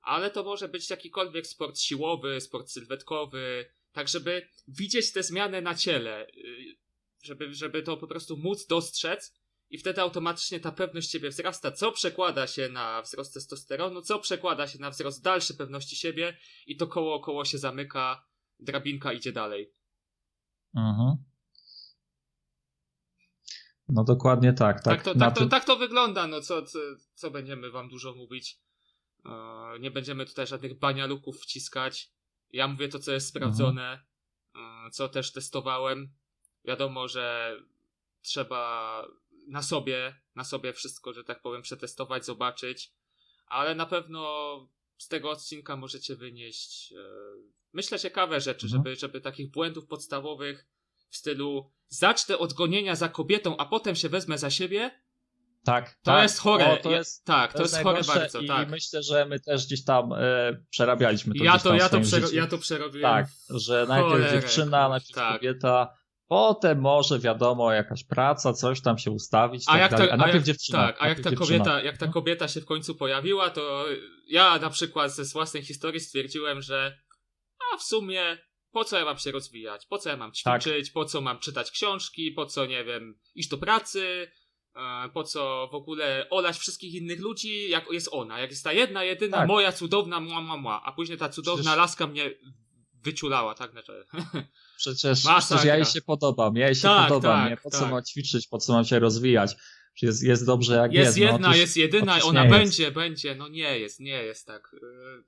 Ale 0.02 0.30
to 0.30 0.42
może 0.42 0.68
być 0.68 0.90
jakikolwiek 0.90 1.46
sport 1.46 1.78
siłowy, 1.78 2.40
sport 2.40 2.70
sylwetkowy, 2.70 3.66
tak 3.92 4.08
żeby 4.08 4.48
widzieć 4.68 5.12
te 5.12 5.22
zmiany 5.22 5.62
na 5.62 5.74
ciele, 5.74 6.26
y, 6.28 6.76
żeby, 7.22 7.54
żeby 7.54 7.82
to 7.82 7.96
po 7.96 8.06
prostu 8.06 8.36
móc 8.36 8.66
dostrzec 8.66 9.40
i 9.70 9.78
wtedy 9.78 10.00
automatycznie 10.00 10.60
ta 10.60 10.72
pewność 10.72 11.10
siebie 11.10 11.30
wzrasta, 11.30 11.72
co 11.72 11.92
przekłada 11.92 12.46
się 12.46 12.68
na 12.68 13.02
wzrost 13.02 13.34
testosteronu, 13.34 14.02
co 14.02 14.18
przekłada 14.18 14.66
się 14.66 14.78
na 14.78 14.90
wzrost 14.90 15.22
dalszej 15.22 15.56
pewności 15.56 15.96
siebie 15.96 16.36
i 16.66 16.76
to 16.76 16.86
koło 16.86 17.20
koło 17.20 17.44
się 17.44 17.58
zamyka, 17.58 18.26
drabinka 18.58 19.12
idzie 19.12 19.32
dalej. 19.32 19.72
Mhm. 20.74 21.16
No 23.88 24.04
dokładnie 24.04 24.52
tak. 24.52 24.82
Tak, 24.82 24.84
Tak, 24.84 25.02
to, 25.02 25.14
tak, 25.14 25.38
to, 25.38 25.46
tak 25.46 25.64
to 25.64 25.76
wygląda, 25.76 26.26
no 26.26 26.40
co, 26.40 26.62
co, 26.62 26.78
co 27.14 27.30
będziemy 27.30 27.70
wam 27.70 27.88
dużo 27.88 28.14
mówić. 28.14 28.58
E, 29.24 29.78
nie 29.80 29.90
będziemy 29.90 30.26
tutaj 30.26 30.46
żadnych 30.46 30.78
banialuków 30.78 31.40
wciskać. 31.40 32.11
Ja 32.52 32.68
mówię 32.68 32.88
to, 32.88 32.98
co 32.98 33.12
jest 33.12 33.26
sprawdzone, 33.28 34.04
e, 34.54 34.90
co 34.90 35.09
też 35.09 35.33
testowałem. 35.33 36.12
Wiadomo, 36.64 37.09
że 37.09 37.56
trzeba 38.22 39.06
na 39.48 39.62
sobie, 39.62 40.20
na 40.35 40.44
sobie 40.44 40.72
wszystko, 40.72 41.12
że 41.12 41.24
tak 41.24 41.42
powiem, 41.42 41.62
przetestować, 41.62 42.24
zobaczyć, 42.24 42.92
ale 43.46 43.74
na 43.74 43.87
pewno 43.87 44.20
z 44.98 45.09
tego 45.09 45.30
odcinka 45.30 45.76
możecie 45.76 46.16
wynieść, 46.16 46.92
e, 46.92 46.96
myślę, 47.72 47.98
ciekawe 47.98 48.40
rzeczy, 48.40 48.66
Mhm. 48.66 48.83
żeby, 48.83 48.96
żeby 48.96 49.20
takich 49.20 49.50
błędów 49.50 49.87
podstawowych 49.87 50.66
w 51.11 51.16
stylu 51.16 51.70
zacznę 51.88 52.38
od 52.38 52.52
gonienia 52.52 52.96
za 52.96 53.09
kobietą, 53.09 53.56
a 53.56 53.66
potem 53.66 53.96
się 53.96 54.09
wezmę 54.09 54.38
za 54.38 54.50
siebie, 54.50 55.00
tak, 55.64 55.90
to 55.90 55.96
tak. 56.03 56.23
jest 56.23 56.38
chore. 56.38 56.73
O, 56.73 56.77
to 56.77 56.90
jest, 56.90 57.25
tak, 57.25 57.53
to, 57.53 57.62
jest 57.62 57.75
chore 57.75 57.85
najgorsze 57.85 58.20
bardzo, 58.20 58.40
i 58.40 58.46
tak. 58.46 58.70
myślę, 58.70 59.03
że 59.03 59.27
my 59.27 59.40
też 59.40 59.66
gdzieś 59.66 59.85
tam 59.85 60.12
e, 60.12 60.16
przerabialiśmy 60.70 61.35
to 61.35 61.44
ja, 61.44 61.59
to, 61.59 61.75
ja, 61.75 61.88
to 61.88 62.01
przero- 62.01 62.35
ja 62.35 62.46
to 62.46 62.59
przerobiłem. 62.59 63.12
Tak, 63.12 63.27
że 63.51 63.87
najpierw 63.88 64.33
dziewczyna, 64.33 64.88
najpierw 64.88 65.14
tak. 65.14 65.33
kobieta, 65.33 65.94
potem 66.29 66.81
może 66.81 67.18
wiadomo 67.18 67.73
jakaś 67.73 68.05
praca, 68.05 68.53
coś 68.53 68.81
tam 68.81 68.99
się 68.99 69.11
ustawić, 69.11 69.64
A 69.66 69.73
tak 69.73 69.81
jak 69.81 69.90
ta, 69.90 69.96
dalej. 69.96 70.12
a 70.12 70.16
najpierw 70.16 70.37
jak, 70.37 70.44
dziewczyna. 70.44 70.79
tak, 70.79 70.96
a 71.01 71.09
jak 71.09 71.20
ta, 71.20 71.31
dziewczyna. 71.31 71.59
kobieta, 71.59 71.83
jak 71.83 71.99
ta 71.99 72.07
kobieta 72.07 72.49
się 72.49 72.61
w 72.61 72.66
końcu 72.66 72.94
pojawiła, 72.94 73.51
to 73.51 73.85
ja 74.29 74.59
na 74.59 74.70
przykład 74.70 75.12
ze 75.12 75.25
własnej 75.25 75.62
historii 75.62 76.01
stwierdziłem, 76.01 76.62
że 76.62 76.99
a 77.75 77.77
w 77.77 77.83
sumie 77.83 78.38
po 78.73 78.85
co 78.85 78.99
ja 78.99 79.05
mam 79.05 79.18
się 79.18 79.31
rozwijać? 79.31 79.87
Po 79.87 79.99
co 79.99 80.09
ja 80.09 80.16
mam 80.16 80.33
Tak. 80.44 80.62
ćwiczyć? 80.62 80.90
Po 80.90 81.05
co 81.05 81.20
mam 81.20 81.38
czytać 81.38 81.70
książki? 81.70 82.33
Po 82.33 82.46
co, 82.46 82.66
nie 82.66 82.85
wiem, 82.85 83.18
iść 83.35 83.49
do 83.49 83.59
pracy? 83.59 84.31
Po 85.14 85.24
co 85.24 85.68
w 85.72 85.74
ogóle 85.74 86.26
olać 86.30 86.56
wszystkich 86.59 86.94
innych 86.94 87.20
ludzi, 87.20 87.70
jak 87.70 87.87
jest 87.92 88.09
ona? 88.12 88.40
Jak 88.40 88.50
jest 88.50 88.64
ta 88.64 88.72
jedna, 88.72 89.04
jedyna, 89.04 89.37
Tak. 89.37 89.48
moja 89.48 89.72
cudowna, 89.72 90.20
mła, 90.20 90.40
mła, 90.40 90.56
mła. 90.56 90.83
A 90.85 90.92
później 90.92 91.18
ta 91.18 91.28
cudowna 91.28 91.62
Przecież- 91.62 91.78
laska 91.78 92.06
mnie 92.06 92.30
wyciulała, 93.02 93.54
tak? 93.54 93.70
Znaczy, 93.70 94.04
Przecież, 94.76 95.24
Masakra. 95.24 95.40
przecież 95.40 95.64
ja 95.64 95.76
jej 95.76 95.85
się 95.85 96.00
podobam, 96.02 96.56
ja 96.56 96.66
jej 96.66 96.74
się 96.74 96.83
Tak, 96.83 97.09
podobam, 97.09 97.40
tak, 97.40 97.50
nie? 97.50 97.56
Po 97.56 97.70
co 97.70 97.80
tak. 97.80 97.90
mam 97.90 98.04
ćwiczyć, 98.04 98.48
po 98.48 98.59
co 98.59 98.72
mam 98.72 98.85
się 98.85 98.98
rozwijać? 98.98 99.56
Przecież 99.94 100.09
Jest, 100.14 100.22
jest 100.22 100.46
dobrze 100.46 100.74
jak 100.74 100.92
jest. 100.92 101.18
jest 101.18 101.18
no, 101.18 101.33
jedna, 101.33 101.57
jest 101.57 101.76
jedyna, 101.76 102.12
otóż 102.12 102.24
ona 102.29 102.44
nie 102.44 102.48
jest. 102.48 102.61
będzie, 102.61 102.90
będzie. 102.90 103.35
No 103.35 103.48
nie 103.48 103.79
jest, 103.79 104.00
nie 104.00 104.22
jest 104.22 104.46
tak. 104.46 104.70
Yy, 104.72 104.81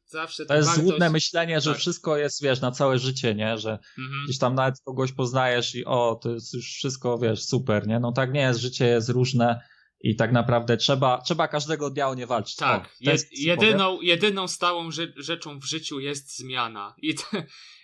Zawsze 0.07 0.47
To 0.47 0.55
jest 0.55 0.69
wartość- 0.69 0.87
złudne 0.89 1.11
myślenie, 1.11 1.61
że 1.61 1.71
tak. 1.71 1.79
wszystko 1.79 2.17
jest, 2.17 2.43
wiesz, 2.43 2.61
na 2.61 2.71
całe 2.71 2.99
życie, 2.99 3.35
nie? 3.35 3.59
Że 3.59 3.79
Mhm. 3.99 4.25
gdzieś 4.25 4.39
tam 4.39 4.55
nawet 4.55 4.75
kogoś 4.85 5.13
poznajesz 5.13 5.75
i 5.75 5.85
o, 5.85 6.21
to 6.23 6.31
jest 6.31 6.55
już 6.55 6.67
wszystko, 6.75 7.19
wiesz, 7.19 7.43
super, 7.45 7.87
nie? 7.87 8.01
No 8.01 8.13
tak 8.13 8.33
nie 8.33 8.41
jest, 8.41 8.61
życie 8.61 8.87
jest 8.87 9.09
różne 9.09 9.61
i 10.01 10.17
tak 10.17 10.33
naprawdę 10.33 10.77
trzeba, 10.77 11.21
trzeba 11.21 11.49
każdego 11.49 11.91
dnia 11.91 12.09
o 12.09 12.15
nie 12.15 12.27
walczyć. 12.27 12.57
Tak, 12.57 12.85
o, 12.85 12.89
je, 13.01 13.13
powiem. 13.13 13.27
jedyną, 13.33 14.01
jedyną 14.01 14.49
stałą 14.49 14.91
rze 14.91 15.13
rzeczą 15.17 15.59
w 15.59 15.65
życiu 15.65 16.01
jest 16.01 16.39
zmiana. 16.39 16.95
I, 16.99 17.15
to, 17.15 17.25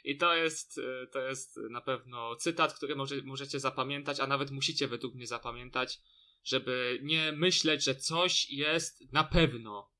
i 0.04 0.16
to, 0.16 0.34
jest, 0.34 0.78
e, 0.78 1.06
to 1.06 1.20
jest 1.20 1.56
na 1.70 1.80
pewno 1.80 2.36
cytat, 2.36 2.74
który 2.74 2.96
może, 2.96 3.14
możecie 3.24 3.60
zapamiętać, 3.60 4.20
a 4.20 4.26
nawet 4.26 4.50
musicie 4.50 4.88
według 4.88 5.14
mnie 5.14 5.26
zapamiętać, 5.26 6.00
żeby 6.44 6.98
nie 7.02 7.32
myśleć, 7.32 7.84
że 7.84 7.94
coś 7.94 8.50
jest 8.50 9.12
na 9.12 9.24
pewno. 9.24 9.92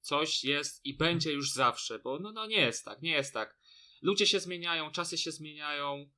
Coś 0.00 0.44
jest 0.44 0.86
i 0.86 0.96
będzie 0.96 1.32
już 1.32 1.52
zawsze, 1.52 1.98
bo 1.98 2.18
no, 2.18 2.32
no 2.32 2.46
nie 2.46 2.60
jest 2.60 2.84
tak, 2.84 3.02
nie 3.02 3.10
jest 3.10 3.34
tak. 3.34 3.58
Ludzie 4.02 4.26
się 4.26 4.40
zmieniają, 4.40 4.90
czasy 4.90 5.18
się 5.18 5.32
zmieniają, 5.32 6.10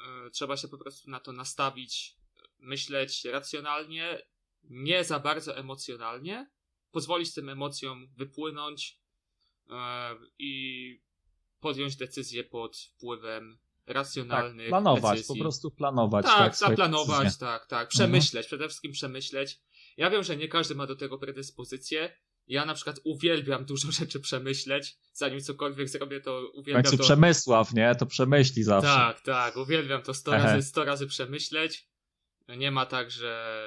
e, 0.00 0.30
trzeba 0.30 0.56
się 0.56 0.68
po 0.68 0.78
prostu 0.78 1.10
na 1.10 1.20
to 1.20 1.32
nastawić, 1.32 2.16
myśleć 2.58 3.24
racjonalnie, 3.24 4.22
nie 4.62 5.04
za 5.04 5.18
bardzo 5.18 5.56
emocjonalnie, 5.56 6.50
pozwolić 6.90 7.34
tym 7.34 7.48
emocjom 7.48 8.12
wypłynąć 8.16 9.00
e, 9.70 10.16
i 10.38 11.02
podjąć 11.60 11.96
decyzję 11.96 12.44
pod 12.44 12.76
wpływem 12.76 13.58
tak, 13.94 13.96
racjonalnych 13.96 14.68
planować, 14.68 15.18
decyzji. 15.18 15.36
po 15.36 15.42
prostu 15.42 15.70
planować. 15.70 16.26
Tak, 16.26 16.56
swoje 16.56 16.70
zaplanować, 16.70 17.38
tak, 17.38 17.66
tak. 17.66 17.88
Przemyśleć, 17.88 18.46
przede 18.46 18.68
wszystkim 18.68 18.92
przemyśleć. 18.92 19.60
Ja 19.96 20.10
wiem, 20.10 20.22
że 20.22 20.36
nie 20.36 20.48
każdy 20.48 20.74
ma 20.74 20.86
do 20.86 20.96
tego 20.96 21.18
predyspozycję. 21.18 22.16
Ja 22.46 22.64
na 22.64 22.74
przykład 22.74 23.00
uwielbiam 23.04 23.64
dużo 23.64 23.92
rzeczy 24.00 24.20
przemyśleć. 24.20 24.96
Zanim 25.12 25.40
cokolwiek 25.40 25.88
zrobię, 25.88 26.20
to 26.20 26.40
W 26.40 26.58
uwielbiam 26.58 26.82
końcu 26.82 26.96
to. 26.98 27.04
Przemysław, 27.04 27.74
nie? 27.74 27.94
To 27.94 28.06
przemyśli 28.06 28.62
zawsze. 28.62 28.90
Tak, 28.90 29.20
tak, 29.20 29.56
uwielbiam 29.56 30.02
to 30.02 30.14
100 30.14 30.36
Ehe. 30.36 30.44
razy, 30.44 30.68
100 30.68 30.84
razy 30.84 31.06
przemyśleć. 31.06 31.90
Nie 32.48 32.70
ma 32.70 32.86
tak, 32.86 33.10
że 33.10 33.62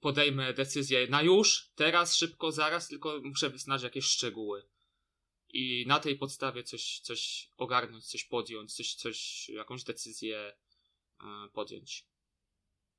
podejmę 0.00 0.54
decyzję 0.54 1.06
na 1.08 1.22
już, 1.22 1.70
teraz, 1.74 2.16
szybko, 2.16 2.52
zaraz, 2.52 2.88
tylko 2.88 3.20
muszę 3.24 3.50
znać 3.56 3.82
jakieś 3.82 4.04
szczegóły. 4.04 4.62
I 5.52 5.84
na 5.88 6.00
tej 6.00 6.18
podstawie 6.18 6.62
coś, 6.62 7.00
coś 7.00 7.50
ogarnąć, 7.56 8.06
coś 8.06 8.24
podjąć, 8.24 8.74
coś, 8.74 8.94
coś, 8.94 9.48
jakąś 9.48 9.84
decyzję 9.84 10.38
e, 11.20 11.24
podjąć. 11.52 12.06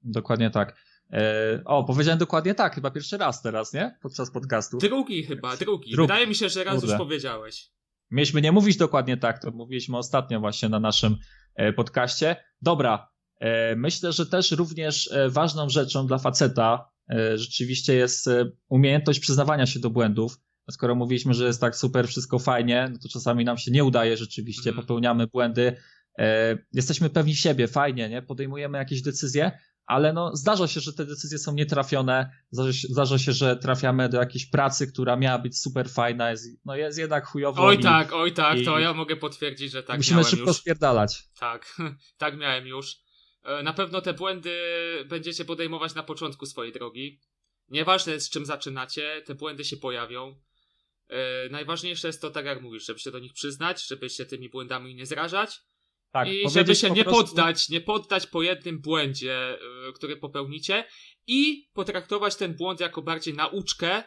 Dokładnie 0.01 0.49
tak. 0.49 0.85
E, 1.13 1.61
o, 1.65 1.83
powiedziałem 1.83 2.19
dokładnie 2.19 2.55
tak, 2.55 2.75
chyba 2.75 2.91
pierwszy 2.91 3.17
raz 3.17 3.41
teraz, 3.41 3.73
nie? 3.73 3.97
Podczas 4.01 4.31
podcastu. 4.31 4.77
Drugi 4.77 5.23
chyba, 5.23 5.57
drugi. 5.57 5.91
Drugi. 5.91 6.07
Wydaje 6.07 6.27
mi 6.27 6.35
się, 6.35 6.49
że 6.49 6.63
raz 6.63 6.75
Kurde. 6.75 6.93
już 6.93 6.97
powiedziałeś. 6.97 7.71
Mieliśmy 8.11 8.41
nie 8.41 8.51
mówić 8.51 8.77
dokładnie 8.77 9.17
tak, 9.17 9.41
to 9.41 9.51
mówiliśmy 9.51 9.97
ostatnio 9.97 10.39
właśnie 10.39 10.69
na 10.69 10.79
naszym 10.79 11.17
e, 11.55 11.73
podcaście. 11.73 12.35
Dobra, 12.61 13.11
myślę, 13.75 14.13
że 14.13 14.25
też 14.25 14.51
również 14.51 15.09
ważną 15.29 15.69
rzeczą 15.69 16.07
dla 16.07 16.17
faceta 16.17 16.91
rzeczywiście 17.35 17.93
jest 17.95 18.29
umiejętność 18.69 19.19
przyznawania 19.19 19.65
się 19.65 19.79
do 19.79 19.89
błędów. 19.89 20.37
Skoro 20.71 20.95
mówiliśmy, 20.95 21.33
że 21.33 21.45
jest 21.45 21.61
tak 21.61 21.75
super, 21.75 22.07
wszystko 22.07 22.39
fajnie, 22.39 22.89
no 22.91 22.97
to 23.03 23.09
czasami 23.09 23.45
nam 23.45 23.57
się 23.57 23.71
nie 23.71 23.83
udaje 23.83 24.17
rzeczywiście, 24.17 24.69
Mhm. 24.69 24.87
popełniamy 24.87 25.27
błędy, 25.27 25.75
e, 26.19 26.57
jesteśmy 26.73 27.09
pewni 27.09 27.35
siebie, 27.35 27.67
fajnie, 27.67 28.09
nie? 28.09 28.21
Podejmujemy 28.21 28.77
jakieś 28.77 29.01
decyzje, 29.01 29.51
ale 29.85 30.13
no 30.13 30.35
zdarza 30.35 30.67
się, 30.67 30.79
że 30.79 30.93
te 30.93 31.05
decyzje 31.05 31.37
są 31.37 31.53
nietrafione, 31.53 32.29
zdarza 32.51 32.73
się, 32.73 32.87
zdarza 32.87 33.17
się 33.17 33.31
że 33.33 33.55
trafiamy 33.57 34.09
do 34.09 34.17
jakiejś 34.19 34.45
pracy, 34.45 34.87
która 34.87 35.15
miała 35.15 35.39
być 35.39 35.59
super 35.59 35.89
fajna, 35.89 36.31
jest, 36.31 36.45
no 36.65 36.75
jest 36.75 36.97
jednak 36.97 37.25
chujowo 37.27 37.63
Oj 37.65 37.75
i 37.75 37.79
tak, 37.79 38.13
oj 38.13 38.33
tak, 38.33 38.57
to 38.65 38.79
ja 38.79 38.93
mogę 38.93 39.15
potwierdzić, 39.15 39.71
że 39.71 39.83
tak 39.83 39.97
musimy 39.97 40.23
szybko 40.23 40.47
już. 40.47 40.57
spierdalać. 40.57 41.23
Tak, 41.39 41.75
tak 42.17 42.37
miałem 42.37 42.67
już. 42.67 42.95
E, 43.43 43.63
Na 43.63 43.73
pewno 43.73 44.01
te 44.01 44.13
błędy 44.13 44.51
będziecie 45.09 45.45
podejmować 45.45 45.95
na 45.95 46.03
początku 46.03 46.45
swojej 46.45 46.73
drogi. 46.73 47.19
Nieważne 47.69 48.19
z 48.19 48.29
czym 48.29 48.45
zaczynacie, 48.45 49.21
te 49.25 49.35
błędy 49.35 49.63
się 49.65 49.77
pojawią. 49.77 50.35
E, 51.11 51.49
Najważniejsze 51.49 52.07
jest 52.07 52.21
to, 52.21 52.29
tak 52.29 52.45
jak 52.45 52.61
mówisz, 52.61 52.85
żeby 52.85 52.99
się 52.99 53.11
do 53.11 53.19
nich 53.19 53.33
przyznać, 53.33 53.87
żeby 53.87 54.09
się 54.09 54.25
tymi 54.25 54.49
błędami 54.49 54.95
nie 54.95 55.05
zrażać 55.05 55.59
Tak, 56.11 56.27
i 56.27 56.49
żeby 56.49 56.75
się 56.75 56.87
po 56.87 56.93
nie 56.95 57.03
prostu- 57.03 57.25
poddać, 57.25 57.69
nie 57.69 57.81
poddać 57.81 58.27
po 58.27 58.41
jednym 58.41 58.81
błędzie, 58.81 59.57
y, 59.89 59.93
który 59.93 60.17
popełnicie 60.17 60.85
i 61.27 61.69
potraktować 61.73 62.35
ten 62.35 62.55
błąd 62.55 62.79
jako 62.79 63.01
bardziej 63.01 63.33
nauczkę, 63.33 63.99
y, 63.99 64.03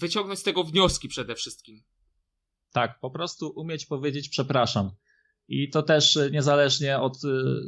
wyciągnąć 0.00 0.38
z 0.38 0.42
tego 0.42 0.64
wnioski 0.64 1.08
przede 1.08 1.34
wszystkim. 1.34 1.82
Tak, 2.72 3.00
po 3.00 3.10
prostu 3.10 3.52
umieć 3.56 3.86
powiedzieć 3.86 4.28
przepraszam. 4.28 4.90
I 5.48 5.70
to 5.70 5.82
też 5.82 6.18
niezależnie 6.30 6.98
od 6.98 7.16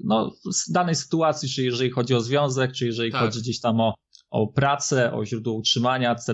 no, 0.04 0.36
danej 0.68 0.94
sytuacji, 0.94 1.48
czy 1.48 1.62
jeżeli 1.62 1.90
chodzi 1.90 2.14
o 2.14 2.20
związek, 2.20 2.72
czy 2.72 2.86
jeżeli 2.86 3.12
Tak. 3.12 3.20
chodzi 3.20 3.40
gdzieś 3.40 3.60
tam 3.60 3.80
o, 3.80 3.94
o 4.30 4.46
pracę, 4.46 5.12
o 5.12 5.24
źródło 5.26 5.54
utrzymania, 5.54 6.12
etc. 6.12 6.32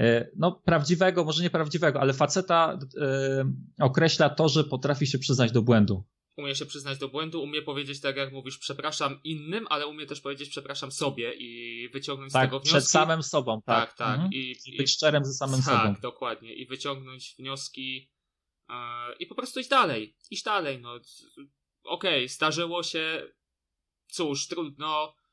Y, 0.00 0.30
No, 0.36 0.52
prawdziwego, 0.52 1.24
może 1.24 1.42
nie 1.42 1.50
prawdziwego, 1.50 2.00
ale 2.00 2.12
faceta 2.12 2.78
y, 3.80 3.84
określa 3.84 4.30
to, 4.30 4.48
że 4.48 4.64
potrafi 4.64 5.06
się 5.06 5.18
przyznać 5.18 5.52
do 5.52 5.62
błędu. 5.62 6.04
Umie 6.36 6.54
się 6.54 6.66
przyznać 6.66 6.98
do 6.98 7.08
błędu, 7.08 7.42
umie 7.42 7.62
powiedzieć 7.62 8.00
tak 8.00 8.16
jak 8.16 8.32
mówisz 8.32 8.58
przepraszam 8.58 9.20
innym, 9.24 9.66
ale 9.70 9.86
umie 9.86 10.06
też 10.06 10.20
powiedzieć 10.20 10.48
przepraszam 10.48 10.92
sobie 10.92 11.34
i 11.34 11.88
wyciągnąć 11.88 12.30
z 12.30 12.34
Tak, 12.34 12.44
tego 12.44 12.60
wnioski. 12.60 12.70
przed 12.78 12.88
samym 12.88 13.22
sobą, 13.22 13.62
tak. 13.66 13.88
tak, 13.88 13.98
tak. 13.98 14.14
Mhm. 14.14 14.32
I, 14.32 14.76
być 14.78 14.90
szczerym 14.90 15.24
ze 15.24 15.32
samym 15.32 15.62
tak, 15.62 15.82
sobą. 15.86 15.94
dokładnie. 16.02 16.54
I 16.54 16.66
wyciągnąć 16.66 17.34
wnioski 17.38 18.10
e, 18.70 18.74
i 19.18 19.26
po 19.26 19.34
prostu 19.34 19.60
iść 19.60 19.68
dalej. 19.68 20.16
Iść 20.30 20.42
dalej, 20.44 20.80
no. 20.80 20.98
Okej, 21.84 22.28
zdarzyło 22.28 22.82
się, 22.82 23.22
cóż, 24.08 24.46
trudno, 24.48 25.14
e, 25.14 25.23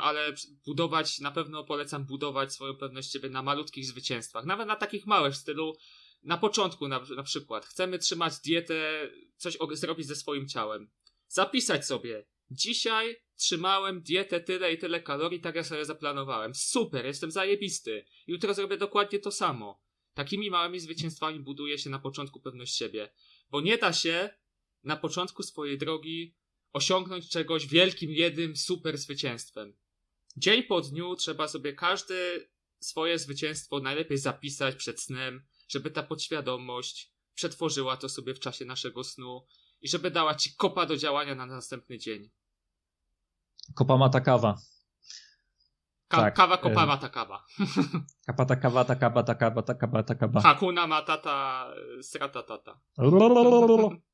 ale 0.00 0.34
budować, 0.66 1.18
na 1.18 1.30
pewno 1.30 1.64
polecam 1.64 2.04
budować 2.04 2.52
swoją 2.52 2.76
pewność 2.76 3.12
siebie 3.12 3.28
na 3.28 3.42
malutkich 3.42 3.86
zwycięstwach. 3.86 4.44
Nawet 4.44 4.68
na 4.68 4.76
takich 4.76 5.06
małych, 5.06 5.34
w 5.34 5.36
stylu 5.36 5.76
na 6.22 6.38
początku 6.38 6.88
na, 6.88 7.00
na 7.16 7.22
przykład. 7.22 7.66
Chcemy 7.66 7.98
trzymać 7.98 8.32
dietę, 8.44 9.10
coś 9.36 9.58
zrobić 9.72 10.06
ze 10.06 10.16
swoim 10.16 10.48
ciałem. 10.48 10.90
Zapisać 11.28 11.86
sobie. 11.86 12.26
Dzisiaj 12.50 13.16
trzymałem 13.36 14.02
dietę 14.02 14.40
tyle 14.40 14.72
i 14.72 14.78
tyle 14.78 15.02
kalorii, 15.02 15.40
tak 15.40 15.54
jak 15.54 15.66
sobie 15.66 15.84
zaplanowałem. 15.84 16.54
Super, 16.54 17.06
jestem 17.06 17.30
zajebisty. 17.30 18.04
Jutro 18.26 18.54
zrobię 18.54 18.76
dokładnie 18.76 19.18
to 19.18 19.30
samo. 19.30 19.82
Takimi 20.14 20.50
małymi 20.50 20.80
zwycięstwami 20.80 21.40
buduje 21.40 21.78
się 21.78 21.90
na 21.90 21.98
początku 21.98 22.40
pewność 22.40 22.76
siebie. 22.76 23.10
Bo 23.50 23.60
nie 23.60 23.78
da 23.78 23.92
się 23.92 24.30
na 24.84 24.96
początku 24.96 25.42
swojej 25.42 25.78
drogi 25.78 26.34
osiągnąć 26.82 27.28
czegoś 27.30 27.66
wielkim, 27.66 28.10
jednym 28.10 28.56
super 28.56 28.98
zwycięstwem. 28.98 29.76
Dzień 30.36 30.62
po 30.62 30.80
dniu 30.80 31.16
trzeba 31.16 31.48
sobie 31.48 31.72
każde 31.72 32.14
swoje 32.80 33.18
zwycięstwo 33.18 33.80
najlepiej 33.80 34.18
zapisać 34.18 34.74
przed 34.76 35.00
snem, 35.02 35.46
żeby 35.68 35.90
ta 35.90 36.02
podświadomość 36.02 37.12
przetworzyła 37.34 37.96
to 37.96 38.08
sobie 38.08 38.34
w 38.34 38.40
czasie 38.40 38.64
naszego 38.64 39.04
snu 39.04 39.46
i 39.80 39.88
żeby 39.88 40.10
dała 40.10 40.34
ci 40.34 40.54
kopa 40.56 40.86
do 40.86 40.96
działania 40.96 41.34
na 41.34 41.46
następny 41.46 41.98
dzień. 41.98 42.30
Kopamata 43.74 44.20
kawa. 44.20 44.54
Ka- 46.08 46.16
Tak, 46.20 46.34
kawa, 46.34 46.54
e- 46.54 46.58
kopa, 46.58 46.86
mata 46.86 47.08
kawa. 47.08 47.44
Kapata 48.26 48.56
kawa, 48.56 48.84
ta 48.84 48.94
kawa, 48.96 49.22
ta 49.22 49.34
kawa, 49.34 49.62
ta 49.62 49.74
kawa, 49.74 50.02
ta 50.02 50.14
kawa. 50.14 50.40
Hakuna 50.40 50.86
matata, 50.86 51.66
strata 52.02 52.42
tata. 52.42 52.80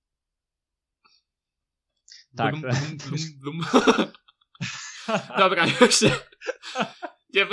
Tak. 2.36 2.54
Blum, 2.54 2.72
blum, 2.72 3.18
blum, 3.40 3.58
blum. 3.84 4.06
Dobra, 5.38 5.66
już 5.80 6.02
nie, 6.02 6.10
nie, 7.34 7.46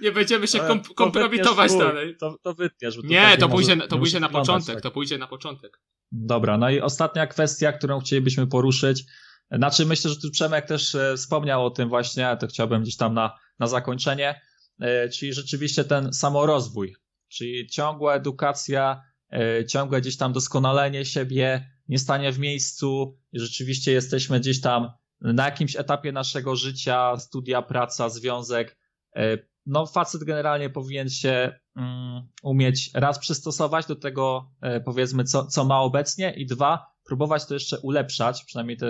nie 0.00 0.12
będziemy 0.12 0.46
się 0.46 0.58
kom- 0.58 0.82
to 0.82 0.94
kompromitować 0.94 1.72
dalej. 1.72 2.16
To, 2.16 2.38
to 2.42 2.54
wytniesz. 2.54 2.96
bo 2.96 3.02
to 3.02 3.08
Nie, 3.08 3.22
tak 3.22 3.40
to 3.40 3.48
może- 3.48 3.56
pójdzie, 3.56 3.76
na- 3.76 3.86
to 3.86 3.98
pójdzie 3.98 4.20
na 4.20 4.28
początek, 4.28 4.74
tak. 4.74 4.82
to 4.82 4.90
pójdzie 4.90 5.18
na 5.18 5.26
początek. 5.26 5.80
Dobra, 6.12 6.58
no 6.58 6.70
i 6.70 6.80
ostatnia 6.80 7.26
kwestia, 7.26 7.72
którą 7.72 8.00
chcielibyśmy 8.00 8.46
poruszyć. 8.46 9.04
Znaczy, 9.50 9.86
myślę, 9.86 10.10
że 10.10 10.16
tu 10.16 10.30
Przemek 10.30 10.66
też 10.66 10.94
e, 10.94 11.14
wspomniał 11.16 11.66
o 11.66 11.70
tym 11.70 11.88
właśnie, 11.88 12.36
to 12.40 12.46
chciałbym 12.46 12.82
gdzieś 12.82 12.96
tam 12.96 13.14
na, 13.14 13.38
na 13.58 13.66
zakończenie, 13.66 14.40
e, 14.80 15.08
czyli 15.08 15.32
rzeczywiście 15.32 15.84
ten 15.84 16.12
samorozwój, 16.12 16.96
czyli 17.28 17.66
ciągła 17.66 18.14
edukacja, 18.14 19.02
e, 19.32 19.66
ciągłe 19.66 20.00
gdzieś 20.00 20.16
tam 20.16 20.32
doskonalenie 20.32 21.04
siebie, 21.04 21.71
nie 21.92 21.98
stanie 21.98 22.32
w 22.32 22.38
miejscu, 22.38 23.18
rzeczywiście 23.32 23.92
jesteśmy 23.92 24.40
gdzieś 24.40 24.60
tam 24.60 24.90
na 25.20 25.44
jakimś 25.44 25.76
etapie 25.76 26.12
naszego 26.12 26.56
życia, 26.56 27.16
studia, 27.16 27.62
praca, 27.62 28.08
związek. 28.08 28.78
e, 29.16 29.38
No, 29.66 29.86
facet 29.86 30.24
generalnie 30.24 30.70
powinien 30.70 31.10
się 31.10 31.60
mm, 31.76 32.28
umieć 32.42 32.90
raz 32.94 33.18
przystosować 33.18 33.86
do 33.86 33.96
tego, 33.96 34.50
e, 34.60 34.80
powiedzmy, 34.80 35.24
co, 35.24 35.46
co 35.46 35.64
ma 35.64 35.80
obecnie, 35.80 36.34
i 36.36 36.46
dwa, 36.46 36.86
próbować 37.04 37.46
to 37.46 37.54
jeszcze 37.54 37.80
ulepszać, 37.80 38.44
przynajmniej 38.44 38.76
to, 38.76 38.86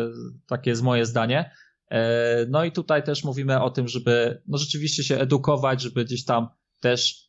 takie 0.47 0.71
jest 0.71 0.83
moje 0.83 1.07
zdanie. 1.07 1.51
E, 1.91 2.47
No 2.49 2.65
i 2.65 2.73
tutaj 2.73 3.05
też 3.05 3.25
mówimy 3.25 3.63
o 3.63 3.71
tym, 3.71 3.89
żeby 3.89 4.43
no 4.47 4.59
rzeczywiście 4.59 5.05
się 5.05 5.19
edukować, 5.19 5.83
żeby 5.83 6.05
gdzieś 6.05 6.25
tam 6.25 6.49
też 6.81 7.22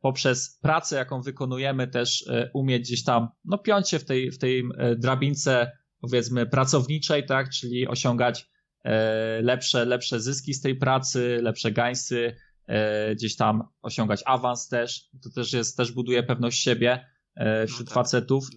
poprzez 0.00 0.58
pracę, 0.62 0.96
jaką 0.96 1.22
wykonujemy, 1.22 1.88
też 1.88 2.28
e, 2.28 2.50
umieć 2.54 2.82
gdzieś 2.82 3.04
tam 3.04 3.28
no, 3.44 3.58
piąć 3.58 3.88
się 3.88 3.98
w 3.98 4.04
tej, 4.04 4.30
w 4.30 4.38
tej 4.38 4.64
e, 4.78 4.96
drabince, 4.96 5.72
powiedzmy, 6.00 6.46
pracowniczej, 6.46 7.26
tak, 7.26 7.50
czyli 7.50 7.88
osiągać 7.88 8.46
e, 8.84 9.42
lepsze, 9.42 9.84
lepsze 9.84 10.20
zyski 10.20 10.54
z 10.54 10.60
tej 10.60 10.76
pracy, 10.76 11.38
lepsze 11.42 11.72
gańsy, 11.72 12.36
e, 12.66 13.14
gdzieś 13.14 13.36
tam 13.36 13.62
osiągać 13.82 14.22
awans 14.26 14.68
też. 14.68 15.08
To 15.22 15.30
też 15.30 15.52
jest, 15.52 15.76
też 15.76 15.92
buduje 15.92 16.22
pewność 16.22 16.62
siebie 16.62 17.06
e, 17.34 17.66
wśród 17.66 17.88
tak. 17.88 17.94
facetów. 17.94 18.48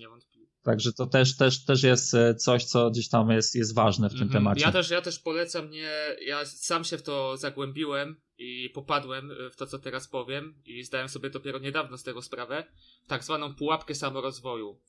Także 0.63 0.93
to 0.93 1.05
też, 1.07 1.37
też, 1.37 1.65
też 1.65 1.83
jest 1.83 2.13
e, 2.13 2.35
coś, 2.35 2.65
co 2.65 2.91
gdzieś 2.91 3.09
tam 3.09 3.29
jest, 3.29 3.55
jest 3.55 3.75
ważne 3.75 4.09
w 4.09 4.13
tym 4.13 4.21
Mhm. 4.21 4.43
temacie. 4.43 4.61
Ja 4.61 4.71
też, 4.71 4.89
ja 4.89 5.01
też 5.01 5.19
polecam, 5.19 5.69
nie, 5.69 5.91
ja 6.25 6.45
sam 6.45 6.83
się 6.83 6.97
w 6.97 7.03
to 7.03 7.37
zagłębiłem 7.37 8.21
i 8.39 8.69
popadłem 8.69 9.31
w 9.51 9.55
to, 9.55 9.67
co 9.67 9.79
teraz 9.79 10.07
powiem 10.07 10.61
i 10.65 10.83
zdałem 10.83 11.09
sobie 11.09 11.29
dopiero 11.29 11.59
niedawno 11.59 11.97
z 11.97 12.03
tego 12.03 12.21
sprawę, 12.21 12.71
w 13.03 13.07
tak 13.07 13.23
zwaną 13.23 13.55
pułapkę 13.55 13.95
samorozwoju. 13.95 14.81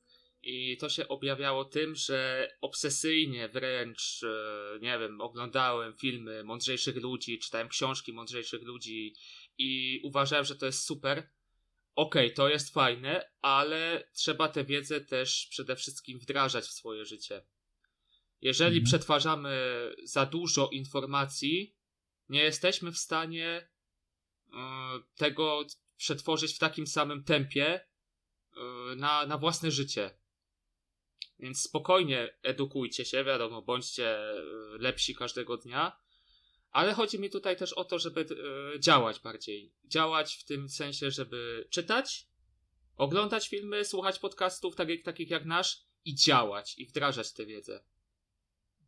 I 0.42 0.76
to 0.76 0.88
się 0.88 1.08
objawiało 1.08 1.64
tym, 1.64 1.94
że 1.94 2.50
obsesyjnie 2.60 3.48
wręcz, 3.48 4.22
e, 4.22 4.78
nie 4.80 4.98
wiem, 4.98 5.20
oglądałem 5.20 5.94
filmy 5.94 6.44
mądrzejszych 6.44 6.96
ludzi, 6.96 7.38
czytałem 7.38 7.68
książki 7.68 8.12
mądrzejszych 8.12 8.62
ludzi 8.62 9.14
i 9.58 10.00
uważałem, 10.04 10.44
że 10.44 10.56
to 10.56 10.66
jest 10.66 10.84
super. 10.84 11.30
Okej, 11.94 12.34
to 12.34 12.48
jest 12.48 12.74
fajne, 12.74 13.30
ale 13.42 14.08
trzeba 14.14 14.48
tę 14.48 14.64
wiedzę 14.64 15.00
też 15.00 15.46
przede 15.50 15.76
wszystkim 15.76 16.18
wdrażać 16.18 16.64
w 16.64 16.72
swoje 16.72 17.04
życie. 17.04 17.42
Jeżeli 18.40 18.78
Mhm. 18.78 18.84
przetwarzamy 18.84 19.58
za 20.04 20.26
dużo 20.26 20.68
informacji, 20.72 21.76
nie 22.30 22.42
jesteśmy 22.42 22.92
w 22.92 22.98
stanie 22.98 23.48
e, 23.48 23.68
tego 25.16 25.64
przetworzyć 25.96 26.54
w 26.54 26.58
takim 26.58 26.86
samym 26.86 27.24
tempie 27.24 27.74
e, 27.74 28.94
na, 28.96 29.26
na 29.26 29.38
własne 29.38 29.70
życie. 29.70 30.10
Więc 31.38 31.62
spokojnie 31.62 32.38
edukujcie 32.42 33.04
się, 33.04 33.24
wiadomo, 33.24 33.62
bądźcie 33.62 34.18
e, 34.18 34.34
lepsi 34.78 35.14
każdego 35.14 35.56
dnia, 35.56 35.96
ale 36.70 36.92
chodzi 36.94 37.18
mi 37.18 37.30
tutaj 37.30 37.56
też 37.56 37.72
o 37.72 37.84
to, 37.84 37.98
żeby 37.98 38.26
działać 38.78 39.20
bardziej. 39.20 39.72
Działać 39.84 40.34
w 40.34 40.44
tym 40.44 40.68
sensie, 40.68 41.10
żeby 41.10 41.68
czytać, 41.70 42.26
oglądać 42.96 43.48
filmy, 43.48 43.84
słuchać 43.84 44.18
podcastów 44.18 44.76
takich, 44.76 45.02
takich 45.02 45.30
jak 45.30 45.44
nasz 45.44 45.86
i 46.04 46.14
działać 46.14 46.78
i 46.78 46.86
wdrażać 46.86 47.32
tę 47.32 47.46
wiedzę. 47.46 47.84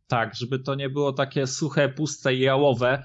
Tak, 0.07 0.35
żeby 0.35 0.59
to 0.59 0.75
nie 0.75 0.89
było 0.91 1.13
takie 1.13 1.47
suche, 1.47 1.89
puste 1.89 2.35
i 2.35 2.41
jałowe, 2.41 3.05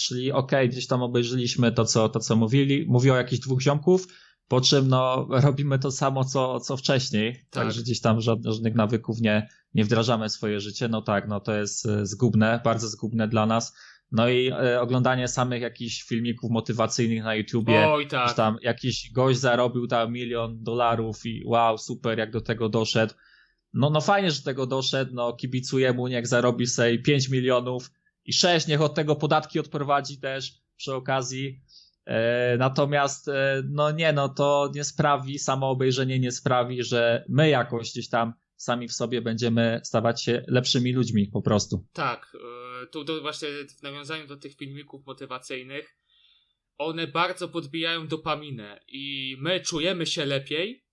czyli 0.00 0.32
okej, 0.32 0.68
gdzieś 0.68 0.86
tam 0.86 1.02
obejrzeliśmy 1.02 1.72
to, 1.72 1.84
co, 1.84 2.08
to, 2.08 2.20
co 2.20 2.36
mówili, 2.36 2.84
mówiło 2.88 3.14
o 3.14 3.18
jakichś 3.18 3.42
dwóch 3.42 3.62
ziomków, 3.62 4.06
po 4.48 4.60
czym 4.60 4.88
no, 4.88 5.26
robimy 5.30 5.78
to 5.78 5.90
samo, 5.90 6.24
co, 6.24 6.60
co 6.60 6.76
wcześniej, 6.76 7.34
Tak. 7.34 7.44
także 7.50 7.82
gdzieś 7.82 8.00
tam 8.00 8.20
żadnych, 8.20 8.52
żadnych 8.52 8.74
nawyków 8.74 9.20
nie, 9.20 9.48
nie 9.74 9.84
wdrażamy 9.84 10.28
w 10.28 10.32
swoje 10.32 10.60
życie, 10.60 10.88
no 10.88 11.02
tak, 11.02 11.28
no 11.28 11.40
to 11.40 11.54
jest 11.54 11.86
e, 11.86 12.06
zgubne, 12.06 12.60
bardzo 12.64 12.88
zgubne 12.88 13.28
dla 13.28 13.46
nas. 13.46 13.76
No 14.12 14.28
i 14.28 14.50
e, 14.50 14.80
oglądanie 14.80 15.28
samych 15.28 15.62
jakichś 15.62 16.02
filmików 16.02 16.50
motywacyjnych 16.50 17.24
na 17.24 17.34
YouTubie, 17.34 17.88
Oj, 17.88 18.04
Że 18.04 18.10
tak. 18.10 18.34
tam 18.34 18.56
jakiś 18.62 19.12
gość 19.12 19.38
zarobił 19.38 19.86
tam 19.86 20.12
milion 20.12 20.62
dolarów 20.62 21.26
i 21.26 21.42
wow, 21.46 21.78
super, 21.78 22.18
jak 22.18 22.30
do 22.30 22.40
tego 22.40 22.68
doszedł. 22.68 23.14
No, 23.72 23.90
no 23.90 24.00
fajnie, 24.00 24.30
że 24.30 24.38
do 24.38 24.44
tego 24.44 24.66
doszedł, 24.66 25.14
no 25.14 25.32
kibicuję 25.32 25.92
mu, 25.92 26.08
niech 26.08 26.26
zarobi 26.26 26.66
sobie 26.66 26.98
5 26.98 27.28
milionów 27.28 27.90
i 28.28 28.32
6, 28.32 28.66
niech 28.66 28.80
od 28.80 28.94
tego 28.94 29.16
podatki 29.16 29.60
odprowadzi 29.60 30.20
też 30.20 30.52
przy 30.76 30.94
okazji. 30.94 31.60
E, 32.04 32.56
natomiast, 32.56 33.28
e, 33.28 33.62
no 33.70 33.90
nie, 33.90 34.12
no 34.12 34.28
to 34.28 34.70
nie 34.74 34.84
sprawi, 34.84 35.38
samo 35.38 35.70
obejrzenie 35.70 36.18
nie 36.18 36.32
sprawi, 36.32 36.82
że 36.82 37.24
my 37.28 37.48
jakoś 37.48 37.90
gdzieś 37.90 38.08
tam 38.08 38.32
sami 38.56 38.88
w 38.88 38.92
sobie 38.92 39.22
będziemy 39.22 39.80
stawać 39.84 40.22
się 40.22 40.44
lepszymi 40.48 40.92
ludźmi 40.92 41.26
po 41.26 41.42
prostu. 41.42 41.86
Tak, 41.92 42.36
e, 42.82 42.86
tu 42.86 43.04
do, 43.04 43.20
właśnie 43.20 43.48
w 43.78 43.82
nawiązaniu 43.82 44.26
do 44.26 44.36
tych 44.36 44.56
filmików 44.56 45.06
motywacyjnych, 45.06 45.98
one 46.78 47.06
bardzo 47.06 47.48
podbijają 47.48 48.08
dopaminę 48.08 48.80
i 48.88 49.36
my 49.40 49.60
czujemy 49.60 50.06
się 50.06 50.26
lepiej, 50.26 50.84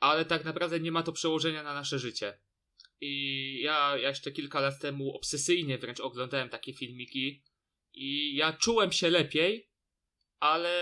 ale 0.00 0.24
tak 0.24 0.44
naprawdę 0.44 0.80
nie 0.80 0.92
ma 0.92 1.02
to 1.02 1.12
przełożenia 1.12 1.62
na 1.62 1.74
nasze 1.74 1.98
życie. 1.98 2.38
I 3.06 3.60
ja 3.62 3.96
jeszcze 3.96 4.32
kilka 4.32 4.60
lat 4.60 4.80
temu 4.80 5.14
obsesyjnie 5.16 5.78
wręcz 5.78 6.00
oglądałem 6.00 6.48
takie 6.48 6.72
filmiki 6.72 7.42
i 7.94 8.36
ja 8.36 8.52
czułem 8.52 8.92
się 8.92 9.10
lepiej, 9.10 9.70
ale 10.40 10.72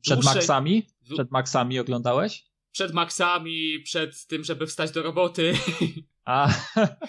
Przed 0.00 0.18
dłuższej- 0.20 0.34
Maxami? 0.34 0.86
Przed 1.14 1.30
Maxami 1.30 1.78
oglądałeś? 1.78 2.44
przed 2.72 2.92
maksami, 2.94 3.80
przed 3.80 4.26
tym, 4.26 4.44
żeby 4.44 4.66
wstać 4.66 4.90
do 4.90 5.02
roboty 5.02 5.54
A, 6.24 6.48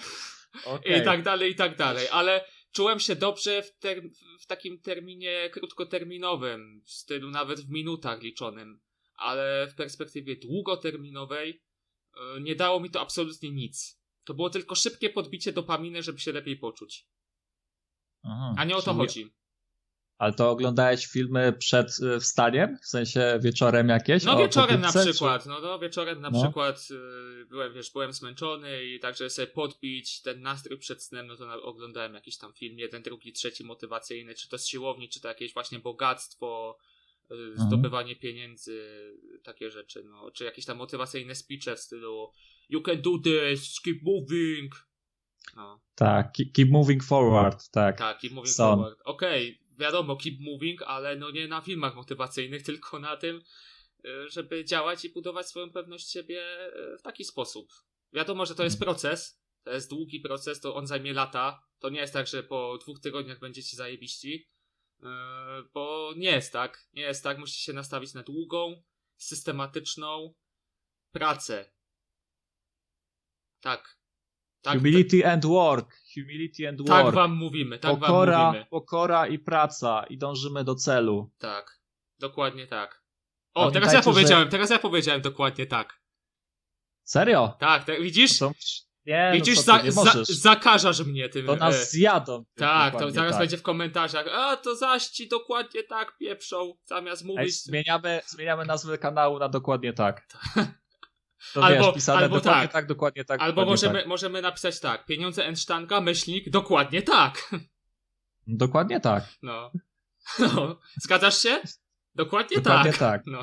okej. 0.64 1.00
i 1.00 1.04
tak 1.04 1.22
dalej, 1.22 1.52
i 1.52 1.54
tak 1.54 1.76
dalej, 1.76 2.08
ale 2.08 2.44
czułem 2.72 3.00
się 3.00 3.16
dobrze 3.16 3.62
w, 3.62 3.78
ter- 3.78 4.02
w 4.40 4.46
takim 4.46 4.80
terminie 4.80 5.50
krótkoterminowym, 5.52 6.82
w 6.84 6.90
stylu 6.90 7.30
nawet 7.30 7.60
w 7.60 7.70
minutach 7.70 8.22
liczonym, 8.22 8.80
ale 9.16 9.66
w 9.70 9.74
perspektywie 9.74 10.36
długoterminowej 10.36 11.62
e, 12.36 12.40
nie 12.40 12.54
dało 12.56 12.80
mi 12.80 12.90
to 12.90 13.00
absolutnie 13.00 13.50
nic. 13.50 13.95
To 14.26 14.34
było 14.34 14.50
tylko 14.50 14.74
szybkie 14.74 15.10
podbicie 15.10 15.52
dopaminy, 15.52 16.02
żeby 16.02 16.18
się 16.18 16.32
lepiej 16.32 16.56
poczuć. 16.56 17.06
Aha, 18.22 18.54
A 18.58 18.64
nie 18.64 18.76
o 18.76 18.82
to 18.82 18.90
czyli- 18.90 18.96
chodzi. 18.96 19.36
Ale 20.18 20.32
to 20.32 20.50
oglądałeś 20.50 21.06
filmy 21.06 21.52
przed 21.52 21.98
y, 22.16 22.20
wstaniem? 22.20 22.78
W 22.82 22.86
sensie 22.86 23.38
wieczorem 23.42 23.88
jakieś? 23.88 24.24
No 24.24 24.36
wieczorem 24.38 24.80
na 24.80 24.92
przykład, 24.92 25.46
no, 25.46 25.60
no 25.60 25.78
wieczorem 25.78 26.20
na 26.20 26.30
No. 26.30 26.42
przykład 26.42 26.88
y, 26.90 27.46
byłem, 27.46 27.74
wiesz, 27.74 27.90
byłem 27.92 28.12
zmęczony 28.12 28.84
i 28.84 29.00
także 29.00 29.30
sobie 29.30 29.46
podbić 29.46 30.22
ten 30.22 30.40
nastrój 30.40 30.78
przed 30.78 31.02
snem, 31.02 31.26
no 31.26 31.36
to 31.36 31.46
na, 31.46 31.54
oglądałem 31.54 32.14
jakiś 32.14 32.38
tam 32.38 32.52
film, 32.52 32.78
jeden, 32.78 33.02
drugi, 33.02 33.32
trzeci 33.32 33.64
motywacyjny, 33.64 34.34
czy 34.34 34.48
to 34.48 34.58
z 34.58 34.66
siłowni, 34.66 35.08
czy 35.08 35.20
to 35.20 35.28
jakieś 35.28 35.54
właśnie 35.54 35.78
bogactwo, 35.78 36.78
y, 37.30 37.34
Mhm. 37.34 37.68
zdobywanie 37.68 38.16
pieniędzy, 38.16 38.84
takie 39.42 39.70
rzeczy, 39.70 40.04
no, 40.04 40.30
czy 40.30 40.44
jakieś 40.44 40.64
tam 40.64 40.76
motywacyjne 40.76 41.34
speeche 41.34 41.76
w 41.76 41.80
stylu 41.80 42.30
you 42.68 42.82
can 42.82 43.02
do 43.02 43.18
this, 43.18 43.80
keep 43.80 44.02
moving, 44.02 44.72
no. 45.56 45.80
Tak, 45.94 46.32
keep, 46.52 46.70
moving 46.70 47.02
forward, 47.02 47.70
tak. 47.70 47.98
tak, 47.98 48.18
keep 48.18 48.32
moving 48.32 48.54
forward. 48.56 48.98
Okej, 49.04 49.60
wiadomo, 49.78 50.16
keep 50.16 50.40
moving, 50.40 50.82
ale 50.82 51.16
no 51.16 51.30
nie 51.30 51.48
na 51.48 51.60
filmach 51.60 51.94
motywacyjnych, 51.94 52.62
tylko 52.72 52.98
na 52.98 53.16
tym, 53.16 53.42
y, 54.04 54.30
żeby 54.30 54.64
działać 54.64 55.04
i 55.04 55.12
budować 55.12 55.46
swoją 55.48 55.70
pewność 55.70 56.10
siebie 56.10 56.42
y, 56.94 56.98
w 56.98 57.02
taki 57.02 57.24
sposób. 57.24 57.72
Wiadomo, 58.12 58.46
że 58.46 58.54
to 58.54 58.64
jest 58.64 58.80
proces, 58.80 59.40
to 59.62 59.72
jest 59.72 59.90
długi 59.90 60.20
proces, 60.20 60.60
to 60.60 60.74
on 60.74 60.86
zajmie 60.86 61.12
lata. 61.12 61.62
To 61.78 61.88
nie 61.88 62.00
jest 62.00 62.12
tak, 62.12 62.26
że 62.26 62.42
po 62.42 62.78
dwóch 62.78 63.00
tygodniach 63.00 63.38
będziecie 63.38 63.76
zajebiści, 63.76 64.48
y, 65.00 65.06
bo 65.74 66.12
nie 66.16 66.30
jest 66.30 66.52
tak. 66.52 66.88
Nie 66.92 67.02
jest 67.02 67.24
tak, 67.24 67.38
musicie 67.38 67.64
się 67.64 67.72
nastawić 67.72 68.14
na 68.14 68.22
długą, 68.22 68.82
systematyczną 69.16 70.34
pracę. 71.12 71.75
Tak. 73.66 73.96
Tak, 74.62 74.74
Humility 74.78 75.26
and 75.26 75.44
work, 75.44 75.96
humility 76.14 76.68
and 76.68 76.78
tak 76.86 77.04
work. 77.04 77.14
wam 77.14 77.36
mówimy, 77.36 77.78
tak 77.78 77.90
wam 77.90 78.00
pokora, 78.00 78.46
mówimy. 78.46 78.66
pokora 78.70 79.26
i 79.26 79.38
praca 79.38 80.04
i 80.08 80.18
dążymy 80.18 80.64
do 80.64 80.74
celu. 80.74 81.30
Tak, 81.38 81.80
dokładnie 82.18 82.66
tak. 82.66 83.02
O, 83.54 83.70
teraz 83.70 83.74
ja 83.74 83.80
Pamiętajcie, 83.80 84.02
że- 84.02 84.14
powiedziałem, 84.14 84.48
teraz 84.48 84.70
ja 84.70 84.78
powiedziałem 84.78 85.20
dokładnie 85.20 85.66
tak. 85.66 86.00
Serio? 87.04 87.56
Tak, 87.60 87.84
tak 87.84 88.02
widzisz? 88.02 88.38
To, 88.38 88.52
nie, 89.06 89.30
widzisz, 89.34 89.56
no 89.56 89.62
za, 89.62 89.82
nie 89.82 89.92
za, 89.92 90.12
zakażasz 90.24 91.00
mnie 91.04 91.28
tym. 91.28 91.46
to 91.46 91.54
e, 91.54 91.56
nas 91.56 91.90
zjadą. 91.90 92.44
tak, 92.54 92.98
to 92.98 93.10
zaraz 93.10 93.30
tak. 93.32 93.40
będzie 93.40 93.56
w 93.56 93.62
komentarzach. 93.62 94.26
A, 94.32 94.56
to 94.56 94.76
zaś 94.76 95.06
ci 95.06 95.28
dokładnie 95.28 95.82
tak 95.82 96.16
pieprzą, 96.18 96.74
zamiast 96.84 97.22
Ej, 97.22 97.28
mówić. 97.28 97.62
zmieniamy, 97.62 98.20
zmieniamy 98.26 98.64
nazwę 98.64 98.98
kanału 98.98 99.38
na 99.38 99.48
dokładnie 99.48 99.92
tak. 99.92 100.26
To 101.54 101.64
Albo- 101.64 101.84
wiesz, 101.84 101.94
pisane 101.94 102.18
albo 102.18 102.36
dokładnie 102.36 102.62
tak. 102.62 102.72
tak. 102.72 102.86
dokładnie 102.86 103.24
tak. 103.24 103.40
Albo 103.40 103.52
dokładnie 103.52 103.70
możemy, 103.72 103.98
Tak. 103.98 104.08
możemy 104.08 104.42
napisać 104.42 104.80
tak. 104.80 105.06
Pieniądze 105.06 105.46
Ensztanga, 105.46 106.00
myślnik, 106.00 106.50
dokładnie 106.50 107.02
tak. 107.02 107.54
Dokładnie 108.46 109.00
tak. 109.00 109.24
No. 109.42 109.70
no. 110.38 110.80
Zgadzasz 111.02 111.38
się? 111.42 111.60
Dokładnie, 112.14 112.56
Dokładnie 112.56 112.90
tak. 112.92 112.98
tak. 112.98 113.22
No. 113.26 113.42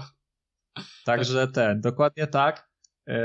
Także 1.06 1.48
ten, 1.48 1.82
dokładnie 1.82 2.28
tak. 2.28 2.70
E, 3.08 3.16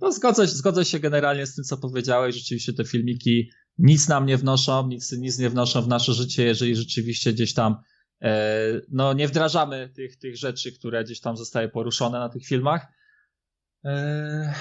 No 0.00 0.12
zgodzę, 0.12 0.46
zgodzę 0.46 0.84
się 0.84 1.00
generalnie 1.00 1.46
z 1.46 1.54
tym, 1.54 1.64
co 1.64 1.76
powiedziałeś. 1.78 2.34
Rzeczywiście 2.36 2.72
te 2.72 2.84
filmiki 2.84 3.50
nic 3.78 4.08
nam 4.08 4.26
nie 4.26 4.36
wnoszą, 4.36 4.86
nic, 4.88 5.12
nic 5.12 5.38
nie 5.38 5.50
wnoszą 5.50 5.82
w 5.82 5.88
nasze 5.88 6.12
życie, 6.12 6.44
jeżeli 6.44 6.76
rzeczywiście 6.76 7.32
gdzieś 7.32 7.54
tam 7.54 7.76
e, 8.22 8.50
no, 8.88 9.12
nie 9.12 9.28
wdrażamy 9.28 9.88
tych, 9.96 10.16
tych 10.18 10.36
rzeczy, 10.36 10.72
które 10.78 11.04
gdzieś 11.04 11.20
tam 11.20 11.36
zostały 11.36 11.68
poruszone 11.68 12.18
na 12.18 12.28
tych 12.28 12.46
filmach. 12.46 12.86
E, 13.84 14.54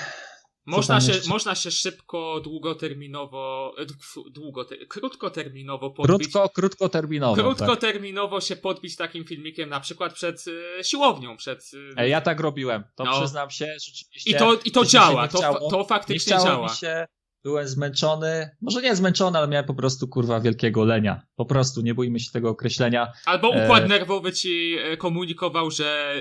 Można 0.65 1.01
się, 1.01 1.11
jeszcze? 1.11 1.30
można 1.30 1.55
się 1.55 1.71
szybko, 1.71 2.41
długoterminowo, 2.43 3.74
e, 3.80 3.86
długoter, 4.32 4.78
krótkoterminowo 4.88 5.91
podbić. 5.91 6.17
Krótko, 6.32 6.49
krótkoterminowo. 6.49 7.36
tak. 7.36 7.45
Krótkoterminowo 7.57 8.41
się 8.41 8.55
podbić 8.55 8.95
takim 8.95 9.26
filmikiem, 9.26 9.69
na 9.69 9.80
przykład 9.80 10.13
przed 10.13 10.45
e, 10.80 10.84
siłownią, 10.84 11.38
przed. 11.38 11.71
e, 11.97 12.01
E, 12.01 12.09
Ja 12.09 12.21
tak 12.21 12.39
robiłem. 12.39 12.84
To 12.95 13.03
No. 13.03 13.19
przyznam 13.19 13.49
się, 13.49 13.67
rzeczywiście. 13.86 14.32
I 14.32 14.36
to, 14.36 14.53
i 14.65 14.71
to 14.71 14.86
działa, 14.86 15.28
to, 15.28 15.69
to 15.69 15.78
nie 15.78 15.86
faktycznie 15.86 16.38
działa. 16.43 16.69
się 16.69 17.05
byłem 17.43 17.67
zmęczony, 17.67 18.49
może 18.61 18.82
nie 18.82 18.95
zmęczony, 18.95 19.38
ale 19.38 19.47
miałem 19.47 19.65
po 19.65 19.74
prostu 19.74 20.07
kurwa 20.07 20.39
wielkiego 20.39 20.86
lenia. 20.86 21.21
Po 21.36 21.45
prostu, 21.45 21.82
nie 21.82 21.93
bójmy 21.93 22.19
się 22.19 22.32
tego 22.32 22.49
określenia. 22.49 23.11
Albo 23.26 23.53
E, 23.55 23.63
układ 23.65 23.88
nerwowy 23.89 24.34
ci 24.34 24.76
e, 24.80 24.97
komunikował, 24.97 25.71
że 25.71 26.13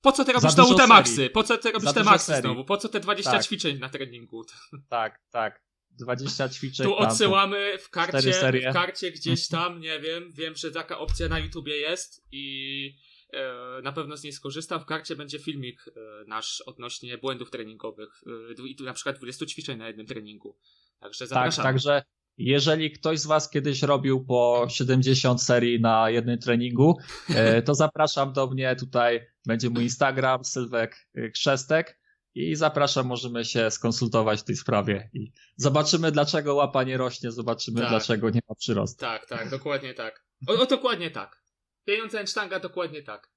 po 0.00 0.12
co 0.12 0.24
ty 0.24 0.32
robisz 0.32 0.50
znowu 0.50 0.74
te 0.74 0.86
maksy? 0.86 1.30
Po 1.30 1.42
co 1.42 1.58
ty 1.58 1.70
robisz 1.72 1.92
te 1.92 2.04
maksy 2.04 2.26
serii. 2.26 2.42
znowu? 2.42 2.64
Po 2.64 2.76
co 2.76 2.88
te 2.88 3.00
20 3.00 3.30
Tak. 3.32 3.44
ćwiczeń 3.44 3.78
na 3.78 3.88
treningu? 3.88 4.44
Tak, 4.88 5.20
tak. 5.30 5.62
20 5.90 6.48
ćwiczeń. 6.48 6.86
Tu 6.86 6.96
odsyłamy 6.96 7.78
w 7.78 7.90
karcie, 7.90 8.32
w 8.70 8.72
karcie 8.72 9.10
gdzieś 9.10 9.48
tam, 9.58 9.80
nie 9.80 10.00
wiem, 10.00 10.32
wiem, 10.32 10.54
że 10.56 10.70
taka 10.70 10.98
opcja 10.98 11.28
na 11.28 11.38
YouTubie 11.38 11.76
jest 11.76 12.26
i 12.32 12.94
e, 13.32 13.82
na 13.82 13.92
pewno 13.92 14.16
z 14.16 14.22
niej 14.22 14.32
skorzystam. 14.32 14.80
W 14.80 14.84
karcie 14.86 15.16
będzie 15.16 15.38
filmik 15.38 15.84
e, 15.88 15.90
nasz 16.26 16.60
odnośnie 16.60 17.18
błędów 17.18 17.50
treningowych 17.50 18.22
e, 18.50 18.54
dwu- 18.54 18.66
i 18.66 18.76
tu 18.76 18.84
na 18.84 18.92
przykład 18.92 19.16
20 19.18 19.46
ćwiczeń 19.46 19.78
na 19.78 19.86
jednym 19.86 20.06
treningu. 20.06 20.58
Także 21.00 21.18
Tak, 21.24 21.28
zapraszam. 21.28 21.62
także 21.62 22.02
jeżeli 22.38 22.90
ktoś 22.90 23.18
z 23.20 23.26
Was 23.26 23.50
kiedyś 23.50 23.82
robił 23.82 24.24
po 24.24 24.66
70 24.68 25.42
serii 25.42 25.80
na 25.80 26.10
jednym 26.10 26.38
treningu, 26.38 26.98
e, 27.28 27.62
to 27.62 27.74
zapraszam 27.74 28.32
do 28.32 28.46
mnie. 28.46 28.76
Tutaj 28.76 29.26
będzie 29.46 29.70
mój 29.70 29.82
Instagram, 29.82 30.44
Sylwek 30.44 30.96
e, 31.14 31.30
Krzestek. 31.30 31.98
I 32.34 32.54
zapraszam, 32.54 33.06
możemy 33.06 33.44
się 33.44 33.70
skonsultować 33.70 34.40
w 34.40 34.44
tej 34.44 34.56
sprawie. 34.56 35.10
I 35.12 35.32
zobaczymy, 35.56 36.12
dlaczego 36.12 36.54
łapa 36.54 36.82
nie 36.82 36.96
rośnie, 36.96 37.32
zobaczymy, 37.32 37.80
Tak. 37.80 37.88
dlaczego 37.88 38.30
nie 38.30 38.40
ma 38.48 38.54
przyrostu. 38.54 39.00
Tak, 39.00 39.26
tak, 39.26 39.50
dokładnie 39.50 39.94
tak. 39.94 40.24
O, 40.48 40.52
o 40.52 40.66
dokładnie 40.66 41.10
tak. 41.10 41.42
Pieniądze 41.84 42.26
sztanga 42.26 42.60
dokładnie 42.60 43.02
tak. 43.02 43.30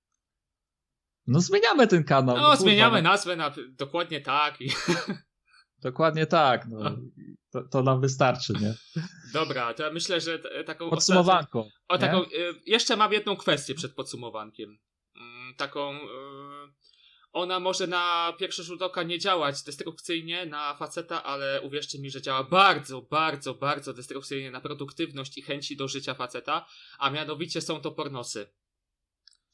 No 1.28 1.40
zmieniamy 1.40 1.88
ten 1.88 2.04
kanał. 2.04 2.36
No, 2.36 2.42
kurwa, 2.42 2.56
zmieniamy 2.56 3.02
no. 3.02 3.10
nazwę 3.10 3.36
na 3.36 3.52
dokładnie 3.70 4.22
tak 4.22 4.62
i 4.62 4.70
Dokładnie 5.82 6.26
tak. 6.26 6.66
No. 6.70 6.98
To, 7.52 7.64
to 7.64 7.84
nam 7.84 8.02
wystarczy, 8.02 8.54
nie? 8.54 8.74
dobra, 9.40 9.74
to 9.74 9.84
ja 9.84 9.92
myślę, 9.92 10.22
że 10.22 10.40
t- 10.40 10.64
taką 10.64 10.90
Podsumowanko. 10.90 11.68
O, 11.88 11.98
taką, 11.98 12.24
y, 12.24 12.28
jeszcze 12.66 12.96
mam 12.96 13.14
jedną 13.14 13.36
kwestię 13.36 13.76
przed 13.76 13.94
podsumowankiem. 13.96 14.80
Mm, 15.16 15.56
taką. 15.56 15.96
Y, 15.96 16.82
ona 17.34 17.60
może 17.60 17.88
na 17.88 18.34
pierwszy 18.40 18.64
rzut 18.64 18.82
oka 18.82 19.04
nie 19.04 19.20
działać 19.20 19.64
destrukcyjnie 19.64 20.46
na 20.46 20.76
faceta, 20.76 21.24
ale 21.24 21.62
uwierzcie 21.62 22.00
mi, 22.00 22.10
że 22.10 22.22
działa 22.22 22.44
bardzo, 22.44 23.02
bardzo, 23.02 23.54
bardzo 23.54 23.94
destrukcyjnie 23.94 24.52
na 24.52 24.62
produktywność 24.62 25.38
i 25.38 25.42
chęci 25.42 25.78
do 25.78 25.88
życia 25.88 26.14
faceta, 26.14 26.66
a 27.00 27.10
mianowicie 27.10 27.62
są 27.62 27.82
to 27.82 27.92
pornosy. 27.92 28.48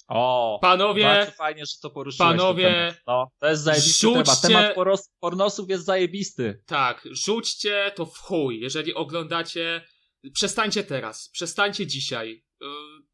O, 0.08 0.60
Panowie, 0.62 1.04
bardzo 1.04 1.32
fajnie, 1.32 1.66
że 1.66 1.74
to 1.82 1.90
poruszyłeś. 1.90 2.30
panowie. 2.32 2.96
No, 3.08 3.32
to 3.40 3.48
jest 3.48 3.64
zajebisty 3.64 4.08
rzućcie- 4.08 4.24
temat. 4.24 4.42
Temat 4.42 4.76
poros, 4.76 5.10
pornosów 5.20 5.70
jest 5.70 5.86
zajebisty. 5.86 6.64
tak, 6.66 7.08
rzućcie 7.12 7.92
to 7.96 8.06
w 8.06 8.18
chuj. 8.18 8.60
Jeżeli 8.60 8.94
oglądacie, 8.94 9.86
przestańcie 10.34 10.84
teraz, 10.84 11.30
przestańcie 11.30 11.88
dzisiaj. 11.88 12.44
Y, 12.62 12.66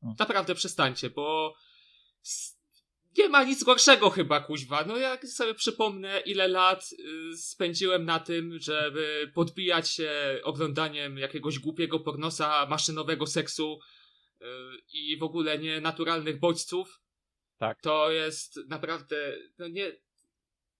No. 0.01 0.15
naprawdę 0.19 0.55
przestańcie, 0.55 1.09
bo 1.09 1.53
nie 3.17 3.29
ma 3.29 3.43
nic 3.43 3.63
gorszego 3.63 4.09
chyba, 4.09 4.39
kuźwa. 4.39 4.83
No 4.85 4.97
jak 4.97 5.27
sobie 5.27 5.53
przypomnę, 5.53 6.19
ile 6.19 6.47
lat 6.47 6.89
y, 7.33 7.37
spędziłem 7.37 8.05
na 8.05 8.19
tym, 8.19 8.59
żeby 8.59 9.31
podbijać 9.35 9.89
się 9.89 10.39
oglądaniem 10.43 11.17
jakiegoś 11.17 11.59
głupiego 11.59 11.99
pornosa, 11.99 12.65
maszynowego 12.69 13.27
seksu 13.27 13.79
i 14.93 15.17
w 15.17 15.23
ogóle 15.23 15.59
nienaturalnych 15.59 16.39
bodźców. 16.39 17.01
Tak. 17.57 17.81
To 17.81 18.11
jest 18.11 18.59
naprawdę, 18.67 19.37
no 19.57 19.67
nie, 19.67 19.91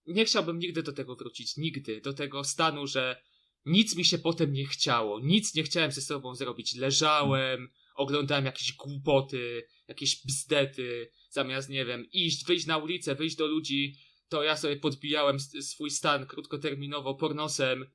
nie 0.06 0.24
chciałbym 0.24 0.58
nigdy 0.58 0.82
do 0.82 0.92
tego 0.92 1.16
wrócić, 1.16 1.56
nigdy, 1.56 2.00
do 2.00 2.12
tego 2.12 2.44
stanu, 2.44 2.86
że 2.86 3.22
nic 3.66 3.96
mi 3.96 4.04
się 4.04 4.18
potem 4.18 4.52
nie 4.52 4.66
chciało, 4.66 5.20
nic 5.20 5.54
nie 5.54 5.62
chciałem 5.62 5.92
ze 5.92 6.00
sobą 6.00 6.34
zrobić. 6.34 6.74
Leżałem, 6.74 7.68
oglądałem 7.94 8.44
jakieś 8.44 8.72
głupoty, 8.72 9.66
jakieś 9.88 10.26
bzdety, 10.26 11.10
zamiast, 11.30 11.68
nie 11.68 11.84
wiem, 11.84 12.06
iść, 12.12 12.44
wyjść 12.44 12.66
na 12.66 12.78
ulicę, 12.78 13.14
wyjść 13.14 13.36
do 13.36 13.46
ludzi, 13.46 13.94
to 14.28 14.42
ja 14.42 14.56
sobie 14.56 14.76
podbijałem 14.76 15.40
swój 15.40 15.90
stan 15.90 16.26
krótkoterminowo 16.26 17.14
pornosem. 17.14 17.86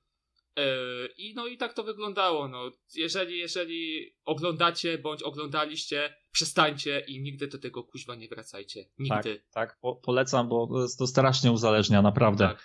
Yy, 0.60 1.08
I 1.18 1.34
no 1.36 1.48
i 1.48 1.58
tak 1.58 1.74
to 1.74 1.84
wyglądało. 1.84 2.48
No. 2.48 2.72
Jeżeli, 2.96 3.40
jeżeli 3.40 4.12
oglądacie 4.26 4.98
bądź 4.98 5.24
oglądaliście, 5.24 6.14
przestańcie 6.32 7.00
i 7.00 7.22
nigdy 7.22 7.48
do 7.48 7.58
tego 7.58 7.84
kuźwa 7.84 8.16
nie 8.16 8.28
wracajcie. 8.28 8.86
Nigdy. 9.00 9.42
Tak, 9.52 9.78
po, 9.82 9.96
polecam, 9.96 10.50
bo 10.50 10.68
to, 10.68 10.82
jest, 10.82 11.00
to 11.00 11.08
strasznie 11.08 11.52
uzależnia, 11.52 12.02
naprawdę. 12.02 12.48
Tak. 12.48 12.64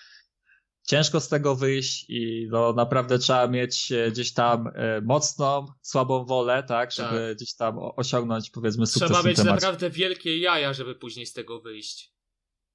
Ciężko 0.86 1.20
z 1.20 1.28
tego 1.28 1.56
wyjść 1.56 2.06
i 2.08 2.48
no, 2.50 2.72
naprawdę 2.72 3.18
trzeba 3.18 3.48
mieć 3.48 3.92
e, 3.92 4.10
gdzieś 4.10 4.32
tam 4.32 4.66
e, 4.74 5.00
mocną, 5.00 5.66
słabą 5.82 6.24
wolę, 6.24 6.62
tak, 6.62 6.92
żeby 6.92 7.26
Tak. 7.28 7.36
gdzieś 7.36 7.54
tam 7.54 7.78
osiągnąć, 7.78 8.50
powiedzmy, 8.50 8.86
sukces 8.86 9.10
Trzeba 9.10 9.28
mieć 9.28 9.44
naprawdę 9.44 9.90
wielkie 9.90 10.38
jaja, 10.38 10.72
żeby 10.72 10.94
później 10.94 11.26
z 11.26 11.32
tego 11.32 11.60
wyjść. 11.60 12.13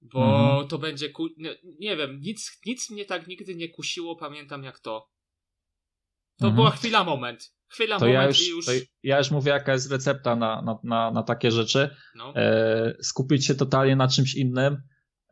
Bo 0.02 0.26
Mhm. 0.50 0.68
to 0.68 0.78
będzie. 0.78 1.10
Ku... 1.10 1.28
Nie, 1.38 1.56
nie 1.80 1.98
wiem, 1.98 2.20
nic, 2.22 2.60
nic 2.66 2.90
mnie 2.90 3.06
tak 3.06 3.28
nigdy 3.28 3.56
nie 3.56 3.70
kusiło, 3.70 4.16
pamiętam 4.16 4.64
jak 4.64 4.80
to. 4.80 5.10
To 6.40 6.46
Mhm. 6.48 6.56
była 6.56 6.72
chwila, 6.72 7.04
moment. 7.04 7.54
Chwila, 7.68 8.00
To 8.00 8.06
moment 8.06 8.22
ja 8.24 8.28
już, 8.28 8.42
i 8.48 8.50
już. 8.50 8.66
ja 9.04 9.18
już 9.18 9.32
mówię, 9.32 9.52
jaka 9.52 9.74
jest 9.74 9.92
recepta 9.92 10.36
na, 10.36 10.62
na, 10.62 10.80
na, 10.84 11.12
na 11.12 11.24
takie 11.24 11.52
rzeczy. 11.52 11.96
No. 12.16 12.36
e, 12.36 12.94
skupić 13.02 13.46
się 13.46 13.56
totalnie 13.56 13.96
na 13.96 14.08
czymś 14.08 14.36
innym. 14.36 14.78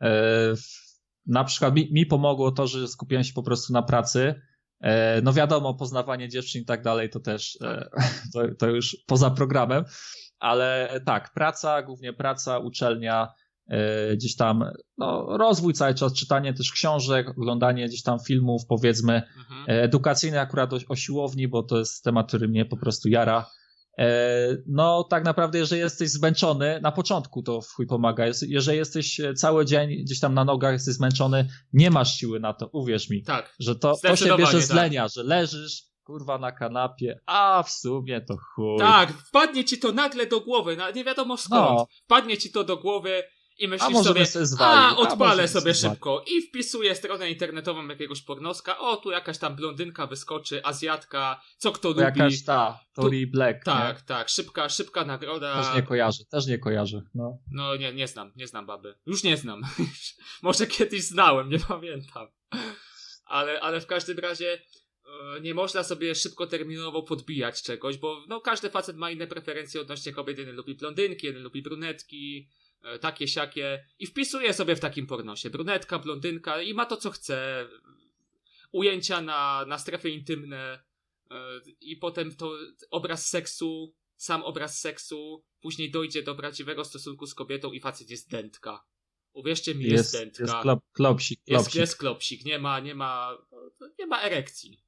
E, 0.02 0.54
na 1.26 1.44
przykład 1.44 1.74
mi, 1.74 1.92
mi 1.92 2.06
pomogło 2.06 2.52
to, 2.52 2.66
że 2.66 2.88
skupiłem 2.88 3.24
się 3.24 3.32
po 3.32 3.42
prostu 3.42 3.72
na 3.72 3.82
pracy. 3.82 4.34
E, 4.80 5.22
no 5.22 5.32
wiadomo, 5.32 5.74
poznawanie 5.74 6.28
dziewczyn 6.28 6.62
i 6.62 6.64
tak 6.64 6.82
dalej 6.82 7.10
to 7.10 7.20
też 7.20 7.58
e, 7.62 7.88
to, 8.34 8.40
to 8.58 8.66
już 8.66 8.96
poza 9.06 9.30
programem, 9.30 9.84
ale 10.38 11.00
tak, 11.06 11.32
praca, 11.32 11.82
głównie 11.82 12.12
praca, 12.12 12.58
uczelnia, 12.58 13.28
gdzieś 14.14 14.36
tam 14.36 14.64
no, 14.98 15.36
rozwój 15.36 15.72
cały 15.74 15.94
czas, 15.94 16.12
czytanie 16.14 16.54
też 16.54 16.72
książek, 16.72 17.28
oglądanie 17.30 17.86
gdzieś 17.88 18.02
tam 18.02 18.18
filmów, 18.20 18.62
powiedzmy, 18.68 19.22
Mhm. 19.38 19.64
E, 19.78 19.82
edukacyjny 19.82 20.40
akurat 20.40 20.72
o, 20.72 20.78
o 20.88 20.96
siłowni, 20.96 21.48
bo 21.48 21.62
to 21.62 21.78
jest 21.78 22.04
temat, 22.04 22.28
który 22.28 22.48
mnie 22.48 22.64
po 22.64 22.76
prostu 22.76 23.08
jara. 23.08 23.50
E, 23.98 24.56
No, 24.66 25.04
tak 25.04 25.24
naprawdę, 25.24 25.58
jeżeli 25.58 25.80
jesteś 25.80 26.10
zmęczony, 26.10 26.80
na 26.82 26.92
początku 26.92 27.42
to 27.42 27.60
w 27.60 27.68
chuj 27.68 27.86
pomaga. 27.86 28.24
Jeżeli 28.48 28.78
jesteś 28.78 29.20
e, 29.20 29.34
cały 29.34 29.66
dzień 29.66 29.90
gdzieś 30.04 30.20
tam 30.20 30.34
na 30.34 30.44
nogach, 30.44 30.72
jesteś 30.72 30.94
zmęczony, 30.94 31.48
nie 31.72 31.90
masz 31.90 32.14
siły 32.16 32.40
na 32.40 32.52
to, 32.54 32.68
uwierz 32.72 33.10
mi, 33.10 33.22
Tak. 33.22 33.54
że 33.60 33.76
to, 33.76 33.96
to 34.02 34.16
się 34.16 34.36
bierze 34.36 34.62
z 34.62 34.68
tak. 34.68 34.76
lenia, 34.76 35.08
że 35.08 35.22
leżysz, 35.22 35.82
kurwa, 36.04 36.38
na 36.38 36.52
kanapie, 36.52 37.20
a 37.26 37.62
w 37.62 37.70
sumie 37.70 38.20
to 38.20 38.36
chuj. 38.36 38.78
Tak, 38.78 39.12
wpadnie 39.12 39.64
ci 39.64 39.78
to 39.78 39.92
nagle 39.92 40.26
do 40.26 40.40
głowy, 40.40 40.76
nie 40.94 41.04
wiadomo 41.04 41.36
skąd. 41.36 41.78
No. 41.78 41.86
Wpadnie 42.04 42.38
ci 42.38 42.52
to 42.52 42.64
do 42.64 42.76
głowy 42.76 43.22
i 43.58 43.66
A 43.66 43.68
myślisz 43.68 43.90
może 43.92 44.08
sobie, 44.08 44.26
sobie 44.26 44.64
a 44.64 44.88
a 44.90 44.96
odpalę 44.96 45.42
by 45.42 45.48
sobie 45.48 45.74
szybko 45.74 46.24
i 46.26 46.42
wpisuję 46.42 46.94
stronę 46.94 47.30
internetową 47.30 47.88
jakiegoś 47.88 48.22
pornoska, 48.22 48.78
o 48.78 48.96
tu 48.96 49.10
jakaś 49.10 49.38
tam 49.38 49.56
blondynka 49.56 50.06
wyskoczy, 50.06 50.64
azjatka, 50.64 51.40
co 51.56 51.72
kto 51.72 51.82
To 51.82 51.88
lubi. 51.88 52.02
jakaś 52.02 52.44
ta, 52.44 52.80
Tori 52.94 53.26
Black, 53.26 53.64
Tak, 53.64 53.96
nie? 53.96 54.02
tak, 54.06 54.28
szybka, 54.28 54.68
szybka 54.68 55.04
nagroda. 55.04 55.62
Też 55.62 55.74
nie 55.74 55.82
kojarzę, 55.82 56.24
też 56.24 56.46
nie 56.46 56.58
kojarzę, 56.58 57.02
no. 57.14 57.38
No 57.52 57.76
nie, 57.76 57.92
nie 57.92 58.08
znam, 58.08 58.32
nie 58.36 58.46
znam 58.46 58.66
baby. 58.66 58.94
Już 59.06 59.22
nie 59.24 59.36
znam. 59.36 59.62
Może 60.42 60.66
kiedyś 60.66 61.02
znałem, 61.02 61.48
nie 61.48 61.58
pamiętam. 61.58 62.26
Ale, 63.24 63.60
ale 63.60 63.80
w 63.80 63.86
każdym 63.86 64.18
razie 64.18 64.52
e, 65.36 65.40
nie 65.40 65.54
można 65.54 65.82
sobie 65.84 66.14
szybkoterminowo 66.14 67.02
podbijać 67.02 67.62
czegoś, 67.62 67.96
bo 67.96 68.24
no, 68.28 68.40
każdy 68.40 68.70
facet 68.70 68.96
ma 68.96 69.10
inne 69.10 69.26
preferencje 69.26 69.80
odnośnie 69.80 70.12
kobiet. 70.12 70.38
Jeden 70.38 70.56
lubi 70.56 70.74
blondynki, 70.74 71.26
jeden 71.26 71.42
lubi 71.42 71.62
brunetki, 71.62 72.48
takie, 73.00 73.28
siakie. 73.28 73.84
I 73.98 74.06
wpisuje 74.06 74.54
sobie 74.54 74.76
w 74.76 74.80
takim 74.80 75.06
pornosie 75.06 75.50
brunetka, 75.50 75.98
blondynka 75.98 76.62
i 76.62 76.74
ma 76.74 76.86
to, 76.86 76.96
co 76.96 77.10
chce. 77.10 77.66
Ujęcia 78.72 79.20
na, 79.20 79.64
na 79.68 79.78
strefy 79.78 80.10
intymne 80.10 80.78
e, 81.30 81.34
i 81.80 81.96
potem 81.96 82.36
to 82.36 82.52
obraz 82.90 83.28
seksu, 83.28 83.94
sam 84.16 84.42
obraz 84.42 84.80
seksu, 84.80 85.44
później 85.60 85.90
dojdzie 85.90 86.22
do 86.22 86.34
prawdziwego 86.34 86.84
stosunku 86.84 87.26
z 87.26 87.34
kobietą 87.34 87.72
i 87.72 87.80
facet 87.80 88.10
jest 88.10 88.30
dętka. 88.30 88.84
Uwierzcie 89.32 89.74
mi, 89.74 89.84
jest, 89.84 89.92
Jest, 89.92 90.12
dętka. 90.12 90.42
jest 90.42 90.54
klop, 90.62 90.80
klopsik, 90.92 91.40
Jest, 91.46 91.62
klopsik. 91.64 91.80
jest 91.80 91.96
klopsik, 91.96 92.44
nie 92.44 92.58
ma, 92.58 92.80
nie 92.80 92.94
ma, 92.94 93.38
nie 93.98 94.06
ma 94.06 94.20
erekcji. 94.22 94.82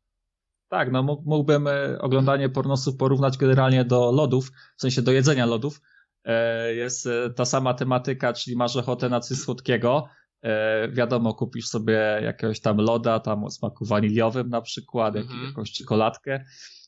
Tak, 0.68 0.92
no 0.92 1.02
mógł- 1.02 1.22
mógłbym 1.26 1.66
e, 1.66 1.98
oglądanie 2.00 2.48
pornosów 2.48 2.96
porównać 2.96 3.36
generalnie 3.38 3.84
do 3.84 4.12
lodów, 4.12 4.50
w 4.76 4.80
sensie 4.80 5.02
do 5.02 5.12
jedzenia 5.12 5.46
lodów. 5.46 5.80
E, 6.24 6.74
Jest 6.74 7.06
e, 7.06 7.30
ta 7.30 7.44
sama 7.44 7.74
tematyka, 7.74 8.32
czyli 8.32 8.56
masz 8.56 8.76
ochotę 8.76 9.08
na 9.08 9.20
coś 9.20 9.38
słodkiego. 9.38 10.08
E, 10.42 10.88
Wiadomo, 10.88 11.34
kupisz 11.34 11.66
sobie 11.68 12.20
jakiegoś 12.22 12.60
tam 12.60 12.76
loda, 12.76 13.20
tam 13.20 13.44
o 13.44 13.50
smaku 13.50 13.84
waniliowym 13.84 14.48
na 14.48 14.60
przykład, 14.62 15.16
Mhm. 15.16 15.44
jakąś 15.46 15.72
czekoladkę, 15.72 16.44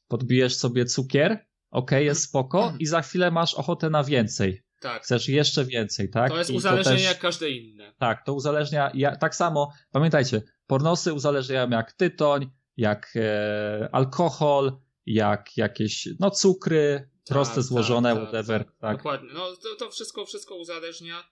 podbijesz 0.08 0.56
sobie 0.56 0.84
cukier, 0.84 1.44
ok, 1.70 1.90
jest 1.90 2.22
spoko 2.22 2.74
i 2.78 2.86
za 2.86 3.02
chwilę 3.02 3.30
masz 3.30 3.54
ochotę 3.54 3.90
na 3.90 4.04
więcej. 4.04 4.62
Tak. 4.80 5.02
Chcesz 5.02 5.28
jeszcze 5.28 5.64
więcej, 5.64 6.10
tak? 6.10 6.30
To 6.32 6.38
jest 6.38 6.50
I 6.50 6.56
uzależnienie 6.56 6.98
też- 6.98 7.06
jak 7.08 7.18
każde 7.18 7.50
inne. 7.50 7.92
tak, 7.98 8.24
to 8.26 8.34
uzależnia. 8.34 8.90
Ja, 8.94 9.16
tak 9.16 9.34
samo, 9.34 9.72
pamiętajcie, 9.90 10.42
pornosy 10.66 11.12
uzależniają 11.12 11.70
jak 11.70 11.92
tytoń, 11.92 12.50
jak 12.76 13.12
e, 13.16 13.88
alkohol, 13.92 14.72
jak 15.06 15.56
jakieś 15.56 16.08
no 16.20 16.30
cukry, 16.30 17.08
proste, 17.24 17.54
Tak, 17.54 17.64
złożone, 17.64 18.08
tak, 18.08 18.18
tak, 18.18 18.28
whatever, 18.28 18.64
tak. 18.80 18.96
Dokładnie. 18.96 19.30
No 19.32 19.56
to, 19.56 19.76
to 19.76 19.90
wszystko, 19.90 20.26
wszystko 20.26 20.54
uzależnia 20.56 21.24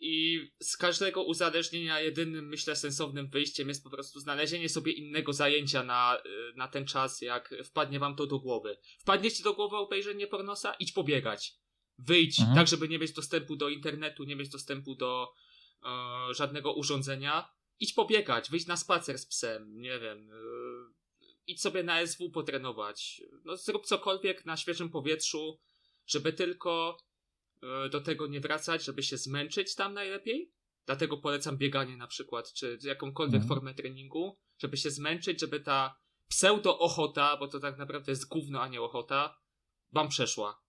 i 0.00 0.40
z 0.60 0.76
każdego 0.76 1.22
uzależnienia 1.22 2.00
jedynym, 2.00 2.48
myślę, 2.48 2.76
sensownym 2.76 3.28
wyjściem 3.30 3.68
jest 3.68 3.84
po 3.84 3.90
prostu 3.90 4.20
znalezienie 4.20 4.68
sobie 4.68 4.92
innego 4.92 5.32
zajęcia 5.32 5.82
na, 5.82 6.16
y, 6.26 6.56
na 6.56 6.68
ten 6.68 6.86
czas, 6.86 7.20
jak 7.20 7.54
wpadnie 7.64 7.98
wam 7.98 8.16
to 8.16 8.26
do 8.26 8.38
głowy. 8.38 8.78
Wpadnie 8.98 9.30
ci 9.30 9.42
do 9.42 9.54
głowy 9.54 9.76
obejrzenie 9.76 10.26
pornosa? 10.26 10.74
Idź 10.74 10.92
pobiegać. 10.92 11.54
Wyjdź, 11.98 12.38
Mhm. 12.40 12.56
tak 12.56 12.68
żeby 12.68 12.88
nie 12.88 12.98
mieć 12.98 13.12
dostępu 13.12 13.56
do 13.56 13.68
internetu, 13.68 14.24
nie 14.24 14.36
mieć 14.36 14.48
dostępu 14.48 14.94
do 14.94 15.28
e, 15.84 16.34
żadnego 16.34 16.72
urządzenia. 16.72 17.50
Idź 17.80 17.92
pobiegać, 17.92 18.50
wyjdź 18.50 18.66
na 18.66 18.76
spacer 18.76 19.18
z 19.18 19.26
psem, 19.26 19.80
nie 19.80 19.98
wiem. 19.98 20.30
E, 20.32 20.97
idź 21.48 21.62
sobie 21.62 21.82
na 21.82 22.06
SW 22.06 22.30
potrenować. 22.30 23.22
No, 23.44 23.56
zrób 23.56 23.86
cokolwiek 23.86 24.46
na 24.46 24.56
świeżym 24.56 24.90
powietrzu, 24.90 25.58
żeby 26.06 26.32
tylko 26.32 26.96
e, 27.62 27.88
do 27.88 28.00
tego 28.00 28.26
nie 28.26 28.40
wracać, 28.40 28.84
żeby 28.84 29.02
się 29.02 29.16
zmęczyć 29.16 29.74
tam 29.74 29.94
najlepiej. 29.94 30.52
Dlatego 30.86 31.16
polecam 31.16 31.56
bieganie 31.58 31.96
na 31.96 32.06
przykład, 32.06 32.52
czy 32.52 32.78
jakąkolwiek 32.82 33.42
Mhm. 33.42 33.48
formę 33.48 33.74
treningu, 33.74 34.38
żeby 34.58 34.76
się 34.76 34.90
zmęczyć, 34.90 35.40
żeby 35.40 35.60
ta 35.60 35.98
pseudo-ochota, 36.28 37.36
bo 37.38 37.48
to 37.48 37.60
tak 37.60 37.78
naprawdę 37.78 38.12
jest 38.12 38.28
gówno, 38.28 38.62
a 38.62 38.68
nie 38.68 38.80
ochota, 38.82 39.38
wam 39.92 40.08
przeszła. 40.08 40.60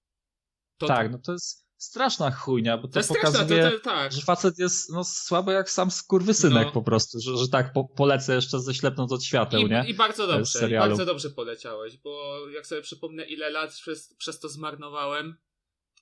To, 0.78 0.88
Tak, 0.88 1.12
no 1.12 1.20
to 1.26 1.32
jest 1.32 1.69
straszna 1.80 2.32
chujnia, 2.32 2.78
bo 2.78 2.88
to, 2.88 2.94
to 2.94 3.00
jest 3.00 3.10
pokazuje, 3.10 3.64
to, 3.64 3.72
to, 3.72 3.80
tak. 3.80 4.12
że 4.12 4.22
facet 4.22 4.60
jest 4.60 4.92
no, 4.92 5.04
słaby 5.04 5.52
jak 5.52 5.70
sam 5.72 5.92
skurwysynek 5.92 6.66
No. 6.66 6.72
po 6.72 6.82
prostu, 6.82 7.20
że, 7.20 7.38
że 7.38 7.48
tak 7.48 7.74
po, 7.74 7.84
polecę 7.84 8.36
jeszcze 8.36 8.60
ze 8.60 8.74
ślepnąc 8.74 9.12
od 9.12 9.24
świateł, 9.24 9.68
nie? 9.68 9.84
I, 9.88 9.90
I 9.90 9.94
bardzo 9.94 10.28
dobrze, 10.28 10.70
i 10.70 10.74
bardzo 10.74 11.06
dobrze 11.06 11.30
poleciałeś, 11.30 11.98
bo 11.98 12.40
jak 12.50 12.68
sobie 12.68 12.82
przypomnę, 12.82 13.26
ile 13.26 13.50
lat 13.50 13.74
przez, 13.74 14.14
przez 14.14 14.40
to 14.40 14.50
zmarnowałem, 14.50 15.38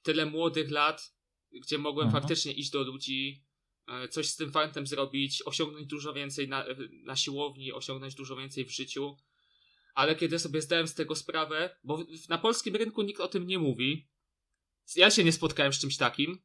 tyle 0.03 0.25
młodych 0.25 0.71
lat, 0.71 1.13
gdzie 1.61 1.77
mogłem 1.77 2.07
Mhm. 2.07 2.21
faktycznie 2.21 2.51
iść 2.51 2.71
do 2.71 2.83
ludzi, 2.83 3.45
e, 3.87 4.07
coś 4.07 4.29
z 4.29 4.35
tym 4.35 4.51
fantem 4.51 4.87
zrobić, 4.87 5.43
osiągnąć 5.45 5.87
dużo 5.87 6.13
więcej 6.13 6.47
na, 6.47 6.65
na 7.03 7.15
siłowni, 7.15 7.73
osiągnąć 7.73 8.15
dużo 8.15 8.35
więcej 8.35 8.65
w 8.65 8.71
życiu. 8.71 9.17
Ale 9.95 10.15
kiedy 10.15 10.39
sobie 10.39 10.61
zdałem 10.61 10.87
z 10.87 10.93
tego 10.93 11.15
sprawę, 11.15 11.77
bo 11.83 12.05
na 12.29 12.37
polskim 12.37 12.75
rynku 12.75 13.01
nikt 13.01 13.21
o 13.21 13.27
tym 13.27 13.47
nie 13.47 13.59
mówi, 13.59 14.07
ja 14.95 15.11
się 15.11 15.23
nie 15.23 15.31
spotkałem 15.31 15.73
z 15.73 15.79
czymś 15.79 15.97
takim. 15.97 16.41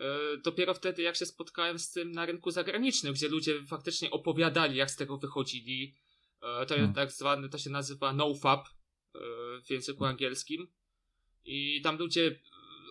E, 0.00 0.04
Dopiero 0.44 0.74
wtedy, 0.74 1.02
jak 1.02 1.16
się 1.16 1.26
spotkałem 1.26 1.78
z 1.78 1.90
tym 1.90 2.12
na 2.12 2.26
rynku 2.26 2.50
zagranicznym, 2.50 3.14
gdzie 3.14 3.28
ludzie 3.28 3.62
faktycznie 3.66 4.10
opowiadali, 4.10 4.76
jak 4.76 4.90
z 4.90 4.96
tego 4.96 5.18
wychodzili. 5.18 5.94
E, 6.42 6.42
To 6.42 6.60
jest 6.60 6.70
Hmm. 6.70 6.94
tak 6.94 7.12
zwany, 7.12 7.48
to 7.48 7.58
się 7.58 7.70
nazywa 7.70 8.12
nofap 8.12 8.66
e, 8.68 9.18
w 9.66 9.70
języku 9.70 10.04
angielskim. 10.04 10.72
I 11.44 11.80
tam 11.82 11.98
ludzie 11.98 12.40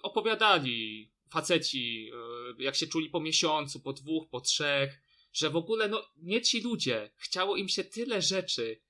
opowiadali, 0.03 1.11
faceci, 1.29 2.11
jak 2.59 2.75
się 2.75 2.87
czuli 2.87 3.09
po 3.09 3.19
miesiącu, 3.19 3.79
po 3.79 3.93
dwóch, 3.93 4.29
po 4.29 4.41
trzech, 4.41 4.99
że 5.33 5.49
w 5.49 5.55
ogóle, 5.55 5.87
no, 5.87 6.07
nie 6.17 6.41
ci 6.41 6.61
ludzie. 6.61 7.11
Chciało 7.17 7.55
im 7.55 7.69
się 7.69 7.83
tyle 7.83 8.21
rzeczy. 8.21 8.81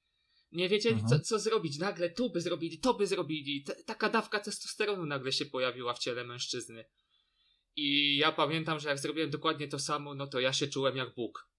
Nie 0.51 0.69
wiedzieli, 0.69 0.95
Mhm. 0.95 1.09
co, 1.09 1.25
co 1.27 1.39
zrobić. 1.39 1.77
Nagle 1.79 2.09
tu 2.09 2.29
by 2.29 2.41
zrobili, 2.41 2.79
to 2.79 2.93
by 2.93 3.07
zrobili. 3.07 3.63
T- 3.63 3.83
taka 3.83 4.09
dawka 4.09 4.39
testosteronu 4.39 5.05
nagle 5.05 5.31
się 5.31 5.45
pojawiła 5.45 5.93
w 5.93 5.99
ciele 5.99 6.23
mężczyzny. 6.23 6.85
I 7.75 8.17
ja 8.17 8.31
pamiętam, 8.31 8.79
że 8.79 8.89
jak 8.89 8.99
zrobiłem 8.99 9.29
dokładnie 9.29 9.67
to 9.67 9.79
samo, 9.79 10.15
no 10.15 10.27
to 10.27 10.39
ja 10.39 10.53
się 10.53 10.67
czułem 10.67 10.97
jak 10.97 11.15
Bóg. 11.15 11.49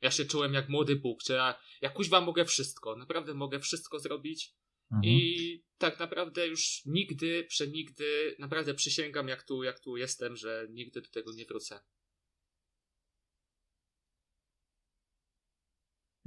Ja 0.00 0.10
się 0.10 0.24
czułem 0.24 0.54
jak 0.54 0.68
młody 0.68 0.96
Bóg, 0.96 1.22
że 1.22 1.34
ja, 1.34 1.60
ja 1.80 1.90
kuźwa 1.90 2.20
mogę 2.20 2.44
wszystko. 2.44 2.96
Naprawdę 2.96 3.34
mogę 3.34 3.60
wszystko 3.60 3.98
zrobić. 3.98 4.54
Mhm. 4.92 5.04
I 5.14 5.64
tak 5.78 5.98
naprawdę 5.98 6.46
już 6.46 6.82
nigdy, 6.86 7.44
przenigdy, 7.44 8.36
naprawdę 8.38 8.74
przysięgam, 8.74 9.28
jak 9.28 9.42
tu, 9.42 9.62
jak 9.62 9.80
tu 9.80 9.96
jestem, 9.96 10.36
że 10.36 10.66
nigdy 10.70 11.00
do 11.00 11.08
tego 11.08 11.32
nie 11.32 11.44
wrócę. 11.46 11.80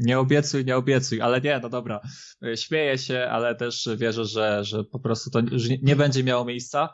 Nie 0.05 0.19
obiecuj, 0.19 0.65
nie 0.65 0.75
obiecuj, 0.77 1.21
ale 1.21 1.41
nie, 1.41 1.59
no 1.63 1.69
dobra. 1.69 2.01
E, 2.45 2.57
Śmieję 2.57 2.97
się, 2.97 3.27
ale 3.31 3.55
też 3.55 3.89
wierzę, 3.97 4.25
że, 4.25 4.63
że 4.63 4.83
po 4.83 4.99
prostu 4.99 5.29
to 5.29 5.39
już 5.39 5.63
nie, 5.81 5.95
będzie 5.95 6.23
miało 6.23 6.45
miejsca. 6.45 6.93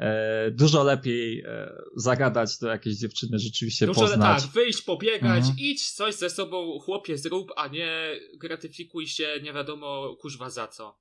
E, 0.00 0.50
dużo 0.50 0.82
lepiej 0.84 1.40
e, 1.46 1.72
zagadać 1.96 2.58
do 2.58 2.68
jakiejś 2.68 2.96
dziewczyny, 2.98 3.38
rzeczywiście 3.38 3.86
Dużo, 3.86 4.00
poznać. 4.00 4.42
tak, 4.42 4.52
wyjść, 4.52 4.82
pobiegać, 4.82 5.38
Mhm. 5.38 5.54
idź 5.58 5.90
coś 5.92 6.14
ze 6.14 6.30
sobą, 6.30 6.78
chłopie, 6.78 7.18
zrób, 7.18 7.52
a 7.56 7.68
nie 7.68 8.10
gratyfikuj 8.40 9.06
się 9.06 9.28
nie 9.42 9.52
wiadomo 9.52 10.16
kuźwa 10.20 10.50
za 10.50 10.68
co. 10.68 10.98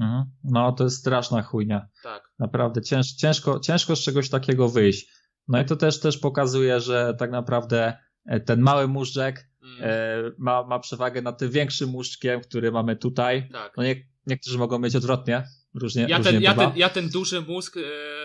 Mhm. 0.00 0.24
No, 0.44 0.72
to 0.72 0.84
jest 0.84 0.96
straszna 0.96 1.42
chujnia. 1.42 1.88
Tak. 2.02 2.30
Naprawdę 2.38 2.82
cięż, 2.82 3.12
ciężko, 3.12 3.60
ciężko 3.60 3.96
z 3.96 4.00
czegoś 4.00 4.28
takiego 4.30 4.68
wyjść. 4.68 5.08
No 5.48 5.60
i 5.60 5.64
to 5.64 5.76
też, 5.76 6.00
też 6.00 6.18
pokazuje, 6.18 6.80
że 6.80 7.14
tak 7.18 7.30
naprawdę 7.30 7.98
ten 8.46 8.60
mały 8.60 8.88
móżdżek 8.88 9.48
Mm, 9.64 9.78
e, 9.80 10.32
ma, 10.38 10.62
ma 10.62 10.78
przewagę 10.78 11.22
nad 11.22 11.38
tym 11.38 11.50
większym 11.50 11.88
móżdżkiem, 11.90 12.40
który 12.40 12.72
mamy 12.72 12.96
tutaj. 12.96 13.48
tak. 13.52 13.76
No 13.76 13.82
nie, 13.82 14.06
niektórzy 14.26 14.58
mogą 14.58 14.78
mieć 14.78 14.96
odwrotnie. 14.96 15.44
Różnie, 15.74 16.06
Ja 16.08 16.16
różnie 16.18 16.32
ten, 16.32 16.42
ja, 16.42 16.54
ten, 16.54 16.70
ja 16.76 16.88
ten 16.88 17.08
duży 17.08 17.40
mózg 17.40 17.76
e, 17.76 17.80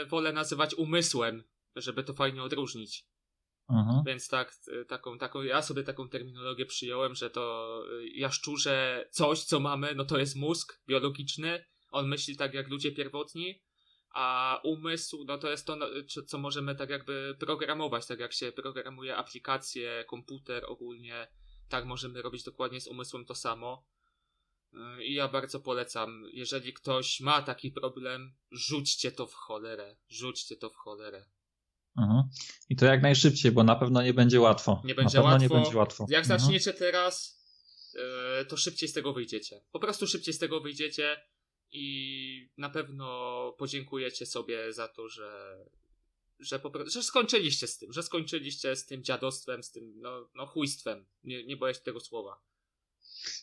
wolę 0.06 0.34
nazywać 0.34 0.76
umysłem, 0.76 1.44
żeby 1.76 2.04
to 2.04 2.14
fajnie 2.14 2.44
odróżnić. 2.44 3.06
Mhm. 3.70 4.04
Więc 4.06 4.28
tak, 4.28 4.54
e, 4.82 4.86
taką, 4.86 5.18
taką, 5.18 5.42
ja 5.42 5.62
sobie 5.62 5.84
taką 5.84 6.10
terminologię 6.10 6.66
przyjąłem, 6.66 7.16
że 7.16 7.30
to 7.30 7.84
jaszczurze 8.16 9.06
coś, 9.12 9.44
co 9.44 9.60
mamy, 9.60 9.96
no 9.96 10.06
to 10.06 10.18
jest 10.18 10.36
mózg 10.36 10.82
biologiczny. 10.88 11.66
On 11.92 12.08
myśli 12.08 12.38
tak 12.38 12.54
jak 12.54 12.68
ludzie 12.70 12.92
pierwotni, 12.92 13.62
a 14.22 14.59
umysł, 14.63 15.24
no 15.28 15.38
to 15.38 15.49
jest 15.51 15.65
to, 15.65 15.76
no, 15.76 15.86
co- 16.28 16.38
możemy 16.38 16.76
tak 16.76 16.89
jakby 16.89 17.36
programować, 17.39 18.05
tak 18.05 18.20
jak 18.20 18.34
się 18.34 18.51
programuje 18.51 19.15
aplikacje, 19.17 20.05
komputer 20.07 20.65
ogólnie, 20.67 21.28
tak 21.70 21.86
możemy 21.86 22.22
robić 22.22 22.43
dokładnie 22.43 22.82
z 22.82 22.88
umysłem 22.88 23.26
to 23.26 23.36
samo. 23.36 23.86
E, 24.74 25.03
I 25.03 25.13
ja 25.13 25.28
bardzo 25.28 25.59
polecam, 25.59 26.24
jeżeli 26.34 26.74
ktoś 26.74 27.20
ma 27.20 27.41
taki 27.41 27.72
problem, 27.72 28.36
rzućcie 28.51 29.11
to 29.11 29.28
w 29.28 29.34
cholerę, 29.34 29.95
rzućcie 30.09 30.55
to 30.57 30.70
w 30.70 30.76
cholerę. 30.76 31.26
Mhm. 31.97 32.24
I 32.70 32.76
to 32.76 32.86
jak 32.86 33.01
najszybciej, 33.01 33.51
bo 33.51 33.63
na 33.63 33.76
pewno 33.76 34.01
nie 34.01 34.13
będzie 34.13 34.39
łatwo. 34.39 34.82
Nie 34.86 34.95
będzie 34.95 35.17
na 35.17 35.24
pewno 35.24 35.32
łatwo. 35.34 35.55
nie 35.57 35.61
będzie 35.63 35.78
łatwo. 35.78 36.05
Jak 36.09 36.24
Mhm. 36.24 36.39
zaczniecie 36.39 36.74
teraz, 36.74 37.43
e, 38.39 38.45
to 38.45 38.57
szybciej 38.57 38.89
z 38.89 38.93
tego 38.93 39.13
wyjdziecie. 39.13 39.61
Po 39.72 39.80
prostu 39.80 40.07
szybciej 40.07 40.34
z 40.34 40.39
tego 40.39 40.61
wyjdziecie 40.61 41.22
i 41.72 42.49
na 42.57 42.70
pewno 42.70 43.55
podziękujecie 43.57 44.26
sobie 44.26 44.74
za 44.74 44.88
to, 44.88 45.09
że, 45.09 45.57
że, 46.39 46.59
po, 46.59 46.72
że 46.88 47.03
skończyliście 47.03 47.67
z 47.67 47.78
tym, 47.78 47.93
że 47.93 48.03
skończyliście 48.03 48.76
z 48.76 48.86
tym 48.86 49.03
dziadostwem, 49.03 49.63
z 49.63 49.72
tym 49.72 49.93
no, 50.01 50.30
no 50.36 50.45
chujstwem. 50.45 51.05
Nie, 51.24 51.45
nie 51.45 51.57
boję 51.57 51.74
się 51.74 51.82
tego 51.82 51.99
słowa. 51.99 52.41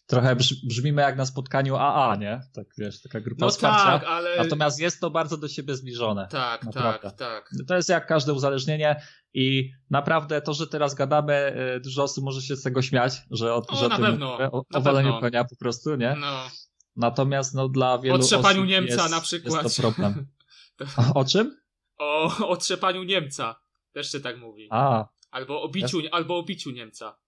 Trochę 0.07 0.37
brz, 0.37 0.65
brzmimy 0.65 1.03
jak 1.03 1.17
na 1.17 1.27
spotkaniu 1.27 1.77
AA, 1.77 2.17
nie? 2.17 2.41
Tak 2.55 2.67
wiesz, 2.79 3.03
taka 3.03 3.21
grupa 3.21 3.45
No 3.45 3.51
wsparcia. 3.51 3.85
tak, 3.85 4.05
ale... 4.05 4.37
Natomiast 4.37 4.81
jest 4.81 5.01
to 5.01 5.11
bardzo 5.11 5.37
do 5.37 5.49
siebie 5.49 5.77
zbliżone. 5.77 6.29
Tak, 6.31 6.65
naprawdę. 6.65 7.11
tak, 7.11 7.19
tak. 7.19 7.51
To 7.69 7.77
jest 7.77 7.89
jak 7.89 8.07
każde 8.07 8.33
uzależnienie 8.33 9.03
i 9.35 9.71
naprawdę 9.91 10.43
to, 10.43 10.55
że 10.55 10.67
teraz 10.67 10.95
gadamy, 10.95 11.35
e, 11.35 11.81
dużo 11.81 12.03
osób 12.03 12.25
może 12.25 12.43
się 12.43 12.57
z 12.57 12.63
tego 12.63 12.83
śmiać, 12.83 13.23
że 13.31 13.55
o, 13.55 13.63
że 13.73 13.89
na 13.89 13.97
tym 13.97 14.05
pewno, 14.05 14.39
o, 14.39 14.63
o 14.75 14.81
waleniu 14.81 15.21
konia 15.21 15.45
po 15.45 15.57
prostu, 15.57 15.97
nie? 15.97 16.17
No, 16.21 16.51
Natomiast 16.97 17.55
no 17.55 17.69
dla 17.69 17.99
wielu 17.99 18.15
o 18.15 18.19
trzepaniu 18.19 18.61
osób 18.61 18.69
Niemca 18.71 19.03
jest, 19.03 19.11
na 19.11 19.21
przykład. 19.21 19.65
jest 19.65 19.77
to 19.77 19.83
problem. 19.83 20.27
O, 20.97 21.21
o 21.21 21.25
czym? 21.25 21.61
O, 21.99 22.49
o 22.49 22.57
trzepaniu 22.57 23.03
Niemca. 23.03 23.61
Też 23.93 24.13
się 24.13 24.21
tak 24.21 24.39
mówi. 24.39 24.69
A, 24.71 25.09
Albo 25.31 25.63
o 25.63 25.69
biciu, 25.69 25.99
albo 26.13 26.39
o 26.39 26.43
biciu 26.43 26.71
Niemca. 26.71 27.19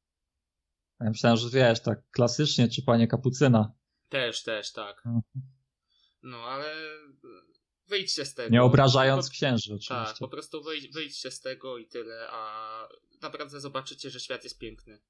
ja 1.01 1.09
myślałem, 1.09 1.39
że 1.39 1.51
wiesz, 1.51 1.81
tak 1.83 2.11
klasycznie, 2.11 2.69
czy 2.69 2.83
panie 2.83 3.09
kapucyna. 3.09 3.73
Też, 4.09 4.43
też, 4.43 4.73
tak. 4.73 4.97
Mhm. 5.07 5.23
No, 6.23 6.37
ale 6.39 6.75
wyjdźcie 7.87 8.25
z 8.25 8.35
tego. 8.35 8.51
Nie 8.51 8.63
obrażając 8.63 9.27
Po- 9.27 9.33
księży 9.33 9.71
Tak, 9.71 9.99
oczywiście. 9.99 10.19
po 10.19 10.29
prostu 10.29 10.63
wyjdź, 10.63 10.89
wyjdźcie 10.89 11.31
z 11.31 11.41
tego 11.41 11.79
i 11.79 11.87
tyle, 11.87 12.29
a 12.31 12.89
naprawdę 13.23 13.61
zobaczycie, 13.61 14.11
że 14.11 14.21
świat 14.21 14.45
jest 14.45 14.59
piękny. 14.59 15.01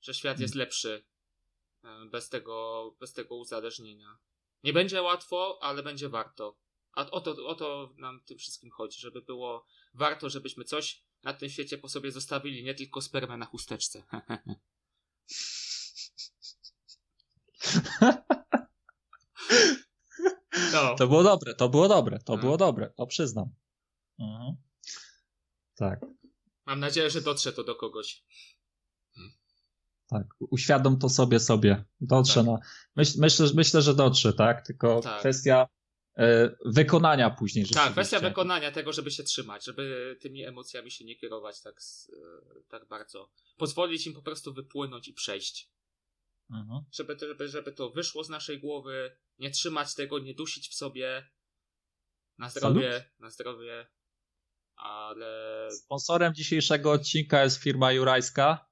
Że 0.00 0.14
świat 0.14 0.40
jest 0.40 0.54
lepszy 0.54 1.04
e, 1.04 1.11
bez 2.10 2.28
tego, 2.28 2.96
bez 3.00 3.12
tego 3.12 3.36
uzależnienia. 3.36 4.18
Nie 4.64 4.72
będzie 4.72 5.02
łatwo, 5.02 5.58
ale 5.62 5.82
będzie 5.82 6.08
warto. 6.08 6.56
A 6.92 7.10
o 7.10 7.20
to, 7.20 7.46
o 7.46 7.54
to 7.54 7.94
nam 7.98 8.20
tym 8.24 8.38
wszystkim 8.38 8.70
chodzi, 8.70 9.00
żeby 9.00 9.22
było 9.22 9.66
warto, 9.94 10.30
żebyśmy 10.30 10.64
coś 10.64 11.02
na 11.22 11.34
tym 11.34 11.48
świecie 11.48 11.78
po 11.78 11.88
sobie 11.88 12.12
zostawili, 12.12 12.64
nie 12.64 12.74
tylko 12.74 13.00
spermę 13.00 13.36
na 13.36 13.46
chusteczce. 13.46 14.02
No. 20.72 20.94
To 20.98 21.06
było 21.06 21.22
dobre, 21.22 21.54
to 21.54 21.68
było 21.68 21.88
dobre, 21.88 22.18
to 22.18 22.36
No. 22.36 22.38
było 22.42 22.56
dobre, 22.56 22.90
to 22.96 23.06
przyznam. 23.06 23.54
Mhm. 24.18 24.56
Tak, 25.74 26.00
Mam 26.66 26.80
nadzieję, 26.80 27.10
że 27.10 27.20
dotrze 27.20 27.52
to 27.52 27.64
do 27.64 27.74
kogoś. 27.74 28.24
Tak. 30.12 30.26
Uświadom 30.40 30.98
to 30.98 31.08
sobie, 31.08 31.40
sobie. 31.40 31.84
Dotrze, 32.00 32.34
Tak. 32.34 32.46
no. 32.46 32.58
Myśl, 32.96 33.12
myślę, 33.20 33.46
myślę, 33.54 33.82
że 33.82 33.94
dotrze, 33.94 34.32
tak? 34.32 34.66
Tylko 34.66 35.00
Tak. 35.00 35.20
kwestia 35.20 35.68
e, 36.18 36.50
wykonania 36.64 37.30
później 37.30 37.66
Tak, 37.66 37.92
kwestia 37.92 38.20
wykonania 38.20 38.72
tego, 38.72 38.92
żeby 38.92 39.10
się 39.10 39.22
trzymać, 39.22 39.64
żeby 39.64 40.16
tymi 40.20 40.44
emocjami 40.44 40.90
się 40.90 41.04
nie 41.04 41.16
kierować 41.16 41.62
tak, 41.62 41.74
e, 42.12 42.62
tak 42.68 42.88
bardzo. 42.88 43.30
Pozwolić 43.56 44.06
im 44.06 44.14
po 44.14 44.22
prostu 44.22 44.54
wypłynąć 44.54 45.08
i 45.08 45.12
przejść. 45.12 45.70
Mhm. 46.50 46.84
Żeby, 46.92 47.16
to- 47.16 47.26
żeby, 47.26 47.48
żeby 47.48 47.72
to 47.72 47.90
wyszło 47.90 48.24
z 48.24 48.28
naszej 48.28 48.60
głowy, 48.60 49.16
nie 49.38 49.50
trzymać 49.50 49.94
tego, 49.94 50.18
nie 50.18 50.34
dusić 50.34 50.68
w 50.68 50.74
sobie. 50.74 51.28
Na 52.38 52.48
zdrowie, 52.50 53.04
na 53.18 53.30
zdrowie. 53.30 53.86
Ale 54.76 55.68
Sponsorem 55.70 56.34
dzisiejszego 56.34 56.92
odcinka 56.92 57.42
jest 57.44 57.56
firma 57.56 57.92
Jurajska. 57.92 58.68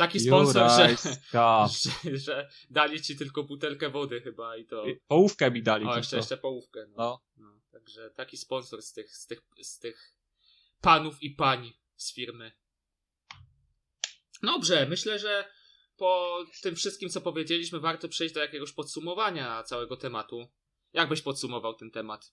Taki 0.00 0.20
sponsor, 0.20 0.70
że, 0.70 0.96
że, 1.32 2.18
że 2.18 2.48
dali 2.70 3.02
ci 3.02 3.16
tylko 3.16 3.44
butelkę 3.44 3.90
wody 3.90 4.20
chyba 4.20 4.56
i 4.56 4.66
to. 4.66 4.84
Połówkę 5.06 5.50
mi 5.50 5.62
dali. 5.62 5.86
O, 5.86 5.96
jeszcze, 5.96 6.16
jeszcze 6.16 6.36
połówkę. 6.36 6.86
No. 6.88 6.96
No. 6.96 7.20
No, 7.36 7.60
także 7.72 8.10
taki 8.10 8.36
sponsor 8.36 8.82
z 8.82 8.92
tych, 8.92 9.16
z, 9.16 9.26
tych, 9.26 9.42
z 9.62 9.78
tych 9.78 10.14
panów 10.80 11.22
i 11.22 11.30
pań 11.30 11.72
z 11.96 12.14
firmy. 12.14 12.52
Dobrze, 14.42 14.86
myślę, 14.86 15.18
że 15.18 15.44
po 15.96 16.38
tym 16.62 16.76
wszystkim, 16.76 17.08
co 17.08 17.20
powiedzieliśmy, 17.20 17.80
warto 17.80 18.08
przejść 18.08 18.34
do 18.34 18.40
jakiegoś 18.40 18.72
podsumowania 18.72 19.62
całego 19.62 19.96
tematu. 19.96 20.48
Jak 20.92 21.08
byś 21.08 21.22
podsumował 21.22 21.74
ten 21.74 21.90
temat? 21.90 22.32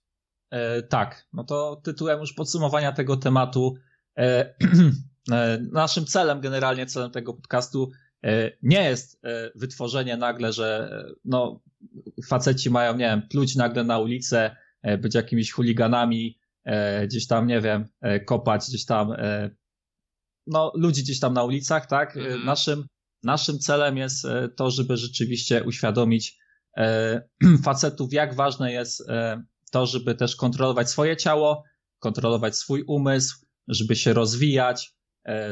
E, 0.50 0.82
tak, 0.84 1.28
no 1.34 1.44
to 1.44 1.82
tytułem 1.84 2.20
już 2.20 2.34
podsumowania 2.34 2.92
tego 2.92 3.18
tematu. 3.18 3.76
E, 4.18 4.56
naszym 5.72 6.06
celem, 6.06 6.42
generalnie 6.42 6.86
celem 6.86 7.12
tego 7.12 7.34
podcastu 7.34 7.92
e, 8.24 8.52
nie 8.64 8.84
jest 8.84 9.26
e, 9.26 9.52
wytworzenie 9.56 10.18
nagle, 10.18 10.54
że 10.54 10.90
e, 10.92 11.14
no, 11.26 11.62
faceci 12.28 12.70
mają, 12.70 12.94
nie 12.94 13.06
wiem, 13.06 13.22
pluć 13.30 13.56
nagle 13.56 13.84
na 13.84 14.00
ulicę, 14.00 14.56
e, 14.82 14.98
być 14.98 15.16
jakimiś 15.16 15.52
chuliganami, 15.52 16.40
e, 16.66 17.08
gdzieś 17.08 17.28
tam, 17.28 17.48
nie 17.48 17.62
wiem, 17.62 17.86
e, 18.02 18.20
kopać 18.20 18.66
gdzieś 18.70 18.86
tam, 18.86 19.12
e, 19.12 19.50
no, 20.48 20.72
ludzi 20.76 21.04
gdzieś 21.04 21.20
tam 21.20 21.34
na 21.34 21.44
ulicach, 21.44 21.86
tak? 21.86 22.18
E, 22.18 22.20
Mhm. 22.20 22.46
Naszym, 22.46 22.88
naszym 23.24 23.60
celem 23.60 23.98
jest 23.98 24.26
e, 24.26 24.50
to, 24.50 24.72
żeby 24.72 24.98
rzeczywiście 24.98 25.64
uświadomić 25.64 26.38
e, 26.78 27.22
facetów, 27.64 28.14
jak 28.14 28.36
ważne 28.36 28.72
jest 28.72 29.10
e, 29.10 29.44
to, 29.72 29.86
żeby 29.86 30.16
też 30.16 30.36
kontrolować 30.36 30.90
swoje 30.90 31.18
ciało, 31.18 31.64
kontrolować 32.00 32.56
swój 32.56 32.84
umysł, 32.88 33.46
żeby 33.68 33.96
się 33.96 34.14
rozwijać, 34.14 34.86
e, 34.86 34.97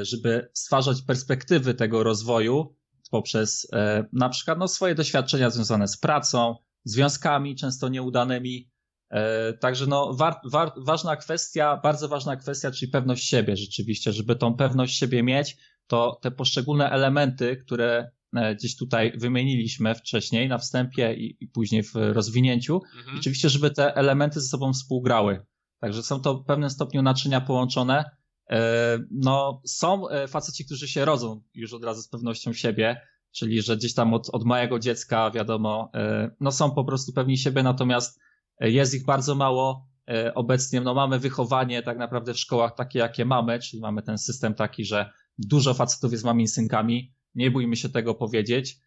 żeby 0.01 0.49
stwarzać 0.53 1.01
perspektywy 1.01 1.73
tego 1.73 2.03
rozwoju 2.03 2.75
poprzez 3.11 3.67
e, 3.73 4.05
na 4.13 4.29
przykład 4.29 4.59
no, 4.59 4.67
swoje 4.67 4.95
doświadczenia 4.95 5.49
związane 5.49 5.87
z 5.87 5.97
pracą, 5.97 6.55
związkami 6.83 7.55
często 7.55 7.89
nieudanymi. 7.89 8.71
E, 9.09 9.53
Także 9.53 9.87
no, 9.87 10.13
war, 10.13 10.39
war, 10.51 10.71
ważna 10.77 11.15
kwestia, 11.15 11.79
bardzo 11.83 12.07
ważna 12.07 12.35
kwestia, 12.35 12.71
czyli 12.71 12.91
pewność 12.91 13.29
siebie 13.29 13.57
rzeczywiście, 13.57 14.13
żeby 14.13 14.35
tą 14.35 14.53
pewność 14.53 14.97
siebie 14.97 15.23
mieć, 15.23 15.57
to 15.87 16.19
te 16.21 16.31
poszczególne 16.31 16.89
elementy, 16.89 17.57
które 17.57 18.11
e, 18.35 18.55
gdzieś 18.55 18.75
tutaj 18.75 19.13
wymieniliśmy 19.17 19.95
wcześniej 19.95 20.49
na 20.49 20.57
wstępie 20.57 21.13
i, 21.13 21.37
i 21.39 21.47
później 21.47 21.83
w 21.83 21.95
rozwinięciu, 21.95 22.81
Mhm. 22.97 23.19
Oczywiście, 23.19 23.49
żeby 23.49 23.71
te 23.71 23.95
elementy 23.95 24.41
ze 24.41 24.47
sobą 24.47 24.73
współgrały. 24.73 25.45
Także 25.79 26.03
są 26.03 26.21
to 26.21 26.33
w 26.37 26.45
pewnym 26.45 26.69
stopniu 26.69 27.01
naczynia 27.01 27.41
połączone. 27.41 28.05
E, 28.49 28.99
No, 29.11 29.61
są 29.65 30.09
e, 30.09 30.27
faceci, 30.27 30.65
którzy 30.65 30.87
się 30.87 31.05
rodzą 31.05 31.41
już 31.53 31.73
od 31.73 31.83
razu 31.83 32.01
z 32.01 32.07
pewnością 32.07 32.53
siebie, 32.53 33.01
czyli 33.31 33.61
że 33.61 33.77
gdzieś 33.77 33.93
tam 33.93 34.13
od, 34.13 34.29
od 34.29 34.45
małego 34.45 34.79
dziecka, 34.79 35.31
wiadomo, 35.31 35.89
e, 35.93 36.31
no 36.39 36.51
są 36.51 36.71
po 36.71 36.83
prostu 36.83 37.13
pewni 37.13 37.37
siebie, 37.37 37.63
natomiast 37.63 38.19
jest 38.59 38.93
ich 38.93 39.05
bardzo 39.05 39.35
mało. 39.35 39.87
Obecnie 40.35 40.81
no, 40.81 40.93
mamy 40.93 41.19
wychowanie 41.19 41.83
tak 41.83 41.97
naprawdę 41.97 42.33
w 42.33 42.39
szkołach 42.39 42.75
takie, 42.75 42.99
jakie 42.99 43.25
mamy, 43.25 43.59
czyli 43.59 43.81
mamy 43.81 44.01
ten 44.01 44.17
system 44.17 44.53
taki, 44.53 44.85
że 44.85 45.09
dużo 45.37 45.73
facetów 45.73 46.11
jest 46.11 46.23
mamisynkami. 46.23 47.13
Nie 47.35 47.51
bójmy 47.51 47.75
się 47.75 47.89
tego 47.89 48.15
powiedzieć, 48.15 48.77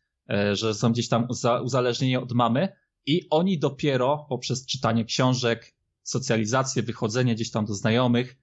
że 0.52 0.74
są 0.74 0.92
gdzieś 0.92 1.08
tam 1.08 1.26
uza- 1.28 1.62
uzależnieni 1.62 2.16
od 2.16 2.32
mamy. 2.32 2.68
I 3.06 3.26
oni 3.30 3.58
dopiero 3.58 4.26
poprzez 4.28 4.66
czytanie 4.66 5.04
książek, 5.04 5.74
socjalizację, 6.02 6.82
wychodzenie 6.82 7.34
gdzieś 7.34 7.50
tam 7.50 7.64
do 7.64 7.74
znajomych, 7.74 8.36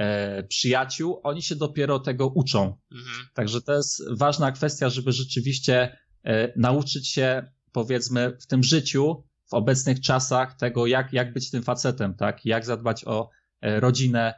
e, 0.00 0.42
przyjaciół, 0.42 1.20
oni 1.22 1.42
się 1.42 1.56
dopiero 1.56 1.98
tego 1.98 2.28
uczą. 2.28 2.78
Mhm. 2.92 3.26
Także 3.34 3.60
to 3.62 3.72
jest 3.72 4.02
ważna 4.10 4.52
kwestia, 4.52 4.88
żeby 4.88 5.12
rzeczywiście 5.12 5.96
e, 6.24 6.52
nauczyć 6.56 7.08
się, 7.08 7.52
powiedzmy, 7.72 8.36
w 8.40 8.46
tym 8.46 8.62
życiu, 8.62 9.24
w 9.50 9.54
obecnych 9.54 10.00
czasach, 10.00 10.56
tego, 10.56 10.86
jak, 10.86 11.12
jak 11.12 11.32
być 11.32 11.50
tym 11.50 11.62
facetem, 11.62 12.14
tak? 12.14 12.46
Jak 12.46 12.64
zadbać 12.64 13.04
o 13.04 13.30
e, 13.60 13.80
rodzinę, 13.80 14.34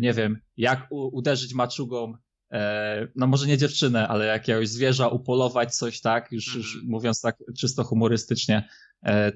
nie 0.00 0.12
wiem, 0.12 0.40
jak 0.56 0.86
u, 0.90 1.16
uderzyć 1.16 1.54
maczugą, 1.54 2.12
no 3.16 3.26
może 3.26 3.46
nie 3.46 3.58
dziewczynę, 3.58 4.08
ale 4.08 4.26
jakiegoś 4.26 4.68
zwierza, 4.68 5.08
upolować 5.08 5.74
coś, 5.74 6.00
tak? 6.00 6.32
Już, 6.32 6.54
już 6.56 6.74
Mhm. 6.74 6.90
mówiąc 6.90 7.20
tak 7.20 7.36
czysto 7.58 7.84
humorystycznie. 7.84 8.68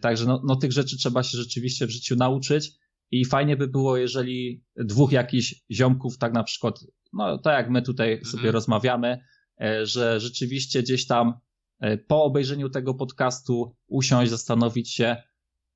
Także 0.00 0.24
no, 0.24 0.42
no 0.46 0.56
tych 0.56 0.72
rzeczy 0.72 0.96
trzeba 0.96 1.22
się 1.22 1.38
rzeczywiście 1.38 1.86
w 1.86 1.90
życiu 1.90 2.16
nauczyć 2.16 2.72
i 3.10 3.24
fajnie 3.24 3.56
by 3.56 3.68
było, 3.68 3.96
jeżeli 3.96 4.64
dwóch 4.76 5.12
jakichś 5.12 5.54
ziomków, 5.70 6.18
tak 6.18 6.32
na 6.32 6.44
przykład, 6.44 6.80
no 7.12 7.38
tak 7.38 7.58
jak 7.58 7.70
my 7.70 7.82
tutaj 7.82 8.24
sobie 8.24 8.40
Mhm. 8.40 8.54
rozmawiamy, 8.54 9.24
e, 9.60 9.86
że 9.86 10.20
rzeczywiście 10.20 10.82
gdzieś 10.82 11.06
tam 11.06 11.34
e, 11.80 11.98
po 11.98 12.24
obejrzeniu 12.24 12.68
tego 12.68 12.94
podcastu 12.94 13.76
usiąść, 13.86 14.30
zastanowić 14.30 14.94
się, 14.94 15.16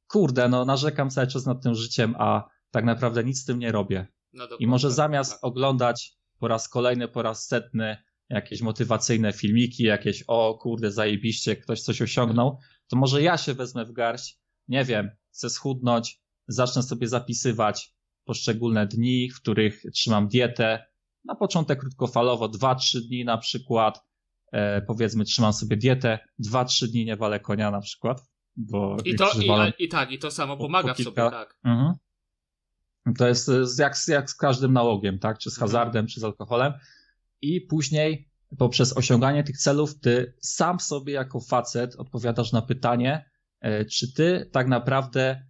kurde, 0.08 0.48
no 0.48 0.64
narzekam 0.64 1.10
cały 1.10 1.26
czas 1.26 1.46
nad 1.46 1.62
tym 1.62 1.74
życiem, 1.74 2.14
a 2.18 2.48
tak 2.70 2.84
naprawdę 2.84 3.24
nic 3.24 3.40
z 3.40 3.44
tym 3.44 3.58
nie 3.58 3.72
robię. 3.72 4.06
No 4.32 4.44
I 4.58 4.66
może 4.66 4.88
tak, 4.88 4.96
zamiast 4.96 5.32
tak. 5.32 5.44
oglądać 5.44 6.12
po 6.38 6.48
raz 6.48 6.68
kolejny, 6.68 7.08
po 7.08 7.22
raz 7.22 7.46
setny 7.46 7.96
jakieś 8.28 8.60
motywacyjne 8.62 9.32
filmiki, 9.32 9.82
jakieś 9.82 10.24
o 10.26 10.54
kurde, 10.54 10.92
zajebiście, 10.92 11.56
ktoś 11.56 11.82
coś 11.82 12.02
osiągnął, 12.02 12.58
to 12.88 12.96
może 12.96 13.22
ja 13.22 13.36
się 13.36 13.54
wezmę 13.54 13.84
w 13.84 13.92
garść, 13.92 14.38
nie 14.68 14.84
wiem, 14.84 15.10
chcę 15.32 15.50
schudnąć, 15.50 16.20
zacznę 16.48 16.82
sobie 16.82 17.08
zapisywać 17.08 17.92
poszczególne 18.24 18.86
dni, 18.86 19.30
w 19.30 19.40
których 19.40 19.82
trzymam 19.94 20.28
dietę. 20.28 20.84
Na 21.24 21.34
początek 21.34 21.80
krótkofalowo, 21.80 22.48
2-3 22.48 23.00
dni 23.08 23.24
na 23.24 23.38
przykład, 23.38 24.00
e, 24.52 24.82
powiedzmy, 24.82 25.24
trzymam 25.24 25.52
sobie 25.52 25.76
dietę, 25.76 26.18
2-3 26.38 26.86
dni 26.88 27.04
nie 27.04 27.16
walę 27.16 27.40
konia 27.40 27.70
na 27.70 27.80
przykład, 27.80 28.22
bo 28.56 28.96
I 29.04 29.14
to, 29.16 29.30
i, 29.42 29.48
walą- 29.48 29.72
i 29.78 29.88
tak, 29.88 30.10
i 30.12 30.18
to 30.18 30.30
samo 30.30 30.56
po- 30.56 30.62
pomaga 30.62 30.88
po 30.88 30.94
w 30.94 30.96
sobie, 30.96 31.04
kilka- 31.16 31.30
tak. 31.30 31.58
Mhm. 31.64 31.94
To 33.18 33.28
jest 33.28 33.48
e, 33.48 33.66
z- 33.66 33.78
jak, 33.78 33.96
z- 33.98 34.08
jak 34.08 34.30
z 34.30 34.34
każdym 34.34 34.72
nałogiem, 34.72 35.18
tak? 35.18 35.38
Czy 35.38 35.50
z 35.50 35.54
Mhm. 35.54 35.68
hazardem, 35.68 36.06
czy 36.06 36.20
z 36.20 36.24
alkoholem. 36.24 36.72
I 37.42 37.60
później 37.60 38.28
poprzez 38.58 38.96
osiąganie 38.96 39.44
tych 39.44 39.58
celów, 39.58 40.00
ty 40.00 40.34
sam 40.40 40.80
sobie 40.80 41.12
jako 41.12 41.40
facet 41.40 41.96
odpowiadasz 41.96 42.52
na 42.52 42.62
pytanie, 42.62 43.30
e, 43.60 43.84
czy 43.84 44.12
ty 44.12 44.50
tak 44.52 44.68
naprawdę 44.68 45.42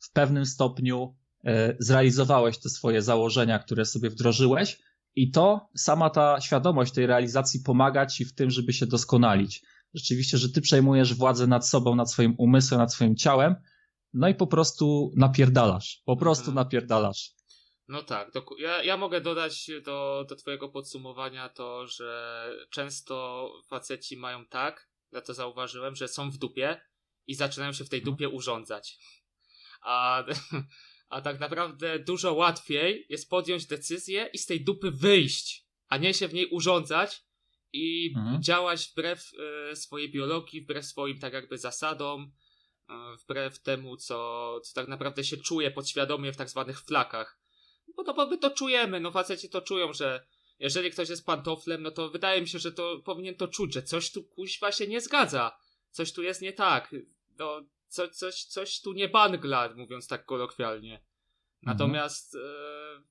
w 0.00 0.12
pewnym 0.12 0.46
stopniu 0.46 1.16
e, 1.44 1.76
zrealizowałeś 1.78 2.58
te 2.58 2.68
swoje 2.68 3.02
założenia, 3.02 3.58
które 3.58 3.84
sobie 3.84 4.10
wdrożyłeś 4.10 4.78
i 5.14 5.30
to 5.30 5.68
sama 5.76 6.10
ta 6.10 6.40
świadomość 6.40 6.92
tej 6.92 7.06
realizacji 7.06 7.60
pomaga 7.60 8.06
ci 8.06 8.24
w 8.24 8.34
tym, 8.34 8.50
żeby 8.50 8.72
się 8.72 8.86
doskonalić. 8.86 9.62
Rzeczywiście, 9.94 10.38
że 10.38 10.48
ty 10.52 10.60
przejmujesz 10.60 11.14
władzę 11.14 11.46
nad 11.46 11.68
sobą, 11.68 11.94
nad 11.94 12.10
swoim 12.12 12.34
umysłem, 12.38 12.80
nad 12.80 12.92
swoim 12.94 13.16
ciałem, 13.16 13.54
no 14.14 14.28
i 14.28 14.34
po 14.34 14.46
prostu 14.46 15.12
napierdalasz. 15.16 16.02
Po 16.04 16.16
prostu 16.16 16.50
Mhm. 16.50 16.54
napierdalasz. 16.54 17.30
No 17.88 18.02
tak, 18.02 18.32
doku- 18.32 18.56
ja, 18.58 18.82
ja 18.82 18.96
mogę 18.96 19.20
dodać 19.20 19.70
do, 19.84 20.24
do 20.28 20.36
twojego 20.36 20.68
podsumowania 20.68 21.48
to, 21.48 21.86
że 21.86 22.42
często 22.70 23.48
faceci 23.68 24.16
mają 24.16 24.46
tak, 24.46 24.88
ja 25.12 25.20
to 25.20 25.34
zauważyłem, 25.34 25.96
że 25.96 26.08
są 26.08 26.30
w 26.30 26.38
dupie 26.38 26.80
i 27.26 27.34
zaczynają 27.34 27.72
się 27.72 27.84
w 27.84 27.88
tej 27.88 27.98
Mhm. 28.00 28.12
dupie 28.14 28.28
urządzać. 28.28 28.98
A, 29.80 30.24
a 31.08 31.20
tak 31.20 31.40
naprawdę 31.40 31.98
dużo 31.98 32.34
łatwiej 32.34 33.06
jest 33.08 33.30
podjąć 33.30 33.66
decyzję 33.66 34.30
i 34.32 34.38
z 34.38 34.46
tej 34.46 34.64
dupy 34.64 34.90
wyjść, 34.90 35.66
a 35.88 35.96
nie 35.96 36.14
się 36.14 36.28
w 36.28 36.34
niej 36.34 36.46
urządzać 36.46 37.22
i 37.72 38.12
Mhm. 38.16 38.42
działać 38.42 38.88
wbrew 38.92 39.30
e, 39.70 39.76
swojej 39.76 40.10
biologii, 40.10 40.60
wbrew 40.60 40.86
swoim 40.86 41.18
tak 41.18 41.32
jakby 41.32 41.58
zasadom, 41.58 42.32
e, 42.88 43.16
wbrew 43.16 43.62
temu, 43.62 43.96
co, 43.96 44.60
co 44.64 44.74
tak 44.74 44.88
naprawdę 44.88 45.24
się 45.24 45.36
czuje 45.36 45.70
podświadomie 45.70 46.32
w 46.32 46.36
tak 46.36 46.50
zwanych 46.50 46.80
flakach. 46.80 47.40
Bo 47.96 48.04
to, 48.04 48.14
bo 48.14 48.26
my 48.26 48.38
to 48.38 48.50
czujemy, 48.50 49.00
no 49.00 49.10
faceci 49.10 49.48
to 49.50 49.60
czują, 49.62 49.92
że 49.92 50.26
jeżeli 50.58 50.90
ktoś 50.90 51.08
jest 51.08 51.26
pantoflem, 51.26 51.82
no 51.82 51.90
to 51.90 52.10
wydaje 52.10 52.40
mi 52.40 52.48
się, 52.48 52.58
że 52.58 52.72
to 52.72 52.98
powinien 53.04 53.34
to 53.34 53.48
czuć, 53.48 53.74
że 53.74 53.82
coś 53.82 54.10
tu 54.12 54.24
kuźwa 54.24 54.72
się 54.72 54.86
nie 54.86 55.00
zgadza. 55.00 55.58
Coś 55.90 56.12
tu 56.12 56.22
jest 56.22 56.42
nie 56.42 56.52
tak. 56.52 56.94
No, 57.38 57.60
co, 57.90 58.08
coś, 58.08 58.44
coś 58.44 58.80
tu 58.80 58.92
nie 58.92 59.08
bangla, 59.08 59.68
mówiąc 59.76 60.08
tak 60.08 60.24
kolokwialnie. 60.24 61.00
Natomiast 61.62 62.34
e, 62.34 62.38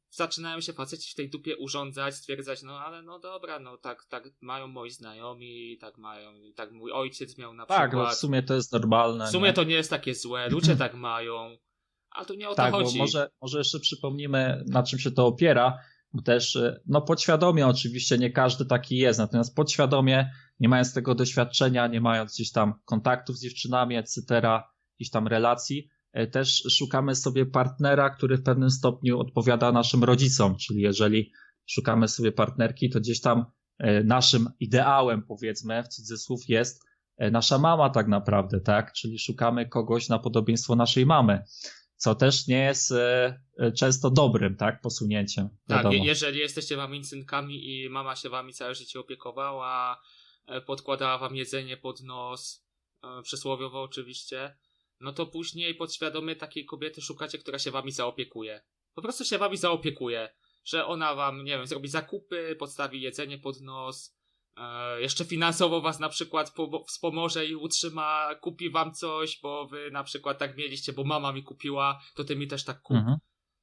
zaczynają 0.10 0.62
się 0.62 0.74
faceci 0.74 1.12
w 1.12 1.16
tej 1.16 1.30
dupie 1.30 1.58
urządzać, 1.58 2.16
stwierdzać, 2.16 2.64
no 2.64 2.80
ale 2.80 3.02
no 3.02 3.20
dobra, 3.20 3.60
no 3.60 3.78
tak, 3.78 4.06
tak 4.06 4.24
mają 4.42 4.68
moi 4.68 4.90
znajomi, 4.92 5.78
tak 5.82 5.98
mają, 5.98 6.34
tak 6.56 6.72
mój 6.72 6.92
ojciec 6.92 7.38
miał 7.38 7.54
na 7.54 7.66
Tak, 7.66 7.80
no 7.94 8.00
przykład. 8.00 8.16
w 8.16 8.20
sumie 8.20 8.44
to 8.44 8.54
jest 8.56 8.72
normalne. 8.74 9.28
w 9.28 9.30
sumie 9.30 9.48
nie? 9.48 9.54
to 9.54 9.64
nie 9.64 9.76
jest 9.76 9.90
takie 9.90 10.16
złe, 10.16 10.50
ludzie 10.50 10.76
tak 10.76 10.94
mają, 10.94 11.58
a 12.12 12.26
tu 12.26 12.34
nie 12.34 12.50
o 12.50 12.56
Tak, 12.56 12.72
to 12.72 12.78
bo 12.80 12.84
chodzi. 12.86 12.98
może, 12.98 13.30
może 13.42 13.58
jeszcze 13.58 13.80
przypomnimy, 13.80 14.64
na 14.68 14.84
czym 14.84 15.00
się 15.00 15.12
to 15.12 15.26
opiera, 15.28 15.72
bo 15.72 15.80
też, 16.24 16.56
y, 16.56 16.82
no 16.86 17.02
podświadomie 17.02 17.68
oczywiście 17.68 18.18
nie 18.18 18.32
każdy 18.32 18.66
taki 18.66 18.98
jest, 18.98 19.20
natomiast 19.20 19.56
podświadomie, 19.56 20.32
nie 20.60 20.70
mając 20.70 20.94
tego 20.94 21.16
doświadczenia, 21.16 21.88
nie 21.88 22.02
mając 22.02 22.34
gdzieś 22.34 22.52
tam 22.52 22.74
kontaktów 22.86 23.38
z 23.38 23.42
dziewczynami, 23.42 23.96
etc., 23.96 24.22
jakichś 24.94 25.10
tam 25.12 25.28
relacji, 25.28 25.90
y, 26.18 26.28
też 26.28 26.64
szukamy 26.78 27.16
sobie 27.16 27.46
partnera, 27.46 28.10
który 28.10 28.38
w 28.38 28.44
pewnym 28.44 28.70
stopniu 28.70 29.20
odpowiada 29.20 29.72
naszym 29.72 30.04
rodzicom, 30.04 30.58
czyli 30.58 30.82
jeżeli 30.82 31.32
szukamy 31.66 32.08
sobie 32.08 32.32
partnerki, 32.32 32.90
to 32.90 33.00
gdzieś 33.00 33.22
tam 33.22 33.46
y, 33.84 34.04
naszym 34.04 34.50
ideałem, 34.60 35.24
powiedzmy, 35.24 35.84
w 35.84 35.88
cudzysłów 35.88 36.42
jest 36.48 36.90
nasza 37.32 37.58
mama 37.58 37.90
tak 37.90 38.08
naprawdę, 38.08 38.60
tak? 38.60 38.94
Czyli 38.94 39.20
szukamy 39.20 39.70
kogoś 39.70 40.10
na 40.10 40.20
podobieństwo 40.20 40.76
naszej 40.76 41.06
mamy 41.06 41.44
co 42.00 42.16
też 42.16 42.48
nie 42.48 42.58
jest 42.64 42.92
e, 42.92 43.40
e, 43.58 43.72
często 43.72 44.10
dobrym, 44.10 44.56
tak, 44.56 44.82
posunięciem. 44.82 45.50
Tak, 45.68 45.78
Wiadomo. 45.78 45.96
je- 45.96 46.06
jeżeli 46.06 46.40
jesteście 46.40 46.78
mamicynkami 46.78 47.70
i 47.84 47.90
mama 47.90 48.16
się 48.16 48.30
wami 48.30 48.54
całe 48.54 48.76
życie 48.76 49.00
opiekowała, 49.00 50.02
e, 50.48 50.62
podkładała 50.62 51.18
wam 51.18 51.36
jedzenie 51.36 51.78
pod 51.78 52.02
nos, 52.02 52.66
przysłowiowo 53.24 53.82
oczywiście, 53.82 54.58
no 55.00 55.14
to 55.14 55.26
później 55.26 55.76
podświadomie 55.76 56.36
takiej 56.36 56.66
kobiety 56.66 57.02
szukacie, 57.02 57.38
która 57.38 57.60
się 57.60 57.72
wami 57.72 57.92
zaopiekuje. 57.92 58.62
Po 58.94 59.02
prostu 59.02 59.26
się 59.26 59.38
wami 59.38 59.58
zaopiekuje, 59.58 60.30
że 60.66 60.86
ona 60.86 61.16
wam, 61.16 61.44
nie 61.44 61.58
wiem, 61.58 61.68
zrobi 61.68 61.88
zakupy, 61.88 62.56
podstawi 62.60 63.02
jedzenie 63.02 63.38
pod 63.38 63.62
nos, 63.62 64.16
jeszcze 65.00 65.26
finansowo 65.26 65.82
was 65.82 66.00
na 66.00 66.10
przykład 66.10 66.52
po- 66.52 66.84
wspomoże 66.84 67.46
i 67.46 67.56
utrzyma, 67.56 68.36
kupi 68.36 68.70
wam 68.70 68.94
coś, 68.94 69.40
bo 69.42 69.68
wy 69.68 69.92
na 69.92 70.04
przykład 70.04 70.38
tak 70.38 70.58
mieliście, 70.58 70.94
bo 70.94 71.04
mama 71.04 71.34
mi 71.34 71.44
kupiła, 71.44 72.02
to 72.16 72.24
ty 72.24 72.36
mi 72.36 72.48
też 72.48 72.64
tak 72.66 72.82
kup. 72.82 72.98
Mhm. 72.98 73.18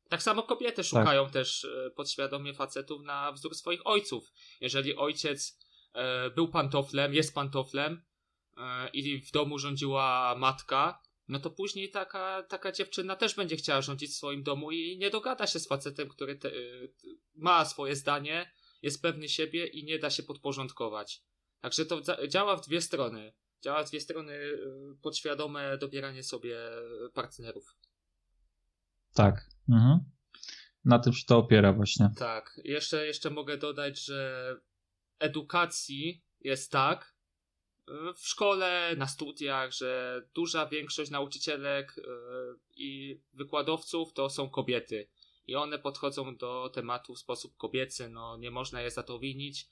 Tak 0.09 0.23
samo 0.23 0.43
kobiety 0.43 0.85
szukają 0.85 1.31
też 1.31 1.65
e, 1.65 1.91
podświadomie 1.91 2.55
facetów 2.55 3.03
na 3.03 3.33
wzór 3.33 3.55
swoich 3.55 3.87
ojców. 3.87 4.33
Jeżeli 4.61 4.97
ojciec 4.97 5.59
e, 5.95 6.31
był 6.31 6.49
pantoflem, 6.49 7.15
jest 7.15 7.35
pantoflem 7.35 8.03
e, 8.57 8.89
i 8.89 9.21
w 9.21 9.31
domu 9.31 9.59
rządziła 9.59 10.35
matka, 10.39 11.01
no 11.29 11.39
to 11.39 11.51
później 11.51 11.91
taka, 11.91 12.43
taka 12.43 12.73
dziewczyna 12.73 13.17
też 13.17 13.35
będzie 13.35 13.57
chciała 13.57 13.83
rządzić 13.83 14.11
w 14.11 14.17
swoim 14.17 14.43
domu 14.43 14.71
i 14.71 14.99
nie 14.99 15.11
dogada 15.11 15.47
się 15.47 15.59
z 15.59 15.69
facetem, 15.69 16.09
który 16.09 16.37
te, 16.37 16.49
e, 16.49 16.53
ma 17.35 17.65
swoje 17.65 17.97
zdanie, 17.97 18.53
jest 18.83 19.03
pewny 19.03 19.29
siebie 19.29 19.67
i 19.67 19.85
nie 19.85 19.99
da 19.99 20.11
się 20.11 20.23
podporządkować. 20.23 21.23
Także 21.61 21.87
to 21.87 22.01
działa 22.29 22.57
w 22.57 22.67
dwie 22.67 22.81
strony. 22.81 23.33
Działa 23.63 23.85
w 23.85 23.89
dwie 23.89 24.01
strony 24.01 24.33
e, 24.33 24.57
podświadome 25.03 25.79
dobieranie 25.79 26.23
sobie 26.23 26.59
partnerów. 27.15 27.77
Tak. 29.15 29.49
Mhm. 29.69 30.01
Na 30.85 30.99
tym 30.99 31.13
się 31.13 31.25
to 31.27 31.39
opiera 31.39 31.73
właśnie. 31.73 32.11
Tak, 32.17 32.61
jeszcze, 32.65 33.07
jeszcze 33.07 33.31
mogę 33.31 33.59
dodać, 33.59 34.05
że 34.05 34.57
edukacji 35.19 36.25
jest 36.41 36.73
tak 36.73 37.15
y, 37.89 37.93
w 38.15 38.29
szkole, 38.29 38.95
na 38.97 39.07
studiach, 39.07 39.73
że 39.73 40.23
duża 40.35 40.67
większość 40.67 41.11
nauczycielek 41.11 41.99
y, 41.99 42.03
i 42.77 43.21
wykładowców 43.33 44.13
to 44.13 44.31
są 44.31 44.51
kobiety. 44.51 45.09
I 45.47 45.55
one 45.57 45.79
podchodzą 45.79 46.37
do 46.37 46.71
tematu 46.75 47.15
w 47.15 47.19
sposób 47.19 47.57
kobiecy, 47.57 48.09
no 48.09 48.37
nie 48.37 48.51
można 48.51 48.81
je 48.83 48.91
za 48.91 49.03
to 49.03 49.19
winić. 49.19 49.69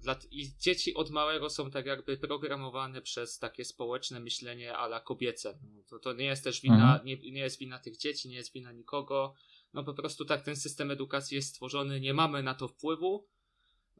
Dla, 0.00 0.16
I 0.30 0.50
dzieci 0.58 0.94
od 0.94 1.10
małego 1.10 1.50
są 1.50 1.70
tak 1.70 1.86
jakby 1.86 2.16
programowane 2.16 3.02
przez 3.02 3.38
takie 3.38 3.64
społeczne 3.64 4.20
myślenie 4.20 4.76
ala 4.76 5.00
kobiece. 5.00 5.58
No, 5.62 5.82
to, 5.88 5.98
to 5.98 6.12
nie 6.12 6.24
jest 6.24 6.44
też 6.44 6.60
wina, 6.60 6.74
Mhm. 6.74 7.04
nie, 7.04 7.16
nie 7.16 7.40
jest 7.40 7.58
wina 7.58 7.78
tych 7.78 7.96
dzieci, 7.96 8.28
nie 8.28 8.36
jest 8.36 8.52
wina 8.52 8.72
nikogo. 8.72 9.34
No 9.74 9.84
po 9.84 9.94
prostu 9.94 10.24
tak 10.24 10.42
ten 10.42 10.56
system 10.56 10.90
edukacji 10.90 11.34
jest 11.34 11.48
stworzony, 11.48 12.00
nie 12.00 12.14
mamy 12.14 12.42
na 12.42 12.54
to 12.54 12.68
wpływu. 12.68 13.26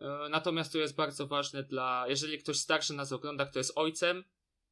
E, 0.00 0.28
Natomiast 0.30 0.72
to 0.72 0.78
jest 0.78 0.94
bardzo 0.94 1.26
ważne 1.26 1.62
dla, 1.62 2.04
jeżeli 2.08 2.38
ktoś 2.38 2.58
starszy 2.58 2.94
nas 2.94 3.12
ogląda, 3.12 3.46
kto 3.46 3.58
jest 3.58 3.72
ojcem, 3.76 4.24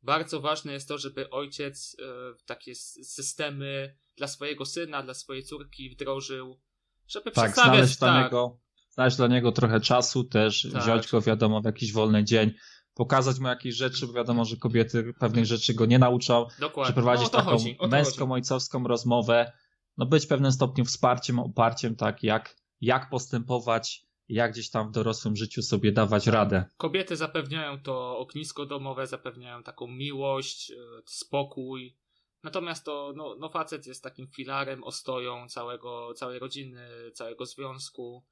bardzo 0.03 0.41
ważne 0.41 0.73
jest 0.73 0.89
to, 0.89 0.99
żeby 0.99 1.31
ojciec 1.31 1.97
e, 2.01 2.05
takie 2.47 2.75
systemy 2.75 3.97
dla 4.19 4.29
swojego 4.29 4.65
syna, 4.67 5.03
dla 5.03 5.15
swojej 5.15 5.43
córki 5.43 5.91
wdrożył, 5.91 6.61
żeby 7.09 7.31
Tak, 7.31 7.45
przedstawiać 7.45 7.75
znaleźć 7.75 7.99
dla, 7.99 8.09
tak, 8.09 8.25
niego, 8.25 8.61
znaleźć 8.91 9.17
dla 9.17 9.27
niego 9.27 9.53
trochę 9.53 9.81
czasu 9.81 10.25
też, 10.25 10.69
Tak. 10.73 10.83
wziąć 10.83 11.09
go 11.09 11.21
wiadomo 11.21 11.61
w 11.61 11.65
jakiś 11.65 11.93
wolny 11.93 12.25
dzień, 12.25 12.53
pokazać 12.95 13.39
mu 13.39 13.49
jakieś 13.49 13.75
rzeczy, 13.75 14.07
bo 14.07 14.13
wiadomo, 14.13 14.45
że 14.45 14.57
kobiety 14.57 15.15
pewnych 15.21 15.47
rzeczy 15.47 15.75
go 15.75 15.87
nie 15.87 15.99
nauczą, 15.99 16.47
dokładnie. 16.61 16.93
przeprowadzić 16.93 17.33
No, 17.33 17.39
taką 17.39 17.51
chodzi, 17.51 17.79
męską, 17.89 18.33
ojcowską 18.33 18.85
rozmowę, 18.85 19.53
no 19.97 20.07
być 20.07 20.25
w 20.25 20.29
pewnym 20.29 20.53
stopniu 20.53 20.85
wsparciem, 20.85 21.39
oparciem, 21.39 21.97
tak, 21.97 22.23
jak, 22.23 22.57
jak 22.81 23.11
postępować, 23.11 24.07
jak 24.29 24.53
gdzieś 24.53 24.71
tam 24.71 24.89
w 24.89 24.93
dorosłym 24.93 25.37
życiu 25.37 25.63
sobie 25.63 25.93
dawać 25.93 26.27
radę. 26.27 26.65
Kobiety 26.77 27.17
zapewniają 27.17 27.83
to 27.83 28.19
ognisko 28.19 28.67
domowe, 28.67 29.07
zapewniają 29.07 29.63
taką 29.63 29.87
miłość, 29.87 30.71
e, 30.71 30.75
spokój. 31.07 31.97
Natomiast 32.43 32.85
to, 32.85 33.13
no, 33.17 33.37
no 33.39 33.49
facet 33.49 33.87
jest 33.87 34.03
takim 34.03 34.29
filarem, 34.29 34.85
ostoją 34.85 35.49
całego, 35.49 36.15
całej 36.15 36.39
rodziny, 36.39 36.89
całego 37.15 37.47
związku. 37.47 38.25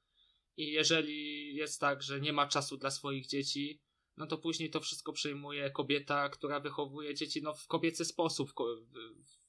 I 0.57 0.71
jeżeli 0.71 1.55
jest 1.55 1.79
tak, 1.79 2.03
że 2.03 2.21
nie 2.21 2.33
ma 2.33 2.47
czasu 2.47 2.77
dla 2.77 2.91
swoich 2.91 3.27
dzieci, 3.27 3.81
no 4.17 4.27
to 4.27 4.37
później 4.37 4.69
to 4.69 4.79
wszystko 4.79 5.13
przejmuje 5.13 5.71
kobieta, 5.71 6.29
która 6.29 6.59
wychowuje 6.59 7.15
dzieci 7.15 7.41
no, 7.41 7.53
w 7.53 7.67
kobiecy 7.67 8.05
sposób, 8.05 8.53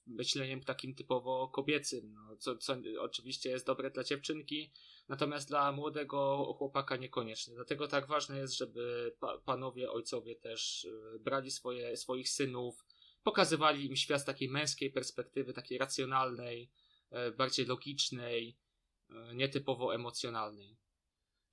myśleniem 0.07 0.63
takim 0.63 0.95
typowo 0.95 1.49
kobiecym, 1.49 2.13
no, 2.13 2.37
co, 2.37 2.57
co 2.57 2.77
oczywiście 3.01 3.51
jest 3.51 3.67
dobre 3.67 3.91
dla 3.91 4.05
dziewczynki, 4.05 4.73
natomiast 5.09 5.49
dla 5.49 5.73
młodego 5.73 6.45
chłopaka 6.59 6.97
niekoniecznie. 6.97 7.55
Dlatego 7.55 7.89
tak 7.89 8.07
ważne 8.07 8.39
jest, 8.39 8.57
żeby 8.57 9.15
pa- 9.21 9.39
panowie, 9.39 9.91
ojcowie 9.91 10.37
też 10.37 10.85
y, 10.85 11.19
brali 11.21 11.51
swoje, 11.51 11.97
swoich 11.97 12.29
synów, 12.29 12.85
pokazywali 13.23 13.87
im 13.87 13.97
świat 13.97 14.21
z 14.21 14.25
takiej 14.25 14.49
męskiej 14.49 14.91
perspektywy, 14.91 15.53
takiej 15.53 15.79
racjonalnej, 15.79 16.71
y, 17.13 17.33
bardziej 17.33 17.67
logicznej, 17.67 18.59
y, 19.11 19.35
nietypowo 19.35 19.95
emocjonalnej. 19.95 20.79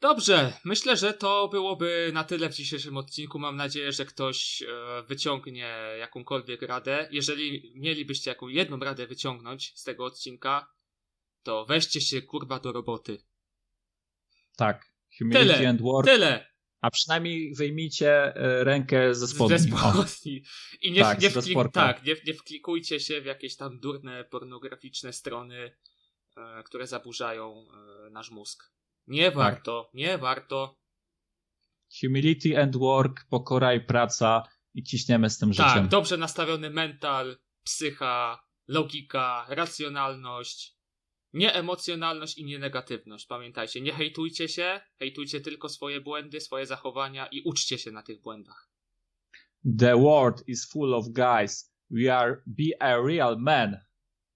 Dobrze, 0.01 0.53
myślę, 0.63 0.97
że 0.97 1.13
to 1.13 1.47
byłoby 1.47 2.11
na 2.13 2.23
tyle 2.23 2.49
w 2.49 2.53
dzisiejszym 2.53 2.97
odcinku. 2.97 3.39
Mam 3.39 3.55
nadzieję, 3.55 3.91
że 3.91 4.05
ktoś 4.05 4.61
e, 4.61 4.67
wyciągnie 5.07 5.75
jakąkolwiek 5.99 6.61
radę. 6.61 7.09
Jeżeli 7.11 7.73
mielibyście 7.75 8.31
jaką 8.31 8.47
jedną 8.47 8.79
radę 8.79 9.07
wyciągnąć 9.07 9.73
z 9.75 9.83
tego 9.83 10.05
odcinka, 10.05 10.73
to 11.43 11.65
weźcie 11.65 12.01
się 12.01 12.21
kurwa 12.21 12.59
do 12.59 12.71
roboty. 12.71 13.17
Tak. 14.57 14.91
Humility 15.17 15.53
Tyle, 15.53 15.69
and 15.69 15.81
work. 15.81 16.07
Tyle! 16.07 16.54
A 16.85 16.89
przynajmniej 16.91 17.55
wyjmijcie 17.55 18.35
e, 18.35 18.63
rękę 18.63 19.15
ze 19.15 19.27
spodni. 19.27 19.59
Ze 19.59 19.67
spodni. 19.67 20.43
I 20.81 20.91
nie, 20.91 21.01
Tak, 21.01 21.21
nie, 21.21 21.29
wklik, 21.29 21.57
tak, 21.73 22.05
nie, 22.05 22.15
nie 22.27 22.33
wklikujcie 22.33 22.99
się 22.99 23.21
w 23.21 23.25
jakieś 23.25 23.55
tam 23.55 23.79
durne, 23.79 24.23
pornograficzne 24.23 25.13
strony, 25.13 25.75
e, 26.37 26.63
które 26.63 26.87
zaburzają 26.87 27.65
e, 28.07 28.09
nasz 28.09 28.31
mózg. 28.31 28.71
Nie 29.07 29.25
Tak. 29.25 29.35
warto, 29.35 29.89
nie 29.93 30.17
warto. 30.17 30.77
Humility 32.01 32.61
and 32.61 32.77
work, 32.77 33.25
pokora 33.29 33.73
i 33.73 33.81
praca 33.81 34.43
i 34.73 34.83
ciśniemy 34.83 35.29
z 35.29 35.37
tym 35.37 35.53
Tak, 35.53 35.69
życiem. 35.69 35.87
dobrze 35.87 36.17
nastawiony 36.17 36.69
mental, 36.69 37.37
psycha, 37.63 38.43
logika, 38.67 39.45
racjonalność, 39.49 40.74
nieemocjonalność 41.35 42.37
i 42.37 42.45
nienegatywność. 42.45 43.25
Pamiętajcie, 43.25 43.81
nie 43.81 43.91
hejtujcie 43.91 44.49
się, 44.49 44.81
hejtujcie 44.99 45.41
tylko 45.41 45.69
swoje 45.69 46.01
błędy, 46.01 46.41
swoje 46.41 46.65
zachowania 46.65 47.27
i 47.27 47.41
uczcie 47.41 47.77
się 47.77 47.91
na 47.91 48.03
tych 48.03 48.21
błędach. 48.21 48.69
The 49.79 49.97
world 49.97 50.43
is 50.47 50.69
full 50.71 50.93
of 50.93 51.05
guys. 51.09 51.71
We 51.89 52.17
are 52.17 52.41
be 52.45 52.63
a 52.79 52.97
real 53.01 53.37
man. 53.39 53.77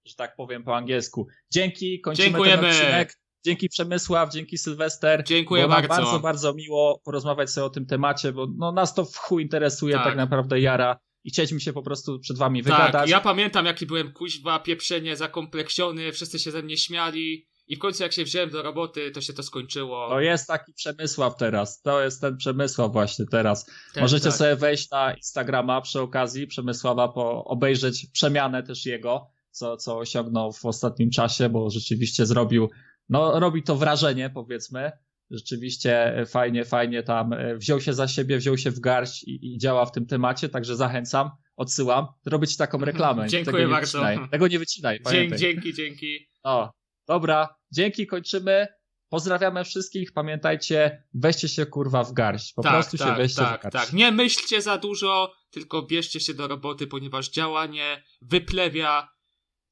Że 0.06 0.16
tak 0.16 0.36
powiem 0.36 0.64
po 0.64 0.76
angielsku. 0.76 1.28
Dzięki, 1.52 2.02
kończymy 2.02 2.30
Dziękujemy. 2.30 2.62
ten 2.62 2.72
odcinek. 2.72 3.20
Dzięki 3.46 3.70
Przemysław, 3.70 4.32
dzięki 4.34 4.58
Sylwester. 4.58 5.24
Dziękuję 5.24 5.68
bardzo. 5.68 5.88
bardzo, 5.88 6.20
bardzo 6.20 6.54
miło 6.54 7.02
porozmawiać 7.06 7.50
sobie 7.50 7.66
o 7.66 7.70
tym 7.70 7.86
temacie, 7.86 8.32
bo 8.32 8.48
no, 8.58 8.72
nas 8.72 8.94
to 8.94 9.06
w 9.06 9.16
chuj 9.16 9.44
interesuje 9.44 9.96
Tak. 9.96 10.04
tak, 10.04 10.16
naprawdę 10.16 10.60
jara 10.60 11.00
i 11.24 11.30
chcieliśmy 11.30 11.60
się 11.60 11.74
po 11.74 11.84
prostu 11.84 12.20
przed 12.20 12.38
wami 12.38 12.64
wygadać. 12.64 12.92
Tak, 12.94 13.10
ja 13.10 13.22
pamiętam 13.22 13.66
jaki 13.66 13.86
byłem 13.86 14.14
kuźwa, 14.14 14.60
pieprzenie, 14.60 15.16
zakompleksiony, 15.16 16.12
wszyscy 16.12 16.40
się 16.40 16.52
ze 16.52 16.64
mnie 16.64 16.78
śmiali 16.78 17.48
i 17.68 17.76
w 17.76 17.80
końcu 17.80 18.04
jak 18.04 18.14
się 18.14 18.24
wziąłem 18.24 18.50
do 18.50 18.62
roboty, 18.62 19.12
to 19.12 19.22
się 19.22 19.34
to 19.34 19.44
skończyło. 19.44 20.10
To 20.10 20.20
jest 20.20 20.48
taki 20.48 20.74
Przemysław 20.74 21.36
teraz. 21.36 21.82
To 21.82 22.02
jest 22.02 22.22
ten 22.22 22.38
Przemysław 22.38 22.92
właśnie 22.92 23.26
teraz. 23.26 23.66
Ten, 23.94 24.04
Możecie 24.04 24.26
tak. 24.26 24.34
sobie 24.34 24.56
wejść 24.56 24.92
na 24.92 25.14
Instagrama 25.14 25.82
przy 25.82 26.02
okazji 26.02 26.48
Przemysława, 26.48 27.08
po, 27.08 27.44
obejrzeć 27.46 28.08
przemianę 28.14 28.64
też 28.64 28.86
jego. 28.86 29.28
co, 29.52 29.78
co 29.78 29.98
osiągnął 29.98 30.52
w 30.52 30.66
ostatnim 30.66 31.10
czasie, 31.10 31.50
bo 31.50 31.70
rzeczywiście 31.70 32.26
zrobił, 32.26 32.70
no 33.10 33.40
robi 33.40 33.64
to 33.64 33.76
wrażenie, 33.76 34.30
powiedzmy. 34.30 34.92
Rzeczywiście 35.32 36.18
e, 36.18 36.26
fajnie, 36.26 36.66
fajnie 36.66 37.04
tam 37.04 37.34
e, 37.34 37.56
wziął 37.58 37.82
się 37.82 37.94
za 37.94 38.08
siebie, 38.08 38.38
wziął 38.38 38.58
się 38.58 38.72
w 38.72 38.80
garść 38.80 39.24
i, 39.24 39.54
i 39.54 39.58
działa 39.58 39.86
w 39.86 39.92
tym 39.92 40.06
temacie, 40.06 40.50
także 40.50 40.76
zachęcam, 40.76 41.30
odsyłam. 41.56 42.08
Robić 42.26 42.58
taką 42.58 42.78
reklamę. 42.78 43.28
Dziękuję 43.28 43.58
tego 43.58 43.70
bardzo. 43.70 44.00
Wycinaj. 44.00 44.30
Tego 44.30 44.48
nie 44.48 44.60
wycinaj, 44.60 44.96
Dzięki, 44.96 45.04
pamiętaj. 45.04 45.40
dzięki, 45.40 45.74
dzięki. 45.74 46.30
O, 46.44 46.72
dobra, 47.08 47.56
dzięki, 47.72 48.08
kończymy. 48.08 48.68
Pozdrawiamy 49.10 49.64
wszystkich. 49.64 50.14
Pamiętajcie, 50.14 51.04
weźcie 51.14 51.48
się 51.48 51.66
kurwa 51.66 52.04
w 52.04 52.14
garść. 52.14 52.54
Po 52.54 52.62
tak, 52.64 52.72
prostu 52.72 52.98
się 52.98 53.04
tak, 53.04 53.18
weźcie 53.18 53.42
tak, 53.42 53.60
w 53.60 53.64
garść. 53.64 53.78
tak. 53.78 53.94
Nie 53.94 54.12
myślcie 54.12 54.62
za 54.62 54.78
dużo, 54.78 55.34
tylko 55.50 55.82
bierzcie 55.82 56.20
się 56.20 56.34
do 56.34 56.48
roboty, 56.48 56.88
ponieważ 56.88 57.30
działanie 57.30 58.04
wyplewia 58.22 59.10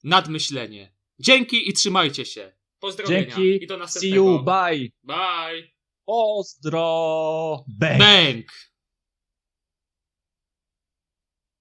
nadmyślenie. 0.03 0.95
Dzięki 1.19 1.69
i 1.69 1.73
trzymajcie 1.73 2.25
się. 2.25 2.56
Pozdrowienia. 2.79 3.35
Dzięki. 3.35 3.63
I 3.63 3.67
do 3.67 3.73
See 3.75 3.79
następnego. 3.79 4.15
you, 4.15 4.43
bye. 4.43 4.89
Bye. 5.03 5.71
Pozdro. 6.05 7.65
Bang. 7.67 7.99
Bang. 7.99 8.45